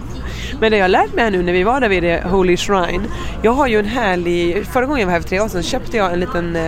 Men 0.60 0.72
det 0.72 0.78
jag 0.78 0.84
har 0.84 0.90
lärt 0.90 1.14
mig 1.14 1.32
nu 1.32 1.44
när 1.44 1.54
vi 1.54 1.64
var 1.64 1.82
där 1.82 1.90
vid 1.90 2.04
det 2.04 2.24
Holy 2.30 2.58
Shrine. 2.58 3.02
Jag 3.42 3.52
har 3.52 3.68
ju 3.68 3.80
en 3.80 3.86
härlig, 3.86 4.66
förra 4.68 4.86
gången 4.86 5.00
jag 5.00 5.06
var 5.08 5.14
här 5.14 5.22
för 5.22 5.30
tre 5.30 5.40
år 5.40 5.48
sedan 5.48 5.64
köpte 5.64 5.98
jag 5.98 6.14
en 6.14 6.20
liten, 6.20 6.56
eh, 6.56 6.68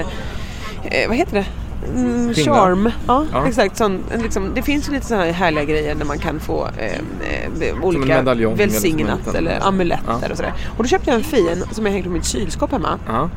eh, 0.83 1.07
vad 1.07 1.17
heter 1.17 1.33
det? 1.33 1.45
Mm, 1.95 2.33
charm. 2.33 2.91
Ja, 3.07 3.25
Ja. 3.31 3.47
exakt. 3.47 3.77
Sån, 3.77 4.03
liksom, 4.15 4.51
det 4.55 4.61
finns 4.61 4.89
ju 4.89 4.93
lite 4.93 5.05
sådana 5.05 5.25
här 5.25 5.31
härliga 5.31 5.63
grejer 5.63 5.95
där 5.95 6.05
man 6.05 6.19
kan 6.19 6.39
få 6.39 6.67
eh, 6.77 6.85
eh, 7.61 7.83
olika 7.83 8.17
eller 8.17 8.55
välsignat 8.55 9.19
liten- 9.19 9.35
eller 9.35 9.67
amuletter 9.67 10.03
Ja. 10.21 10.31
och 10.31 10.37
sådär. 10.37 10.53
Och 10.77 10.83
då 10.83 10.89
köpte 10.89 11.09
jag 11.09 11.17
en 11.17 11.23
fin 11.23 11.63
som 11.71 11.85
jag 11.85 11.93
hängt 11.93 12.05
på 12.05 12.11
mitt 12.11 12.25
kylskåp 12.25 12.71
hemma. 12.71 12.99
Ja. 13.07 13.29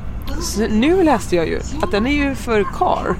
Så 0.42 0.60
nu 0.70 1.02
läste 1.02 1.36
jag 1.36 1.48
ju 1.48 1.60
att 1.82 1.90
den 1.90 2.06
är 2.06 2.14
ju 2.28 2.34
för 2.34 2.62
car. 2.78 3.14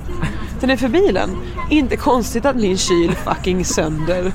Den 0.61 0.70
är 0.70 0.76
för 0.76 0.88
bilen. 0.88 1.30
Inte 1.70 1.96
konstigt 1.96 2.44
att 2.46 2.56
min 2.56 2.76
kyl 2.78 3.14
fucking 3.14 3.64
sönder. 3.64 4.33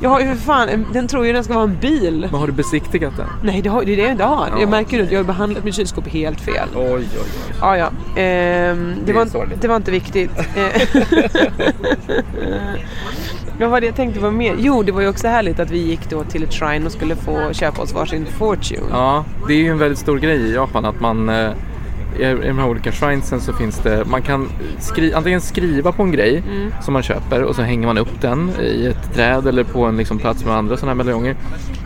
Jag 0.00 0.10
har 0.10 0.20
ju 0.20 0.26
för 0.26 0.34
fan, 0.36 0.68
en, 0.68 0.86
den 0.92 1.08
tror 1.08 1.26
ju 1.26 1.32
den 1.32 1.44
ska 1.44 1.54
vara 1.54 1.64
en 1.64 1.78
bil. 1.80 2.28
Men 2.30 2.40
har 2.40 2.46
du 2.46 2.52
besiktigat 2.52 3.16
den? 3.16 3.26
Nej, 3.42 3.62
det, 3.62 3.68
har, 3.68 3.84
det 3.84 3.92
är 3.92 3.96
det 3.96 4.02
jag 4.02 4.10
inte 4.12 4.24
har. 4.24 4.48
Ja. 4.52 4.60
Jag 4.60 4.68
märker 4.70 4.96
ju 4.96 5.02
att 5.02 5.10
jag 5.12 5.18
har 5.18 5.24
behandlat 5.24 5.64
mitt 5.64 5.74
kylskåp 5.74 6.08
helt 6.08 6.40
fel. 6.40 6.68
Oj, 6.76 6.84
oj, 6.90 7.06
oj. 7.14 7.54
Ja, 7.60 7.76
ja. 7.76 7.86
Ehm, 8.20 8.94
det, 8.98 9.04
Det 9.06 9.12
var, 9.12 9.26
sorgligt. 9.26 9.62
det 9.62 9.68
var 9.68 9.76
inte 9.76 9.90
viktigt. 9.90 10.30
Vad 13.60 13.70
var 13.70 13.80
det 13.80 13.86
jag 13.86 13.96
tänkte 13.96 14.20
var 14.20 14.30
mer? 14.30 14.54
Jo, 14.58 14.82
det 14.82 14.92
var 14.92 15.00
ju 15.00 15.08
också 15.08 15.28
härligt 15.28 15.60
att 15.60 15.70
vi 15.70 15.78
gick 15.78 16.10
då 16.10 16.24
till 16.24 16.42
ett 16.42 16.52
shrine 16.52 16.86
och 16.86 16.92
skulle 16.92 17.16
få 17.16 17.52
köpa 17.52 17.82
oss 17.82 17.92
varsin 17.92 18.26
fortune. 18.26 18.82
Ja, 18.90 19.24
det 19.48 19.52
är 19.54 19.58
ju 19.58 19.68
en 19.68 19.78
väldigt 19.78 19.98
stor 19.98 20.18
grej 20.18 20.36
i 20.40 20.54
Japan 20.54 20.84
att 20.84 21.00
man 21.00 21.28
eh, 21.28 21.50
i 22.18 22.46
de 22.48 22.58
här 22.58 22.66
olika 22.68 22.92
shrinesen 22.92 23.40
så 23.40 23.52
finns 23.52 23.78
det, 23.78 24.04
man 24.04 24.22
kan 24.22 24.48
skri, 24.78 25.12
antingen 25.14 25.40
skriva 25.40 25.92
på 25.92 26.02
en 26.02 26.12
grej 26.12 26.42
Mm. 26.48 26.72
som 26.82 26.92
man 26.92 27.02
köper 27.02 27.42
och 27.42 27.54
så 27.56 27.62
hänger 27.62 27.86
man 27.86 27.98
upp 27.98 28.20
den 28.20 28.50
i 28.60 28.86
ett 28.86 29.14
träd 29.14 29.46
eller 29.46 29.64
på 29.64 29.84
en 29.84 29.96
liksom 29.96 30.18
plats 30.18 30.44
med 30.44 30.54
andra 30.54 30.76
sådana 30.76 30.90
här 30.90 30.96
medaljonger 30.96 31.36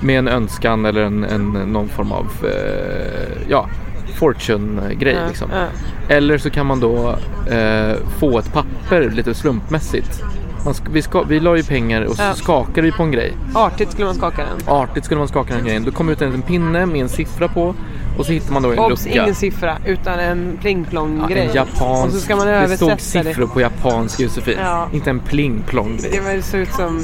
med 0.00 0.18
en 0.18 0.28
önskan 0.28 0.84
eller 0.84 1.02
en, 1.02 1.24
en, 1.24 1.44
någon 1.52 1.88
form 1.88 2.12
av 2.12 2.26
eh, 2.44 3.42
ja, 3.48 3.68
fortune-grej. 4.14 5.16
Ja, 5.22 5.28
liksom. 5.28 5.48
ja. 5.52 5.66
Eller 6.08 6.38
så 6.38 6.50
kan 6.50 6.66
man 6.66 6.80
då 6.80 7.16
eh, 7.50 7.96
få 8.18 8.38
ett 8.38 8.52
papper 8.52 9.10
lite 9.10 9.34
slumpmässigt. 9.34 10.22
Man 10.64 10.74
vi, 10.90 11.02
ska, 11.02 11.22
vi 11.22 11.40
la 11.40 11.56
ju 11.56 11.62
pengar 11.62 12.02
och 12.02 12.16
så 12.16 12.22
Ja. 12.22 12.34
skakade 12.34 12.80
vi 12.82 12.92
på 12.92 13.02
en 13.02 13.10
grej. 13.12 13.32
Artigt 13.54 13.92
skulle 13.92 14.06
man 14.06 14.14
skaka 14.14 14.36
den. 14.44 14.74
Artigt 14.74 15.04
skulle 15.04 15.18
man 15.18 15.28
skaka 15.28 15.54
den 15.54 15.64
grejen. 15.64 15.84
Då 15.84 15.90
kom 15.90 16.08
ut 16.08 16.22
en 16.22 16.28
liten 16.28 16.42
pinne 16.42 16.86
med 16.86 17.00
en 17.00 17.08
siffra 17.08 17.48
på 17.48 17.74
och 18.18 18.26
så 18.26 18.32
hittar 18.32 18.52
man 18.52 18.62
då 18.62 18.72
en 18.72 18.78
Obs, 18.78 19.04
lucka. 19.06 19.22
ingen 19.22 19.34
siffra 19.34 19.76
utan 19.86 20.18
en 20.18 20.58
pling-plong-grej. 20.60 21.46
en 21.46 21.54
japansk. 21.54 22.06
Och 22.06 22.12
så 22.12 22.20
ska 22.20 22.36
man 22.36 22.46
det 22.46 22.52
översätta 22.52 22.96
stod 22.98 23.00
siffror 23.24 23.46
på 23.46 23.60
japansk 23.60 24.20
Josefin. 24.20 24.56
Ja. 24.62 24.88
Inte 24.92 25.10
en 25.10 25.20
pling-plong 25.20 25.98
Det 26.02 26.08
grej. 26.08 26.20
var- 26.20 26.32
det 26.34 26.42
ser 26.42 26.58
ut 26.58 26.72
som 26.72 26.94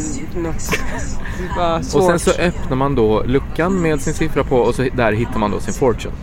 något 0.42 0.70
det 1.38 1.60
var 1.60 1.76
Och 1.78 1.84
svårt. 1.84 2.04
sen 2.10 2.18
så 2.18 2.30
öppnar 2.40 2.76
man 2.76 2.94
då 2.94 3.22
luckan 3.26 3.82
med 3.82 4.00
sin 4.00 4.14
siffra 4.14 4.44
på 4.44 4.56
och 4.56 4.74
så 4.74 4.86
där 4.96 5.12
hittar 5.12 5.38
man 5.38 5.50
då 5.50 5.60
sin 5.60 5.74
fortune. 5.74 6.14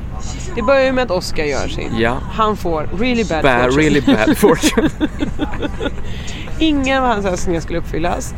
Det 0.55 0.61
börjar 0.61 0.83
ju 0.85 0.91
med 0.91 1.03
att 1.03 1.11
Oscar 1.11 1.43
gör 1.43 1.67
sin. 1.67 1.91
Ja. 1.97 2.17
Han 2.31 2.57
får 2.57 2.89
really 2.99 3.23
bad, 3.23 3.43
Bad, 3.43 3.61
fortune. 3.61 3.81
really 3.83 4.01
bad 4.01 4.37
fortune. 4.37 4.89
Ingen 6.59 7.03
av 7.03 7.09
hans 7.09 7.25
önskningar 7.25 7.61
skulle 7.61 7.79
uppfyllas. 7.79 8.33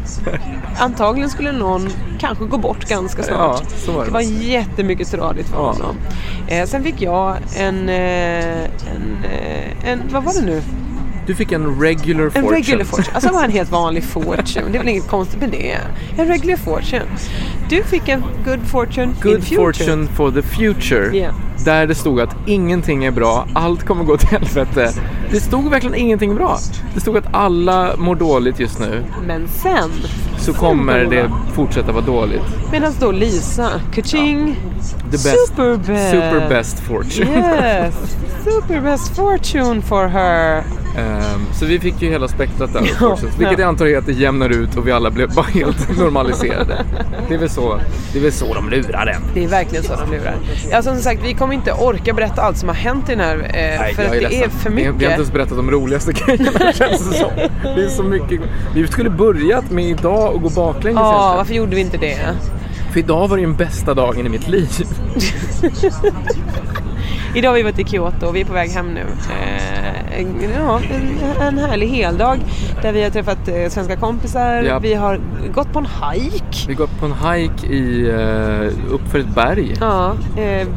Antagligen 0.80 1.30
skulle 1.30 1.52
någon 1.52 1.90
kanske 2.20 2.46
gå 2.46 2.58
bort 2.58 2.86
ganska 2.86 3.24
snart. 3.24 3.64
Ja, 3.88 3.94
var 3.94 4.00
det. 4.00 4.06
Det 4.06 4.14
var 4.14 4.22
jättemycket 4.22 5.12
tradigt 5.12 5.48
för 5.50 5.56
Ja. 5.58 5.72
honom. 5.72 5.96
Eh, 6.48 6.66
sen 6.66 6.84
fick 6.84 7.02
jag 7.02 7.36
en, 7.58 7.90
eh, 7.90 8.64
en, 8.64 9.18
eh, 9.32 9.90
en, 9.92 10.02
vad 10.12 10.24
var 10.24 10.34
det 10.34 10.42
nu? 10.46 10.62
Du 11.28 11.36
fick 11.36 11.52
en 11.52 11.82
regular 11.82 12.24
En 12.26 12.32
fortune. 12.32 12.58
regular 12.58 12.84
fortune. 12.86 13.08
Alltså 13.14 13.30
bara 13.34 13.46
en 13.46 13.52
helt 13.52 13.72
vanlig 13.72 14.04
fortune. 14.14 14.66
Det 14.72 14.78
är 14.78 14.80
väl 14.80 14.88
inget 14.88 15.08
konstigt 15.08 15.40
med 15.40 15.50
det. 15.50 15.78
En 16.18 16.28
regular 16.28 16.58
fortune. 16.58 17.06
Du 17.70 17.84
fick 17.84 18.10
en 18.10 18.24
good 18.46 18.60
fortune 18.68 19.04
in 19.08 19.16
Good 19.24 19.44
future. 19.44 19.56
fortune 19.74 20.08
for 20.08 20.32
the 20.32 20.42
future. 20.42 21.18
Ja. 21.18 21.30
Där 21.66 21.88
det 21.88 21.96
stod 21.96 22.22
att 22.22 22.36
ingenting 22.46 23.04
är 23.06 23.12
bra, 23.12 23.48
allt 23.54 23.84
kommer 23.86 24.04
gå 24.04 24.18
till 24.18 24.30
helvete. 24.30 24.92
Det 25.32 25.40
stod 25.40 25.70
verkligen 25.70 25.96
ingenting 25.96 26.36
bra. 26.36 26.58
Det 26.94 27.02
stod 27.02 27.18
att 27.18 27.26
alla 27.34 27.96
mår 27.98 28.16
dåligt 28.16 28.60
just 28.60 28.80
nu. 28.80 29.04
Men 29.28 29.48
sen, 29.48 29.92
Så 30.40 30.54
kommer 30.54 31.06
det 31.06 31.32
fortsätta 31.54 31.92
vara 31.92 32.06
dåligt. 32.06 32.42
medan 32.72 32.94
då 33.00 33.12
Lisa, 33.12 33.70
kaching, 33.94 34.56
The 35.04 35.12
best, 35.12 35.48
super 35.48 35.76
best. 35.78 36.12
super 36.12 36.50
best 36.50 36.80
fortune. 36.80 37.32
Yes, 37.32 37.96
super 38.44 38.82
best 38.82 39.16
fortune 39.16 39.82
for 39.82 40.08
her. 40.08 40.64
Ehm, 40.98 41.46
så 41.54 41.66
vi 41.66 41.80
fick 41.80 42.02
ju 42.02 42.10
hela 42.10 42.28
spektrat 42.28 42.74
där, 42.74 42.82
Ja, 43.02 43.16
vilket 43.22 43.40
ja. 43.40 43.52
jag 43.52 43.62
antar 43.62 43.86
är 43.86 43.98
att 43.98 44.06
det 44.06 44.12
jämnar 44.14 44.50
ut 44.50 44.76
och 44.76 44.88
vi 44.88 44.92
alla 44.92 45.12
blev 45.12 45.34
bara 45.34 45.46
helt 45.46 45.98
normaliserade. 45.98 46.86
Det 47.28 47.34
är 47.34 47.38
väl 47.40 47.50
så, 47.50 47.80
det 48.14 48.20
är 48.20 48.24
väl 48.24 48.32
så 48.32 48.54
de 48.54 48.70
lurar 48.70 49.08
en. 49.08 49.22
Det 49.34 49.44
är 49.44 49.48
verkligen 49.48 49.84
så 49.84 49.96
de 49.96 50.12
lurar. 50.12 50.36
Alltså 50.74 50.94
som 50.94 51.02
sagt, 51.02 51.22
vi 51.24 51.34
kommer 51.34 51.54
inte 51.54 51.72
orka 51.74 52.14
berätta 52.14 52.42
allt 52.42 52.58
som 52.58 52.70
har 52.70 52.76
hänt 52.76 53.10
i 53.10 53.16
den 53.16 53.20
här. 53.20 53.36
Eh, 53.38 53.96
för 53.96 54.04
jag 54.04 54.06
att 54.06 54.12
det 54.12 54.18
är 54.26 54.30
ledsen. 54.30 54.50
för 54.52 54.70
Vi, 54.70 54.76
vi 54.76 54.84
har 54.84 54.90
inte 54.90 54.98
mycket. 55.06 55.12
ens 55.14 55.32
berättat 55.32 55.58
de 55.58 55.72
roligaste 55.72 56.12
grejerna 56.26 56.74
känns 56.74 57.10
det 57.10 57.18
som. 57.18 57.30
Det 57.76 57.84
är 57.84 57.90
så 57.90 58.04
mycket. 58.04 58.42
Vi 58.76 58.88
skulle 58.88 59.10
börjat 59.10 59.72
med 59.72 59.86
idag 59.86 60.34
och 60.36 60.42
gå 60.42 60.50
baklänges 60.50 61.00
Ja, 61.00 61.34
varför 61.38 61.54
gjorde 61.54 61.76
vi 61.76 61.82
inte 61.82 61.98
det? 61.98 62.20
För 62.92 63.00
idag 63.00 63.28
var 63.28 63.38
det 63.38 63.44
den 63.44 63.56
bästa 63.56 63.94
dagen 63.94 64.26
i 64.26 64.30
mitt 64.30 64.48
liv. 64.48 64.70
Idag 67.36 67.50
har 67.50 67.56
vi 67.56 67.64
varit 67.64 67.80
i 67.80 67.84
Kyoto 67.86 68.26
och 68.28 68.36
vi 68.36 68.42
är 68.42 68.46
på 68.46 68.54
väg 68.54 68.70
hem 68.70 68.88
nu. 68.94 69.00
Eh, 69.02 69.87
en- 70.18 70.52
ja, 70.60 70.80
en, 70.92 71.42
en 71.48 71.58
härlig 71.58 71.88
heldag 71.88 72.40
där 72.82 72.92
vi 72.92 73.04
har 73.04 73.10
träffat 73.10 73.48
eh, 73.48 73.70
svenska 73.70 73.96
kompisar. 73.96 74.62
Japp. 74.62 74.84
Vi 74.84 74.94
har 74.94 75.20
gått 75.54 75.74
på 75.74 75.80
en 75.80 75.86
hike. 76.14 76.68
Vi 76.68 76.74
går 76.74 76.88
på 77.00 77.06
en 77.06 77.14
hike 77.32 77.68
i, 77.68 78.12
uh, 78.12 78.94
uppför 78.94 79.20
ett 79.20 79.36
berg. 79.36 79.74
Ja, 79.80 80.14
eh, 80.38 80.68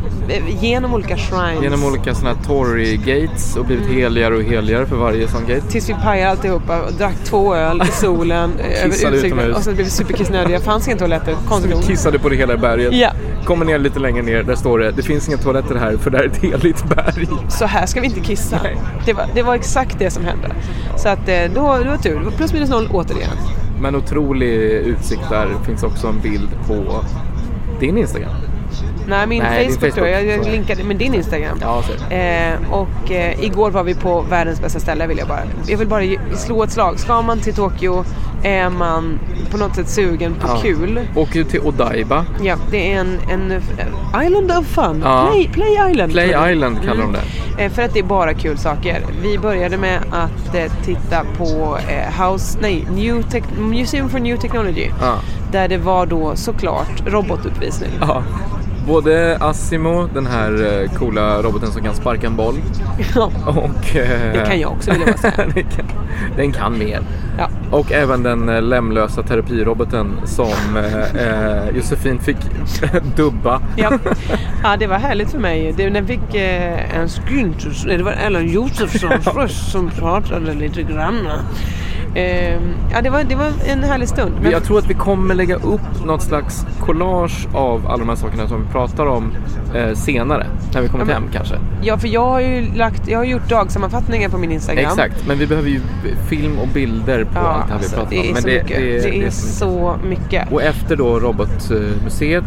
genom 0.61 0.95
olika 0.95 1.16
shrines. 1.16 1.62
Genom 1.62 1.84
olika 1.84 2.14
sådana 2.14 2.36
här 2.36 2.45
Tory 2.47 2.97
gates 2.97 3.57
och 3.57 3.64
blivit 3.64 3.86
heligare 3.88 4.34
och 4.36 4.43
heligare 4.43 4.86
för 4.86 4.97
varje 4.97 5.28
sån 5.28 5.41
gate. 5.47 5.61
Tills 5.68 5.88
vi 5.88 5.95
pajade 5.95 6.30
alltihopa 6.30 6.80
och 6.82 6.93
drack 6.93 7.14
två 7.24 7.55
öl 7.55 7.82
i 7.82 7.93
solen. 7.93 8.51
eh, 8.59 8.91
Kissade 8.91 9.16
utomhus. 9.16 9.57
Och 9.57 9.62
sen 9.62 9.74
blev 9.74 9.84
vi 9.84 9.91
superkissnödiga. 9.91 10.61
Fanns 10.61 10.88
inga 10.88 10.97
toaletter. 10.97 11.34
Konstigt 11.49 11.72
nog. 11.74 11.82
kissade 11.84 12.18
på 12.18 12.28
det 12.28 12.36
hela 12.36 12.57
berget. 12.57 12.93
Ja. 12.95 13.11
Kommer 13.45 13.64
ner 13.64 13.78
lite 13.78 13.99
längre 13.99 14.22
ner, 14.22 14.43
där 14.43 14.55
står 14.55 14.78
det 14.78 14.91
det 14.91 15.03
finns 15.03 15.28
inga 15.28 15.36
toaletter 15.36 15.74
här 15.74 15.97
för 15.97 16.11
det 16.11 16.16
här 16.18 16.24
är 16.24 16.28
ett 16.28 16.36
heligt 16.43 16.84
berg. 16.84 17.28
Så 17.49 17.64
här 17.64 17.86
ska 17.86 18.01
vi 18.01 18.07
inte 18.07 18.20
kissa. 18.20 18.61
Nej. 18.62 18.76
Det 19.07 19.12
var, 19.12 19.26
det 19.35 19.43
var 19.43 19.55
exakt 19.55 19.99
det 19.99 20.11
som 20.11 20.24
hände. 20.24 20.53
Så 20.97 21.09
att 21.09 21.28
eh, 21.28 21.43
då, 21.55 21.78
det 21.78 21.91
var 21.91 21.97
tur. 21.97 22.18
Det 22.18 22.24
var 22.24 22.33
plus 22.33 22.53
minus 22.53 22.70
noll 22.70 22.89
återigen. 22.93 23.37
Men 23.83 23.95
otrolig 23.95 24.53
utsikt 24.70 25.31
där 25.31 25.49
finns 25.66 25.83
också 25.83 26.07
en 26.07 26.20
bild 26.20 26.49
på 26.66 27.05
din 27.81 27.99
Instagram. 27.99 28.31
Nej, 29.09 29.26
min 29.26 29.42
Nej, 29.42 29.68
Facebook, 29.70 29.94
tror 29.94 30.07
jag. 30.07 30.26
Jag 30.26 30.44
linkade 30.46 30.84
med 30.84 30.96
din 30.96 31.14
Instagram. 31.14 31.59
Ja. 31.61 31.82
Eh, 32.16 32.53
och 32.70 33.11
eh, 33.12 33.44
igår 33.44 33.70
var 33.70 33.82
vi 33.82 33.94
på 33.94 34.20
världens 34.30 34.61
bästa 34.61 34.80
ställe 34.80 35.07
vill 35.07 35.18
jag 35.18 35.28
bara. 35.28 35.42
Jag 35.66 35.78
vill 35.78 35.88
bara 35.88 36.03
slå 36.34 36.62
ett 36.64 36.72
slag. 36.72 36.98
Ska 36.98 37.22
man 37.22 37.40
till 37.40 37.55
Tokyo 37.55 38.05
är 38.42 38.70
man 38.70 39.18
på 39.51 39.57
något 39.57 39.76
sätt 39.76 39.88
sugen 39.88 40.34
på 40.34 40.48
Ja. 40.48 40.59
kul. 40.62 41.01
Åker 41.16 41.34
ju 41.34 41.44
till 41.44 41.61
Odaiba. 41.61 42.24
Ja, 42.42 42.57
det 42.70 42.92
är 42.92 43.01
en, 43.01 43.18
en 43.30 43.51
eh, 43.53 44.26
Island 44.26 44.51
of 44.53 44.66
Fun. 44.66 45.01
Ja. 45.05 45.28
Play, 45.32 45.48
Play 45.53 45.90
Island. 45.90 46.12
Play. 46.12 46.53
Island 46.53 46.78
kallar 46.84 47.03
de 47.03 47.12
det. 47.12 47.64
Eh, 47.64 47.70
för 47.70 47.82
att 47.82 47.92
det 47.92 47.98
är 47.98 48.05
bara 48.05 48.34
kul 48.34 48.59
saker. 48.59 49.03
Vi 49.22 49.38
började 49.38 49.76
med 49.76 49.98
att 50.11 50.55
eh, 50.55 50.72
titta 50.84 51.24
på 51.38 51.78
eh, 51.88 52.22
House, 52.30 52.59
nej, 52.62 52.86
New 52.94 53.22
Tech- 53.22 53.59
Museum 53.61 54.09
for 54.09 54.18
New 54.18 54.36
Technology. 54.36 54.90
Ja. 55.01 55.14
Där 55.53 55.68
det 55.68 55.78
var 55.78 56.07
då 56.07 56.36
såklart 56.36 57.03
robotuppvisning. 57.07 57.90
Ja. 58.01 58.22
Både 58.87 59.37
Asimo, 59.41 60.09
den 60.14 60.26
här 60.26 60.83
eh, 60.83 60.91
coola 60.99 61.43
roboten 61.43 61.70
som 61.72 61.83
kan 61.83 61.95
sparka 61.95 62.26
en 62.26 62.37
boll. 62.37 62.55
Ja. 63.14 63.31
Och, 63.47 63.97
eh, 63.97 64.33
Det 64.33 64.45
kan 64.47 64.61
jag 64.61 64.72
också 64.72 64.91
vill 64.91 65.01
jag 65.07 65.18
säga. 65.18 65.33
den, 65.55 65.64
kan, 65.64 65.85
den 66.37 66.53
kan 66.53 66.78
mer. 66.78 67.01
Ja. 67.39 67.49
Och 67.70 67.93
även 67.93 68.22
den 68.22 68.49
eh, 68.49 68.62
lämlösa 68.62 69.22
terapiroboten 69.22 70.20
som 70.24 70.76
eh, 70.76 71.76
Josefin 71.76 72.18
fick 72.18 72.37
dubba. 73.16 73.61
Ja. 73.76 73.93
ja, 74.62 74.76
det 74.76 74.87
var 74.87 74.99
härligt 74.99 75.31
för 75.31 75.39
mig. 75.39 75.74
Det, 75.76 75.91
den 75.91 76.07
fick 76.07 76.35
eh, 76.35 76.97
en 76.99 77.09
skynt, 77.09 77.85
det 77.87 78.03
var 78.03 78.12
Ellen 78.12 78.49
Josefssons 78.49 79.26
röst 79.37 79.70
som 79.72 79.91
pratade 79.91 80.55
lite 80.55 80.83
grann. 80.83 81.28
Eh, 82.15 82.55
ja, 82.93 83.03
det 83.03 83.11
var, 83.11 83.25
det 83.25 83.35
var 83.35 83.47
en 83.67 83.85
härlig 83.85 84.09
stund. 84.09 84.33
Men- 84.43 84.51
Jag 84.53 84.65
tror 84.65 84.79
att 84.79 84.91
vi 84.91 84.95
kommer 84.95 85.35
lägga 85.35 85.55
upp 85.57 86.05
något 86.05 86.23
slags 86.23 86.67
collage 86.81 87.49
av 87.55 87.87
alla 87.87 87.97
de 87.99 88.09
här 88.09 88.17
sakerna 88.17 88.49
som 88.49 88.63
vi 88.67 88.73
pratar 88.73 89.07
om 89.07 89.33
eh, 89.75 89.95
senare. 89.95 90.47
När 90.75 90.81
vi 90.83 90.89
kommit 90.89 91.09
Ja, 91.09 91.15
hem 91.15 91.25
kanske. 91.33 91.55
Ja, 91.83 91.99
för 91.99 92.09
jag 92.09 92.27
har 92.27 92.41
ju 92.41 92.75
lagt, 92.75 93.09
jag 93.09 93.19
har 93.19 93.25
gjort 93.25 93.49
dagsammanfattningar 93.49 94.29
på 94.29 94.39
min 94.39 94.53
Instagram. 94.53 94.85
Exakt, 94.85 95.27
men 95.27 95.39
vi 95.39 95.47
behöver 95.47 95.69
ju 95.69 95.81
film 96.29 96.59
och 96.59 96.69
bilder 96.69 97.25
på 97.25 97.31
Ja, 97.35 97.41
allt 97.41 97.67
det 97.69 97.73
här 97.73 97.79
vi 97.79 97.85
alltså, 97.85 97.97
pratar 97.97 98.11
det 98.11 98.19
om. 98.21 98.25
är 98.29 98.33
Men 98.33 98.43
så 98.43 98.49
mycket. 98.49 98.79
Det, 99.03 99.27
är 99.27 99.31
så 99.31 99.47
så 99.59 99.97
mycket. 100.09 100.53
Och 100.53 100.63
efter 100.63 100.97
då 100.97 101.19
Robotmuseet, 101.21 102.45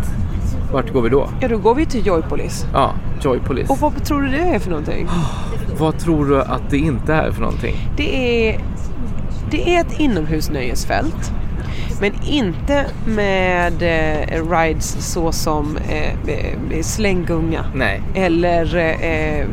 vart 0.73 0.93
går 0.93 1.01
vi 1.01 1.09
då? 1.09 1.29
Ja, 1.39 1.47
då 1.47 1.57
går 1.57 1.75
vi 1.75 1.85
till 1.85 2.07
Joypolis. 2.07 2.65
Ja, 2.73 2.91
Joy 3.21 3.39
Police. 3.39 3.73
Och 3.73 3.79
vad 3.79 4.03
tror 4.03 4.21
du 4.21 4.27
det 4.29 4.37
är 4.37 4.59
för 4.59 4.69
någonting? 4.69 5.07
Vad 5.79 5.97
tror 5.99 6.25
du 6.25 6.41
att 6.41 6.69
det 6.69 6.77
inte 6.77 7.13
är 7.13 7.31
för 7.31 7.41
någonting? 7.41 7.75
Det 7.97 8.49
är, 8.49 8.59
det 9.53 9.75
är 9.75 9.81
ett 9.81 9.99
inomhusnöjesfält. 9.99 11.31
Men 12.01 12.13
inte 12.25 12.85
med 13.05 13.81
eh, 13.81 14.49
rides 14.51 15.11
så 15.13 15.31
som 15.31 15.77
eh, 15.89 16.13
eh, 16.73 16.81
slänggunga. 16.81 17.65
Nej. 17.75 18.01
Eller 18.15 18.75
eh, 18.75 19.39
eh, 19.39 19.45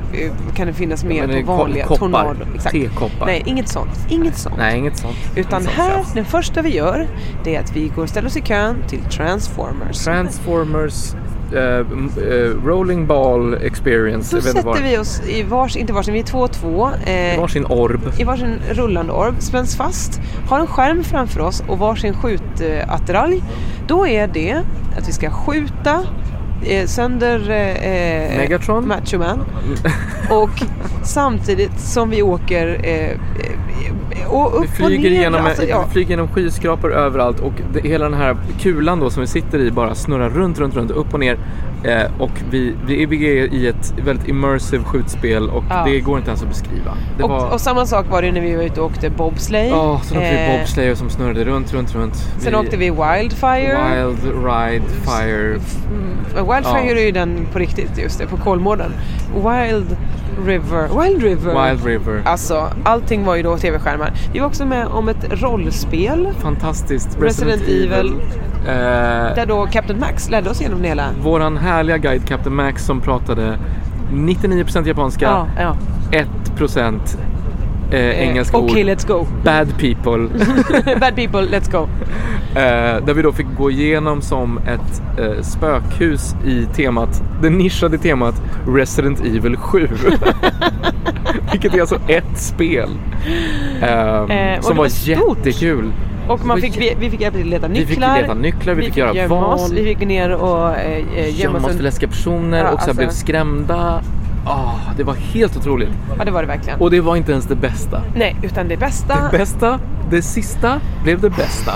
kan 0.57 0.67
det 0.67 0.73
finnas 0.73 1.05
mer 1.05 1.29
är 1.29 1.43
på 1.43 1.53
vanliga 1.57 1.85
koppar. 1.87 1.99
tornado? 1.99 2.47
Exakt. 2.55 2.73
Tekoppar. 2.73 3.27
Nej, 3.27 3.43
inget 3.47 3.69
sånt. 3.69 3.91
Inget 4.09 4.37
sånt. 4.39 4.55
Nej, 4.59 4.79
inget 4.79 4.97
sånt. 4.97 5.17
Utan 5.37 5.61
Inget 5.61 5.75
sånt 5.75 5.87
här, 5.89 5.97
tjafs. 5.97 6.13
det 6.13 6.25
första 6.25 6.63
vi 6.63 6.75
gör, 6.77 7.09
det 7.45 7.57
är 7.57 7.61
att 7.61 7.77
vi 7.77 7.89
går 7.89 8.03
och 8.03 8.09
ställer 8.09 8.29
oss 8.29 8.37
i 8.37 8.41
kön 8.41 8.77
till 8.89 9.01
Transformers. 9.11 10.05
Transformers 10.05 11.15
eh, 11.53 11.85
Rolling 12.65 13.07
Ball 13.07 13.55
Experience. 13.55 14.37
Då 14.37 14.43
sätter 14.43 14.63
vad- 14.63 14.79
vi 14.83 14.99
oss 14.99 15.23
i 15.29 15.43
vars, 15.43 15.77
inte 15.77 15.93
varsin, 15.93 16.15
vi 16.15 16.21
är 16.21 16.25
två 16.25 16.39
och 16.39 16.53
två. 16.53 16.91
Eh, 17.07 17.41
Varsin 17.41 17.65
orb. 17.67 18.01
i 18.19 18.25
varsin 18.25 18.55
rullande 18.71 19.13
orb, 19.13 19.35
spänns 19.39 19.77
fast, 19.77 20.21
har 20.49 20.61
en 20.61 20.67
skärm 20.67 21.05
framför 21.05 21.41
oss 21.41 21.63
och 21.69 21.79
varsin 21.79 22.15
skjutattiralj. 22.15 23.43
Då 23.87 24.07
är 24.07 24.27
det 24.27 24.63
att 24.99 25.09
vi 25.09 25.13
ska 25.13 25.31
skjuta 25.31 26.01
eh, 26.65 26.87
sönder 26.87 27.41
eh, 27.51 28.37
Megatron. 28.39 28.89
Macho 28.89 29.19
Man 29.19 29.41
och 30.31 30.51
samtidigt 31.03 31.81
som 31.81 32.11
vi 32.11 32.23
åker 32.23 32.81
eh, 32.83 33.11
eh, 33.11 33.17
och 34.29 34.59
upp 34.61 34.65
Vi 34.65 34.69
flyger, 34.69 34.97
och 35.09 35.13
ner. 35.13 35.21
genom, 35.21 35.47
alltså, 35.47 35.65
ja. 35.67 35.85
vi 35.87 35.93
flyger 35.93 36.11
genom 36.11 36.29
skyskrapor 36.29 36.93
överallt 36.95 37.41
och 37.41 37.53
det, 37.73 37.81
hela 37.89 38.05
den 38.05 38.19
här 38.19 38.37
kulan 38.61 39.01
då 39.01 39.11
som 39.11 39.21
vi 39.21 39.27
sitter 39.27 39.59
i 39.59 39.71
bara 39.71 39.95
snurrar 39.95 40.31
runt, 40.31 40.59
runt, 40.59 40.77
runt, 40.77 40.91
upp 40.91 41.15
och 41.15 41.21
ner. 41.21 41.39
Eh, 41.85 42.03
och 42.19 42.31
vi, 42.51 42.75
vi, 42.87 43.03
är- 43.03 43.07
vi 43.07 43.17
i 43.53 43.67
ett 43.69 43.95
väldigt 44.05 44.29
immersive 44.29 44.85
skjutspel 44.85 45.49
och 45.51 45.65
Ja. 45.71 45.83
det 45.87 46.01
går 46.01 46.19
inte 46.19 46.31
ens 46.31 46.43
att 46.43 46.49
beskriva. 46.49 46.95
Det 47.17 47.23
var... 47.23 47.47
Och, 47.47 47.53
och 47.53 47.61
samma 47.61 47.87
sak 47.87 48.07
var 48.11 48.23
det 48.23 48.33
när 48.33 48.41
vi 48.41 48.57
var 48.57 48.63
ute 48.63 48.81
och 48.81 48.87
åkte 48.87 49.11
bobsleigh. 49.11 49.69
Ja, 49.71 50.01
sen 50.05 50.17
åkte 50.19 50.31
vi 50.31 50.53
Eh, 50.55 50.59
bobsleigh 50.61 50.95
som 50.95 51.11
snurrade 51.11 51.45
runt, 51.45 51.75
runt, 51.75 51.95
runt. 51.95 52.15
Sen 52.39 52.55
åkte 52.55 52.77
vi 52.77 52.91
Wildfire. 52.91 53.79
Wild 54.05 54.19
Ride 54.45 54.85
Fire. 55.05 55.59
Mm, 55.91 56.47
Wildfire 56.55 56.85
Ja. 56.87 57.01
är 57.01 57.05
ju 57.07 57.11
den 57.13 57.47
på 57.53 57.59
riktigt, 57.59 57.99
just 57.99 58.19
det, 58.19 58.27
på 58.27 58.37
Kolmården. 58.37 58.93
Wild 59.35 59.97
River. 60.47 61.03
Wild 61.03 61.23
River. 61.23 61.69
Wild 61.71 61.87
River. 61.87 62.23
Alltså, 62.25 62.67
allting 62.85 63.25
var 63.25 63.37
ju 63.37 63.43
då 63.43 63.57
tv-skärmar. 63.59 64.13
Vi 64.33 64.39
var 64.39 64.47
också 64.47 64.65
med 64.67 64.87
om 64.87 65.09
ett 65.09 65.43
rollspel 65.43 66.29
Fantastiskt. 66.39 67.19
Resident 67.21 67.63
Evil. 67.63 68.13
Eh, 68.67 68.75
där 69.35 69.47
då 69.47 69.67
Captain 69.67 70.01
Max 70.01 70.31
ledde 70.31 70.51
oss 70.51 70.61
genom 70.63 70.83
det 70.83 70.89
hela. 70.89 71.05
våran 71.23 71.57
härliga 71.57 71.99
guide 71.99 72.27
Captain 72.29 72.57
Max 72.57 72.85
som 72.85 73.01
pratade 73.01 73.59
99% 74.13 74.87
japanska, 74.89 75.25
Ja, 75.25 75.47
ja. 75.61 75.77
1% 76.57 77.19
eh, 77.93 78.23
engelska 78.29 78.59
ord. 78.59 78.71
Okej, 78.71 78.85
let's 78.85 79.07
go. 79.09 79.27
Bad 79.45 79.69
people. 79.79 80.29
Bad 81.01 81.17
people, 81.17 81.41
let's 81.41 81.71
go. 81.73 81.89
Eh, 82.55 83.05
där 83.07 83.15
vi 83.15 83.23
då 83.23 83.33
fick 83.33 83.47
gå 83.59 83.71
igenom 83.71 84.23
som 84.23 84.59
ett 84.59 85.03
eh, 85.19 85.43
spökhus 85.43 86.35
i 86.47 86.67
temat, 86.77 87.23
det 87.43 87.51
nischade 87.51 87.99
temat 87.99 88.43
Resident 88.69 89.21
Evil 89.21 89.57
7. 89.57 89.89
Vilket 91.53 91.75
är 91.75 91.81
alltså 91.81 91.99
ett 92.09 92.39
spel. 92.39 92.89
Ehm, 93.83 94.31
Eh, 94.31 94.61
som 94.61 94.77
var, 94.77 94.85
var 94.85 95.09
jättekul. 95.09 95.93
Och 96.29 96.47
man 96.47 96.61
fick, 96.61 96.77
vi, 96.81 96.97
vi 97.01 97.11
fick 97.11 97.21
hjälpa 97.21 97.39
till 97.39 97.47
att 97.47 97.51
leta 97.51 97.69
Vi 97.69 97.75
fick 97.75 97.89
nycklar. 97.89 98.21
leta 98.21 98.35
nycklar, 98.35 98.75
vi 98.75 98.83
fick 98.83 98.97
göra 98.97 99.29
val. 99.29 99.55
Oss, 99.55 99.73
vi 99.73 99.85
fick 99.85 100.01
ner 100.09 100.31
och 100.31 100.77
eh, 100.77 101.03
eh, 101.17 101.41
gömma 101.41 101.59
oss 101.59 101.77
för 101.77 101.83
läskiga 101.83 102.09
personer 102.09 102.59
Ja, 102.59 102.65
och 102.71 102.81
så 102.81 102.85
alltså- 102.87 102.95
blev 102.97 103.09
skrämda. 103.11 104.03
Ah, 104.47 104.75
det 104.97 105.05
var 105.05 105.15
helt 105.15 105.57
otroligt. 105.57 105.89
Ja, 106.19 106.25
det 106.25 106.31
var 106.31 106.43
det 106.43 106.49
verkligen. 106.49 106.81
Och 106.81 106.91
det 106.91 107.01
var 107.01 107.17
inte 107.17 107.33
ens 107.33 107.45
det 107.45 107.57
bästa. 107.57 108.03
Nej, 108.17 108.37
utan 108.43 108.69
det 108.69 108.77
bästa, 108.77 109.15
Det 109.33 109.39
bästa, 109.39 109.81
det 110.11 110.23
sista 110.23 110.81
blev 111.03 111.21
det 111.21 111.31
bästa. 111.31 111.73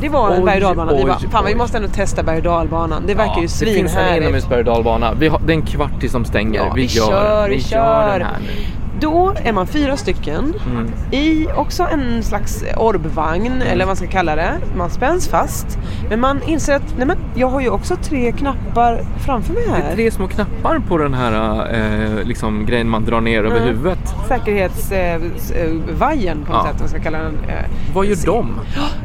det 0.00 0.08
var 0.08 0.30
en 0.30 0.44
berg 0.44 0.64
och. 0.64 0.70
Vi 0.98 1.04
bara, 1.04 1.18
fan 1.18 1.44
vi 1.46 1.54
måste 1.54 1.76
ändå 1.76 1.88
testa 1.88 2.22
berg 2.22 2.48
och. 2.48 3.02
Det 3.06 3.14
verkar 3.14 3.34
ju 3.36 3.40
det 3.42 3.48
finns 3.48 3.62
en 3.62 3.68
svinhärligt. 3.68 4.22
inomhusberg 4.22 4.64
och 5.30 5.40
det 5.46 5.52
är 5.52 5.56
en 5.56 5.62
kvart 5.62 6.00
till 6.00 6.10
som 6.10 6.24
stänger. 6.24 6.60
Ja, 6.60 6.72
vi, 6.74 6.82
vi 6.82 6.86
gör, 6.86 7.06
kör, 7.06 7.48
vi 7.48 7.54
vi 7.54 7.62
kör. 7.62 8.18
den 8.18 8.26
här 8.26 8.38
nu. 8.40 8.81
Då 9.02 9.32
är 9.44 9.52
man 9.52 9.66
fyra 9.66 9.96
stycken 9.96 10.54
Mm. 10.70 10.88
i 11.10 11.46
också 11.56 11.86
en 11.92 12.22
slags 12.22 12.64
orbvagn 12.76 13.62
eller 13.62 13.78
vad 13.78 13.86
man 13.86 13.96
ska 13.96 14.06
kalla 14.06 14.36
det. 14.36 14.52
Man 14.76 14.90
spänns 14.90 15.28
fast. 15.28 15.78
Men 16.10 16.20
man 16.20 16.40
inser 16.46 16.74
att 16.76 16.94
nej 16.96 17.06
men, 17.06 17.16
jag 17.34 17.48
har 17.48 17.60
ju 17.60 17.70
också 17.70 17.96
tre 17.96 18.32
knappar 18.32 19.00
framför 19.26 19.52
mig 19.54 19.62
Det 19.66 19.72
är 19.72 19.76
här. 19.82 19.94
tre 19.94 20.10
små 20.10 20.28
knappar 20.28 20.78
på 20.88 20.98
den 20.98 21.14
här 21.14 21.66
eh, 21.74 22.24
liksom, 22.24 22.66
grejen 22.66 22.88
man 22.88 23.04
drar 23.04 23.20
ner 23.20 23.44
över 23.44 23.56
Mm. 23.56 23.68
huvudet. 23.68 24.14
Säkerhetsvajern 24.28 26.44
på 26.44 26.52
något 26.52 26.62
Ja. 26.66 26.70
sätt. 26.72 26.80
Man 26.80 26.88
ska 26.88 27.00
kalla 27.00 27.18
den. 27.18 27.34
eh. 27.48 27.54
Vad 27.94 28.06
gör 28.06 28.16
de? 28.26 28.50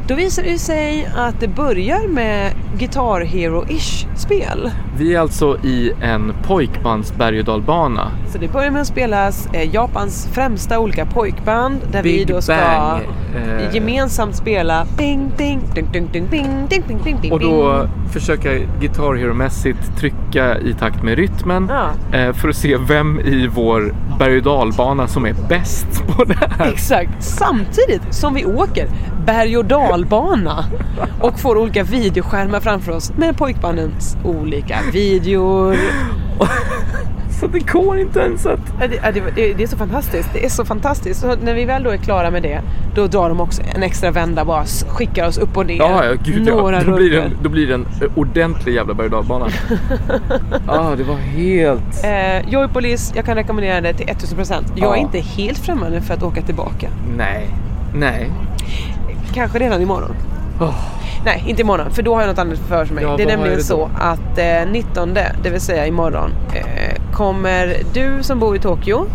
Då 0.06 0.14
visar 0.14 0.42
det 0.42 0.58
sig 0.58 1.08
att 1.16 1.40
det 1.40 1.48
börjar 1.48 2.08
med 2.08 2.52
Guitar 2.78 3.20
Hero-ish 3.20 4.06
spel. 4.16 4.70
Vi 4.98 5.14
är 5.14 5.20
alltså 5.20 5.58
i 5.64 5.92
en 6.02 6.32
pojkbands 6.46 7.14
berg 7.16 7.38
och 7.38 7.44
dalbana. 7.44 8.08
Så 8.32 8.38
det 8.38 8.52
börjar 8.52 8.70
med 8.70 8.80
att 8.80 8.86
spelas 8.86 9.48
eh, 9.52 9.74
Japans 9.88 10.28
främsta 10.32 10.78
olika 10.78 11.06
pojkband 11.06 11.80
där 11.92 12.02
vi 12.02 12.12
Big 12.18 12.26
då 12.26 12.42
ska 12.42 12.56
Bang, 12.56 13.02
eh. 13.36 13.74
gemensamt 13.74 14.36
spela 14.36 14.86
ding 14.98 15.32
ding 15.36 15.60
ding 15.74 15.88
ding 15.92 16.08
ding 16.12 16.28
ding 16.30 16.66
ding 16.68 16.82
ding 16.86 16.98
ding 17.04 17.18
ding 17.22 17.32
Och 17.32 17.40
då 17.40 17.88
försöka 18.12 18.48
Guitar 18.80 19.14
Hero-mässigt 19.14 19.96
trycka 19.98 20.58
i 20.58 20.74
takt 20.74 21.02
med 21.02 21.16
rytmen 21.18 21.70
Ja. 21.70 22.18
eh, 22.18 22.32
för 22.32 22.48
att 22.48 22.56
se 22.56 22.76
vem 22.76 23.20
i 23.20 23.46
vår 23.46 23.94
berg 24.18 24.36
och 24.36 24.42
dalbana 24.42 25.08
som 25.08 25.26
är 25.26 25.34
bäst 25.48 26.06
på 26.06 26.24
det 26.24 26.38
här. 26.58 26.72
Exakt, 26.72 27.22
samtidigt 27.24 28.02
som 28.14 28.34
vi 28.34 28.44
åker 28.44 28.88
berg 29.26 29.56
och 29.56 29.64
dalbana 29.64 30.64
och 31.20 31.40
får 31.40 31.56
olika 31.58 31.82
videoskärmar 31.84 32.60
framför 32.60 32.92
oss 32.92 33.12
med 33.16 33.36
pojkbandens 33.36 34.16
olika 34.24 34.78
videor. 34.92 35.76
Så 37.40 37.46
det 37.46 37.58
går 37.72 37.98
inte 37.98 38.20
ens 38.20 38.46
att... 38.46 38.60
Det, 38.80 38.86
det, 38.86 39.22
det, 39.34 39.54
det 39.54 39.62
är 39.62 39.66
så 39.66 39.76
fantastiskt. 39.76 40.28
Det 40.32 40.44
är 40.44 40.48
så 40.48 40.64
fantastiskt. 40.64 41.20
Så 41.20 41.36
när 41.36 41.54
vi 41.54 41.64
väl 41.64 41.82
då 41.82 41.90
är 41.90 41.96
klara 41.96 42.30
med 42.30 42.42
det, 42.42 42.60
då 42.94 43.06
drar 43.06 43.28
de 43.28 43.40
också 43.40 43.62
en 43.74 43.82
extra 43.82 44.10
vända 44.10 44.44
bara 44.44 44.64
skickar 44.64 45.28
oss 45.28 45.38
upp 45.38 45.56
och 45.56 45.66
ner. 45.66 45.76
Ja, 45.76 46.04
ja, 46.04 46.14
gud 46.24 46.46
Några 46.46 46.76
ja. 46.76 46.82
Då 46.86 46.96
blir, 46.96 47.10
det 47.10 47.22
en, 47.22 47.36
då 47.42 47.48
blir 47.48 47.66
det 47.66 47.74
en 47.74 47.86
eh, 48.02 48.18
ordentlig 48.18 48.74
jävla 48.74 48.94
berg 48.94 49.08
och 49.14 49.30
ah, 50.66 50.94
det 50.96 51.04
var 51.04 51.16
helt... 51.16 52.04
Eh, 52.04 52.48
Joypolis, 52.50 53.12
jag 53.16 53.24
kan 53.24 53.34
rekommendera 53.34 53.80
det 53.80 53.92
till 53.92 54.06
1000%. 54.06 54.52
Jag 54.74 54.90
är 54.90 54.96
Ja. 54.96 54.96
inte 54.96 55.18
helt 55.18 55.58
främmande 55.58 56.00
för 56.00 56.14
att 56.14 56.22
åka 56.22 56.42
tillbaka. 56.42 56.88
Nej. 57.16 57.48
Nej. 57.94 58.30
Kanske 59.34 59.58
redan 59.58 59.82
imorgon. 59.82 60.16
Oh. 60.60 60.74
Nej, 61.24 61.44
inte 61.46 61.62
imorgon, 61.62 61.90
för 61.90 62.02
då 62.02 62.14
har 62.14 62.20
jag 62.20 62.28
något 62.28 62.38
annat 62.38 62.58
för 62.58 62.94
mig. 62.94 63.04
Ja, 63.04 63.16
det 63.16 63.22
är 63.22 63.26
nämligen 63.26 63.52
är 63.52 63.56
det 63.56 63.64
så 63.64 63.90
att 63.98 64.38
eh, 64.38 64.72
19, 64.72 65.14
det 65.14 65.50
vill 65.50 65.60
säga 65.60 65.86
imorgon, 65.86 66.30
eh, 66.54 66.87
kommer 67.18 67.76
du 67.94 68.22
som 68.22 68.38
bor 68.38 68.56
i 68.56 68.58
Tokyo 68.58 69.06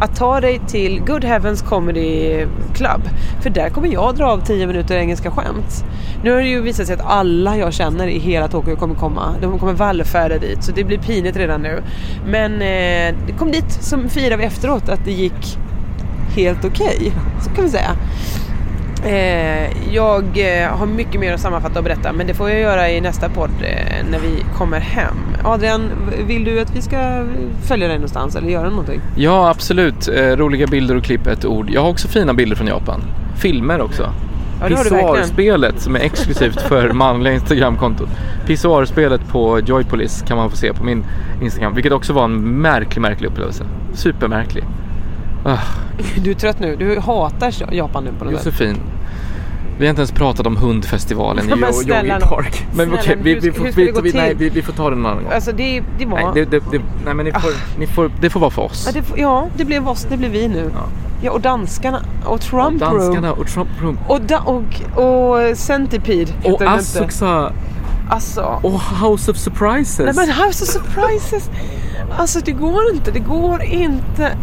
att 0.00 0.16
ta 0.16 0.40
dig 0.40 0.60
till 0.68 1.00
Good 1.00 1.24
Heavens 1.24 1.62
Comedy 1.62 2.46
Club. 2.74 3.02
För 3.42 3.50
där 3.50 3.68
kommer 3.68 3.88
jag 3.88 4.14
dra 4.14 4.26
av 4.26 4.44
10 4.44 4.66
minuter 4.66 4.96
engelska 4.96 5.30
skämt. 5.30 5.84
Nu 6.24 6.30
har 6.30 6.38
det 6.38 6.48
ju 6.48 6.60
visat 6.60 6.86
sig 6.86 6.94
att 6.94 7.06
alla 7.06 7.56
jag 7.56 7.72
känner 7.72 8.06
i 8.06 8.18
hela 8.18 8.48
Tokyo 8.48 8.76
kommer 8.76 8.94
komma. 8.94 9.34
De 9.40 9.58
kommer 9.58 9.72
vallfärda 9.72 10.38
dit, 10.38 10.64
så 10.64 10.72
det 10.72 10.84
blir 10.84 10.98
pinigt 10.98 11.36
redan 11.36 11.62
nu. 11.62 11.82
Men 12.26 12.62
eh, 12.62 13.36
kom 13.38 13.52
dit 13.52 13.72
så 13.72 13.98
firar 14.08 14.36
vi 14.36 14.44
efteråt 14.44 14.88
att 14.88 15.04
det 15.04 15.12
gick 15.12 15.58
helt 16.36 16.64
okej. 16.64 17.12
Så 17.44 17.50
kan 17.50 17.64
vi 17.64 17.70
säga. 17.70 17.90
Eh, 19.04 19.94
jag 19.94 20.24
eh, 20.24 20.68
har 20.68 20.86
mycket 20.86 21.20
mer 21.20 21.32
att 21.32 21.40
sammanfatta 21.40 21.78
och 21.78 21.84
berätta 21.84 22.12
men 22.12 22.26
det 22.26 22.34
får 22.34 22.50
jag 22.50 22.60
göra 22.60 22.90
i 22.90 23.00
nästa 23.00 23.28
podd 23.28 23.50
eh, 23.62 24.06
när 24.10 24.18
vi 24.18 24.44
kommer 24.56 24.80
hem. 24.80 25.16
Adrian, 25.44 25.90
vill 26.26 26.44
du 26.44 26.60
att 26.60 26.76
vi 26.76 26.82
ska 26.82 27.24
följa 27.62 27.88
dig 27.88 27.96
någonstans 27.96 28.36
eller 28.36 28.48
göra 28.48 28.70
någonting? 28.70 29.00
Ja, 29.16 29.48
absolut. 29.48 30.08
Eh, 30.08 30.36
roliga 30.36 30.66
bilder 30.66 30.96
och 30.96 31.04
klipp, 31.04 31.26
ett 31.26 31.44
ord. 31.44 31.70
Jag 31.70 31.80
har 31.80 31.90
också 31.90 32.08
fina 32.08 32.34
bilder 32.34 32.56
från 32.56 32.66
Japan. 32.66 33.00
Filmer 33.36 33.80
också. 33.80 34.10
Ja. 34.60 34.68
Pissoarspelet 34.68 35.80
som 35.80 35.96
är 35.96 36.00
exklusivt 36.00 36.60
för 36.60 36.92
manliga 36.92 37.34
Instagramkonton. 37.34 38.08
Pissoarspelet 38.46 39.28
på 39.28 39.60
Joypolis 39.60 40.24
kan 40.28 40.36
man 40.36 40.50
få 40.50 40.56
se 40.56 40.72
på 40.72 40.84
min 40.84 41.04
Instagram. 41.42 41.74
Vilket 41.74 41.92
också 41.92 42.12
var 42.12 42.24
en 42.24 42.40
märklig, 42.60 43.02
märklig 43.02 43.28
upplevelse. 43.28 43.64
Supermärklig. 43.92 44.64
Ah, 45.44 45.58
Du 46.22 46.30
är 46.30 46.34
trött 46.34 46.60
nu, 46.60 46.76
du 46.76 47.00
hatar 47.00 47.72
Japan 47.74 48.04
nu 48.04 48.12
på 48.18 48.24
något 48.24 48.34
sätt. 48.34 48.46
Josefin. 48.46 48.76
Vi 49.78 49.86
har 49.86 49.90
inte 49.90 50.00
ens 50.00 50.12
pratat 50.12 50.46
om 50.46 50.56
hundfestivalen 50.56 51.44
i 51.48 51.52
Jo- 51.56 51.72
snälla 51.72 52.14
Yogi 52.14 52.26
Park. 52.26 52.66
Men 52.76 52.86
Snälla, 52.86 53.00
okej, 53.02 53.18
vi, 53.22 53.34
vi, 53.34 53.52
får, 53.52 53.64
vi, 53.64 53.92
vi, 54.02 54.12
nej, 54.12 54.34
vi, 54.34 54.48
vi 54.48 54.62
får 54.62 54.72
ta 54.72 54.90
det 54.90 54.96
en 54.96 55.06
annan 55.06 55.24
gång. 55.24 55.32
Alltså 55.32 55.52
det, 55.52 55.82
det 55.98 56.06
var... 56.06 56.18
Nej, 56.18 56.30
det, 56.34 56.44
det, 56.44 56.58
det, 56.70 56.80
nej 57.04 57.14
men 57.14 57.26
ni 57.26 57.32
får, 57.32 57.50
ni 57.78 57.86
får, 57.86 58.10
det 58.20 58.30
får 58.30 58.40
vara 58.40 58.50
för 58.50 58.62
oss. 58.62 58.90
ja, 58.94 59.00
det, 59.14 59.20
ja, 59.20 59.46
det 59.56 59.64
blev 59.64 59.88
oss, 59.88 60.06
det 60.10 60.16
blev 60.16 60.30
vi 60.30 60.48
nu. 60.48 60.70
Ja. 60.74 60.80
Ja, 61.22 61.30
och 61.30 61.40
danskarna 61.40 62.00
och 62.24 62.32
Och 62.32 62.40
Trump 62.40 62.62
Room. 62.62 62.78
danskarna 62.78 63.32
och 63.32 63.46
Trump 63.46 63.68
Room. 63.82 63.98
Och, 64.08 64.20
da- 64.20 64.40
och, 64.44 64.98
och 65.04 65.56
Centipede 65.56 66.32
Och 66.44 66.58
den. 66.58 66.68
Asuxa 66.68 67.52
Alltså. 68.10 68.58
och 68.62 68.80
House 68.80 69.30
of 69.30 69.36
Surprises. 69.36 69.98
Nej 70.16 70.26
men 70.26 70.28
House 70.46 70.64
of 70.64 70.68
Surprises. 70.70 71.50
Alltså 72.18 72.40
det 72.44 72.52
går 72.52 72.94
inte, 72.94 73.10
det 73.10 73.18
går 73.18 73.62
inte. 73.62 74.36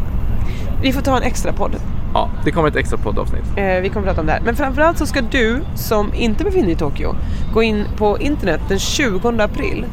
Vi 0.82 0.93
får 0.93 1.01
ta 1.01 1.17
en 1.17 1.23
extra 1.23 1.53
podd. 1.53 1.75
Ja, 2.13 2.29
det 2.45 2.51
kommer 2.51 2.69
ett 2.69 2.75
extra 2.75 2.97
poddavsnitt. 2.97 3.43
Eh, 3.55 3.82
vi 3.82 3.89
kommer 3.89 4.07
prata 4.07 4.21
om 4.21 4.27
det 4.27 4.34
här. 4.34 4.41
Men 4.41 4.55
framförallt 4.55 4.97
så 4.97 5.05
ska 5.05 5.21
du 5.21 5.59
som 5.75 6.13
inte 6.13 6.43
befinner 6.43 6.65
dig 6.65 6.73
i 6.73 6.77
Tokyo 6.77 7.15
gå 7.54 7.64
in 7.64 7.86
på 7.97 8.20
internet 8.20 8.62
den 8.70 8.80
20 8.80 9.30
april 9.39 9.86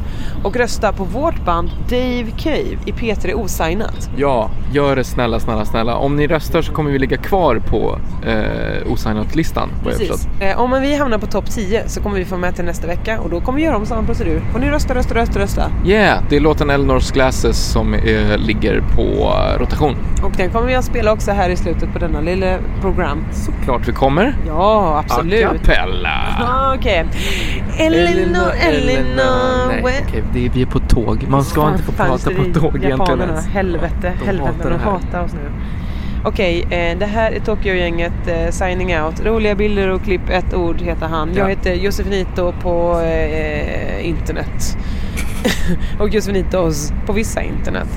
och 0.43 0.55
rösta 0.55 0.93
på 0.93 1.03
vårt 1.03 1.45
band 1.45 1.69
Dave 1.89 2.31
Cave 2.37 2.77
i 2.85 2.91
P3 2.91 3.33
Osignat. 3.33 4.09
Ja, 4.17 4.49
gör 4.71 4.95
det 4.95 5.03
snälla, 5.03 5.39
snälla, 5.39 5.65
snälla. 5.65 5.95
Om 5.95 6.15
ni 6.15 6.27
röstar 6.27 6.61
så 6.61 6.73
kommer 6.73 6.91
vi 6.91 6.99
ligga 6.99 7.17
kvar 7.17 7.61
på 7.69 7.99
eh, 8.27 8.91
osignat-listan. 8.91 9.69
förstått. 9.83 10.27
Eh, 10.39 10.61
om 10.61 10.81
vi 10.81 10.95
hamnar 10.95 11.17
på 11.17 11.27
topp 11.27 11.51
10 11.51 11.83
så 11.87 12.01
kommer 12.01 12.15
vi 12.15 12.25
få 12.25 12.37
med 12.37 12.55
till 12.55 12.65
nästa 12.65 12.87
vecka 12.87 13.19
och 13.19 13.29
då 13.29 13.41
kommer 13.41 13.59
vi 13.59 13.65
göra 13.65 13.77
om 13.77 13.85
samma 13.85 14.03
procedur. 14.03 14.41
Får 14.51 14.59
ni 14.59 14.69
rösta, 14.69 14.95
rösta, 14.95 15.15
rösta, 15.15 15.39
rösta. 15.39 15.71
Yeah, 15.85 16.23
det 16.29 16.35
är 16.35 16.39
låten 16.39 16.71
Eleanor's 16.71 17.13
Glasses 17.13 17.71
som 17.71 17.93
eh, 17.93 18.37
ligger 18.37 18.83
på 18.95 19.01
eh, 19.01 19.59
rotation. 19.59 19.95
Och 20.23 20.31
den 20.37 20.49
kommer 20.49 20.67
vi 20.67 20.75
att 20.75 20.85
spela 20.85 21.11
också 21.11 21.31
här 21.31 21.49
i 21.49 21.55
slutet 21.55 21.93
på 21.93 21.99
denna 21.99 22.21
lilla 22.21 22.57
program. 22.81 23.25
Såklart 23.31 23.87
vi 23.87 23.93
kommer. 23.93 24.35
Ja, 24.47 25.03
absolut. 25.05 25.45
A 25.45 25.53
cappella. 25.65 26.73
Okej. 26.77 27.05
Elinor, 27.77 28.51
Elinor. 28.67 29.67
Nej, 29.67 29.83
okej, 30.07 30.23
det 30.33 30.45
är, 30.45 30.49
vi 30.49 30.61
är 30.61 30.65
på 30.65 30.79
tåg. 30.79 31.25
Man 31.27 31.43
ska 31.43 31.61
Fan, 31.61 31.71
inte 31.71 31.83
få 31.83 31.91
prata 31.91 32.29
på 32.29 32.43
tåg 32.43 32.53
egentligen 32.63 32.89
Japanerna, 32.89 33.23
ens. 33.31 33.47
helvete, 33.47 34.13
De 34.19 34.25
helvete, 34.25 34.51
hatar 34.57 34.69
de 34.69 34.79
hatar 34.79 35.23
oss 35.23 35.33
nu. 35.33 35.39
Okej, 36.25 36.61
eh, 36.69 36.97
det 36.99 37.05
här 37.05 37.31
är 37.31 37.39
Tokyo-gänget 37.39 38.27
eh, 38.27 38.49
signing 38.51 38.99
out. 39.01 39.25
Roliga 39.25 39.55
bilder 39.55 39.87
och 39.89 40.03
klipp, 40.03 40.29
ett 40.29 40.53
ord 40.53 40.81
heter 40.81 41.05
han. 41.07 41.29
Jag 41.33 41.43
Ja. 41.45 41.47
heter 41.49 41.73
Josefinito 41.73 42.53
på 42.61 43.01
eh, 43.01 44.07
internet. 44.07 44.77
och 45.99 46.09
Josefinitos 46.09 46.93
på 47.05 47.13
vissa 47.13 47.41
internet. 47.41 47.87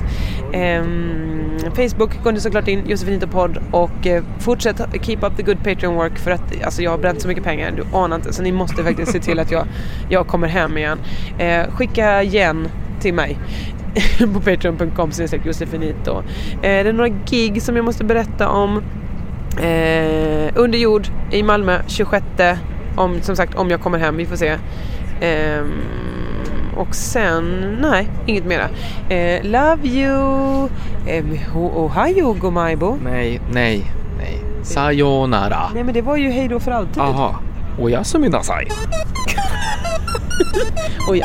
Ehm, 0.53 1.59
Facebook 1.75 2.23
går 2.23 2.31
ni 2.31 2.39
såklart 2.39 2.67
in, 2.67 2.83
Josefinito 2.87 3.27
podd 3.27 3.57
och 3.71 4.07
eh, 4.07 4.23
fortsätt 4.39 4.81
keep 5.01 5.17
up 5.21 5.37
the 5.37 5.43
good 5.43 5.63
Patreon 5.63 5.95
work 5.95 6.19
för 6.19 6.31
att 6.31 6.63
alltså, 6.63 6.81
jag 6.81 6.91
har 6.91 6.97
bränt 6.97 7.21
så 7.21 7.27
mycket 7.27 7.43
pengar, 7.43 7.71
du 7.71 7.97
anar 7.97 8.15
inte. 8.15 8.33
Så 8.33 8.43
ni 8.43 8.51
måste 8.51 8.83
faktiskt 8.83 9.11
se 9.11 9.19
till 9.19 9.39
att 9.39 9.51
jag, 9.51 9.65
jag 10.09 10.27
kommer 10.27 10.47
hem 10.47 10.77
igen. 10.77 10.97
Eh, 11.37 11.67
skicka 11.69 12.23
igen 12.23 12.67
till 12.99 13.13
mig 13.13 13.37
på 14.33 14.41
patreon.com 14.41 15.11
josefinito. 15.45 16.17
Eh, 16.53 16.61
det 16.61 16.89
är 16.89 16.93
några 16.93 17.15
gig 17.25 17.61
som 17.61 17.75
jag 17.75 17.85
måste 17.85 18.03
berätta 18.03 18.49
om. 18.49 18.83
Eh, 19.57 20.51
under 20.55 20.77
jord 20.77 21.07
i 21.31 21.43
Malmö 21.43 21.79
26. 21.87 22.25
Om, 22.95 23.21
som 23.21 23.35
sagt 23.35 23.55
om 23.55 23.69
jag 23.69 23.81
kommer 23.81 23.97
hem, 23.97 24.17
vi 24.17 24.25
får 24.25 24.35
se. 24.35 24.57
Ehm, 25.21 25.81
och 26.77 26.95
sen, 26.95 27.77
nej, 27.81 28.09
inget 28.25 28.45
mera. 28.45 28.69
Eh, 29.09 29.43
love 29.43 29.87
you! 29.87 30.69
Eh, 31.07 31.57
ohio 31.57 32.33
gomaibo. 32.33 32.97
Nej, 33.03 33.41
nej, 33.51 33.91
nej. 34.17 34.39
Sayonara. 34.63 35.69
Nej 35.73 35.83
men 35.83 35.93
det 35.93 36.01
var 36.01 36.17
ju 36.17 36.29
hejdå 36.29 36.59
för 36.59 36.71
alltid. 36.71 37.01
Aha. 37.01 37.39
Oyasumi 37.79 38.29
nasai. 38.29 38.67
Och 41.07 41.15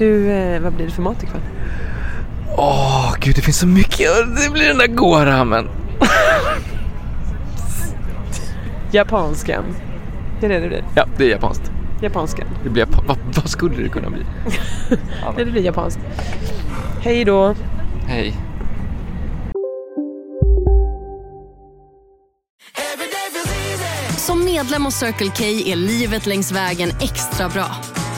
Du, 0.00 0.30
eh, 0.32 0.60
vad 0.60 0.72
blir 0.72 0.86
det 0.86 0.92
för 0.92 1.02
mat 1.02 1.22
ikväll? 1.22 1.40
Åh, 2.56 3.14
gud 3.20 3.36
det 3.36 3.42
finns 3.42 3.58
så 3.58 3.66
mycket. 3.66 4.08
Det 4.44 4.52
blir 4.52 4.68
den 4.68 4.78
där 4.78 4.86
gåramen. 4.86 5.68
Japanskan. 8.92 9.64
Det 10.40 10.46
är 10.46 10.50
det 10.50 10.60
det 10.60 10.68
blir. 10.68 10.84
Ja, 10.96 11.06
det 11.16 11.24
är 11.24 11.30
japanskt. 11.30 11.70
Japanskan. 12.02 12.46
Det 12.64 12.70
blir 12.70 12.82
japa- 12.86 13.04
vad, 13.06 13.16
vad 13.36 13.48
skulle 13.50 13.82
det 13.82 13.88
kunna 13.88 14.10
bli? 14.10 14.24
Det 15.36 15.44
blir 15.44 15.62
japanskt. 15.62 16.00
Hej 17.00 17.24
då. 17.24 17.54
Hej. 18.06 18.34
Som 24.16 24.44
medlem 24.44 24.84
hos 24.84 24.94
Circle 24.94 25.30
K 25.36 25.44
är 25.44 25.76
livet 25.76 26.26
längs 26.26 26.52
vägen 26.52 26.90
extra 27.00 27.48
bra. 27.48 27.66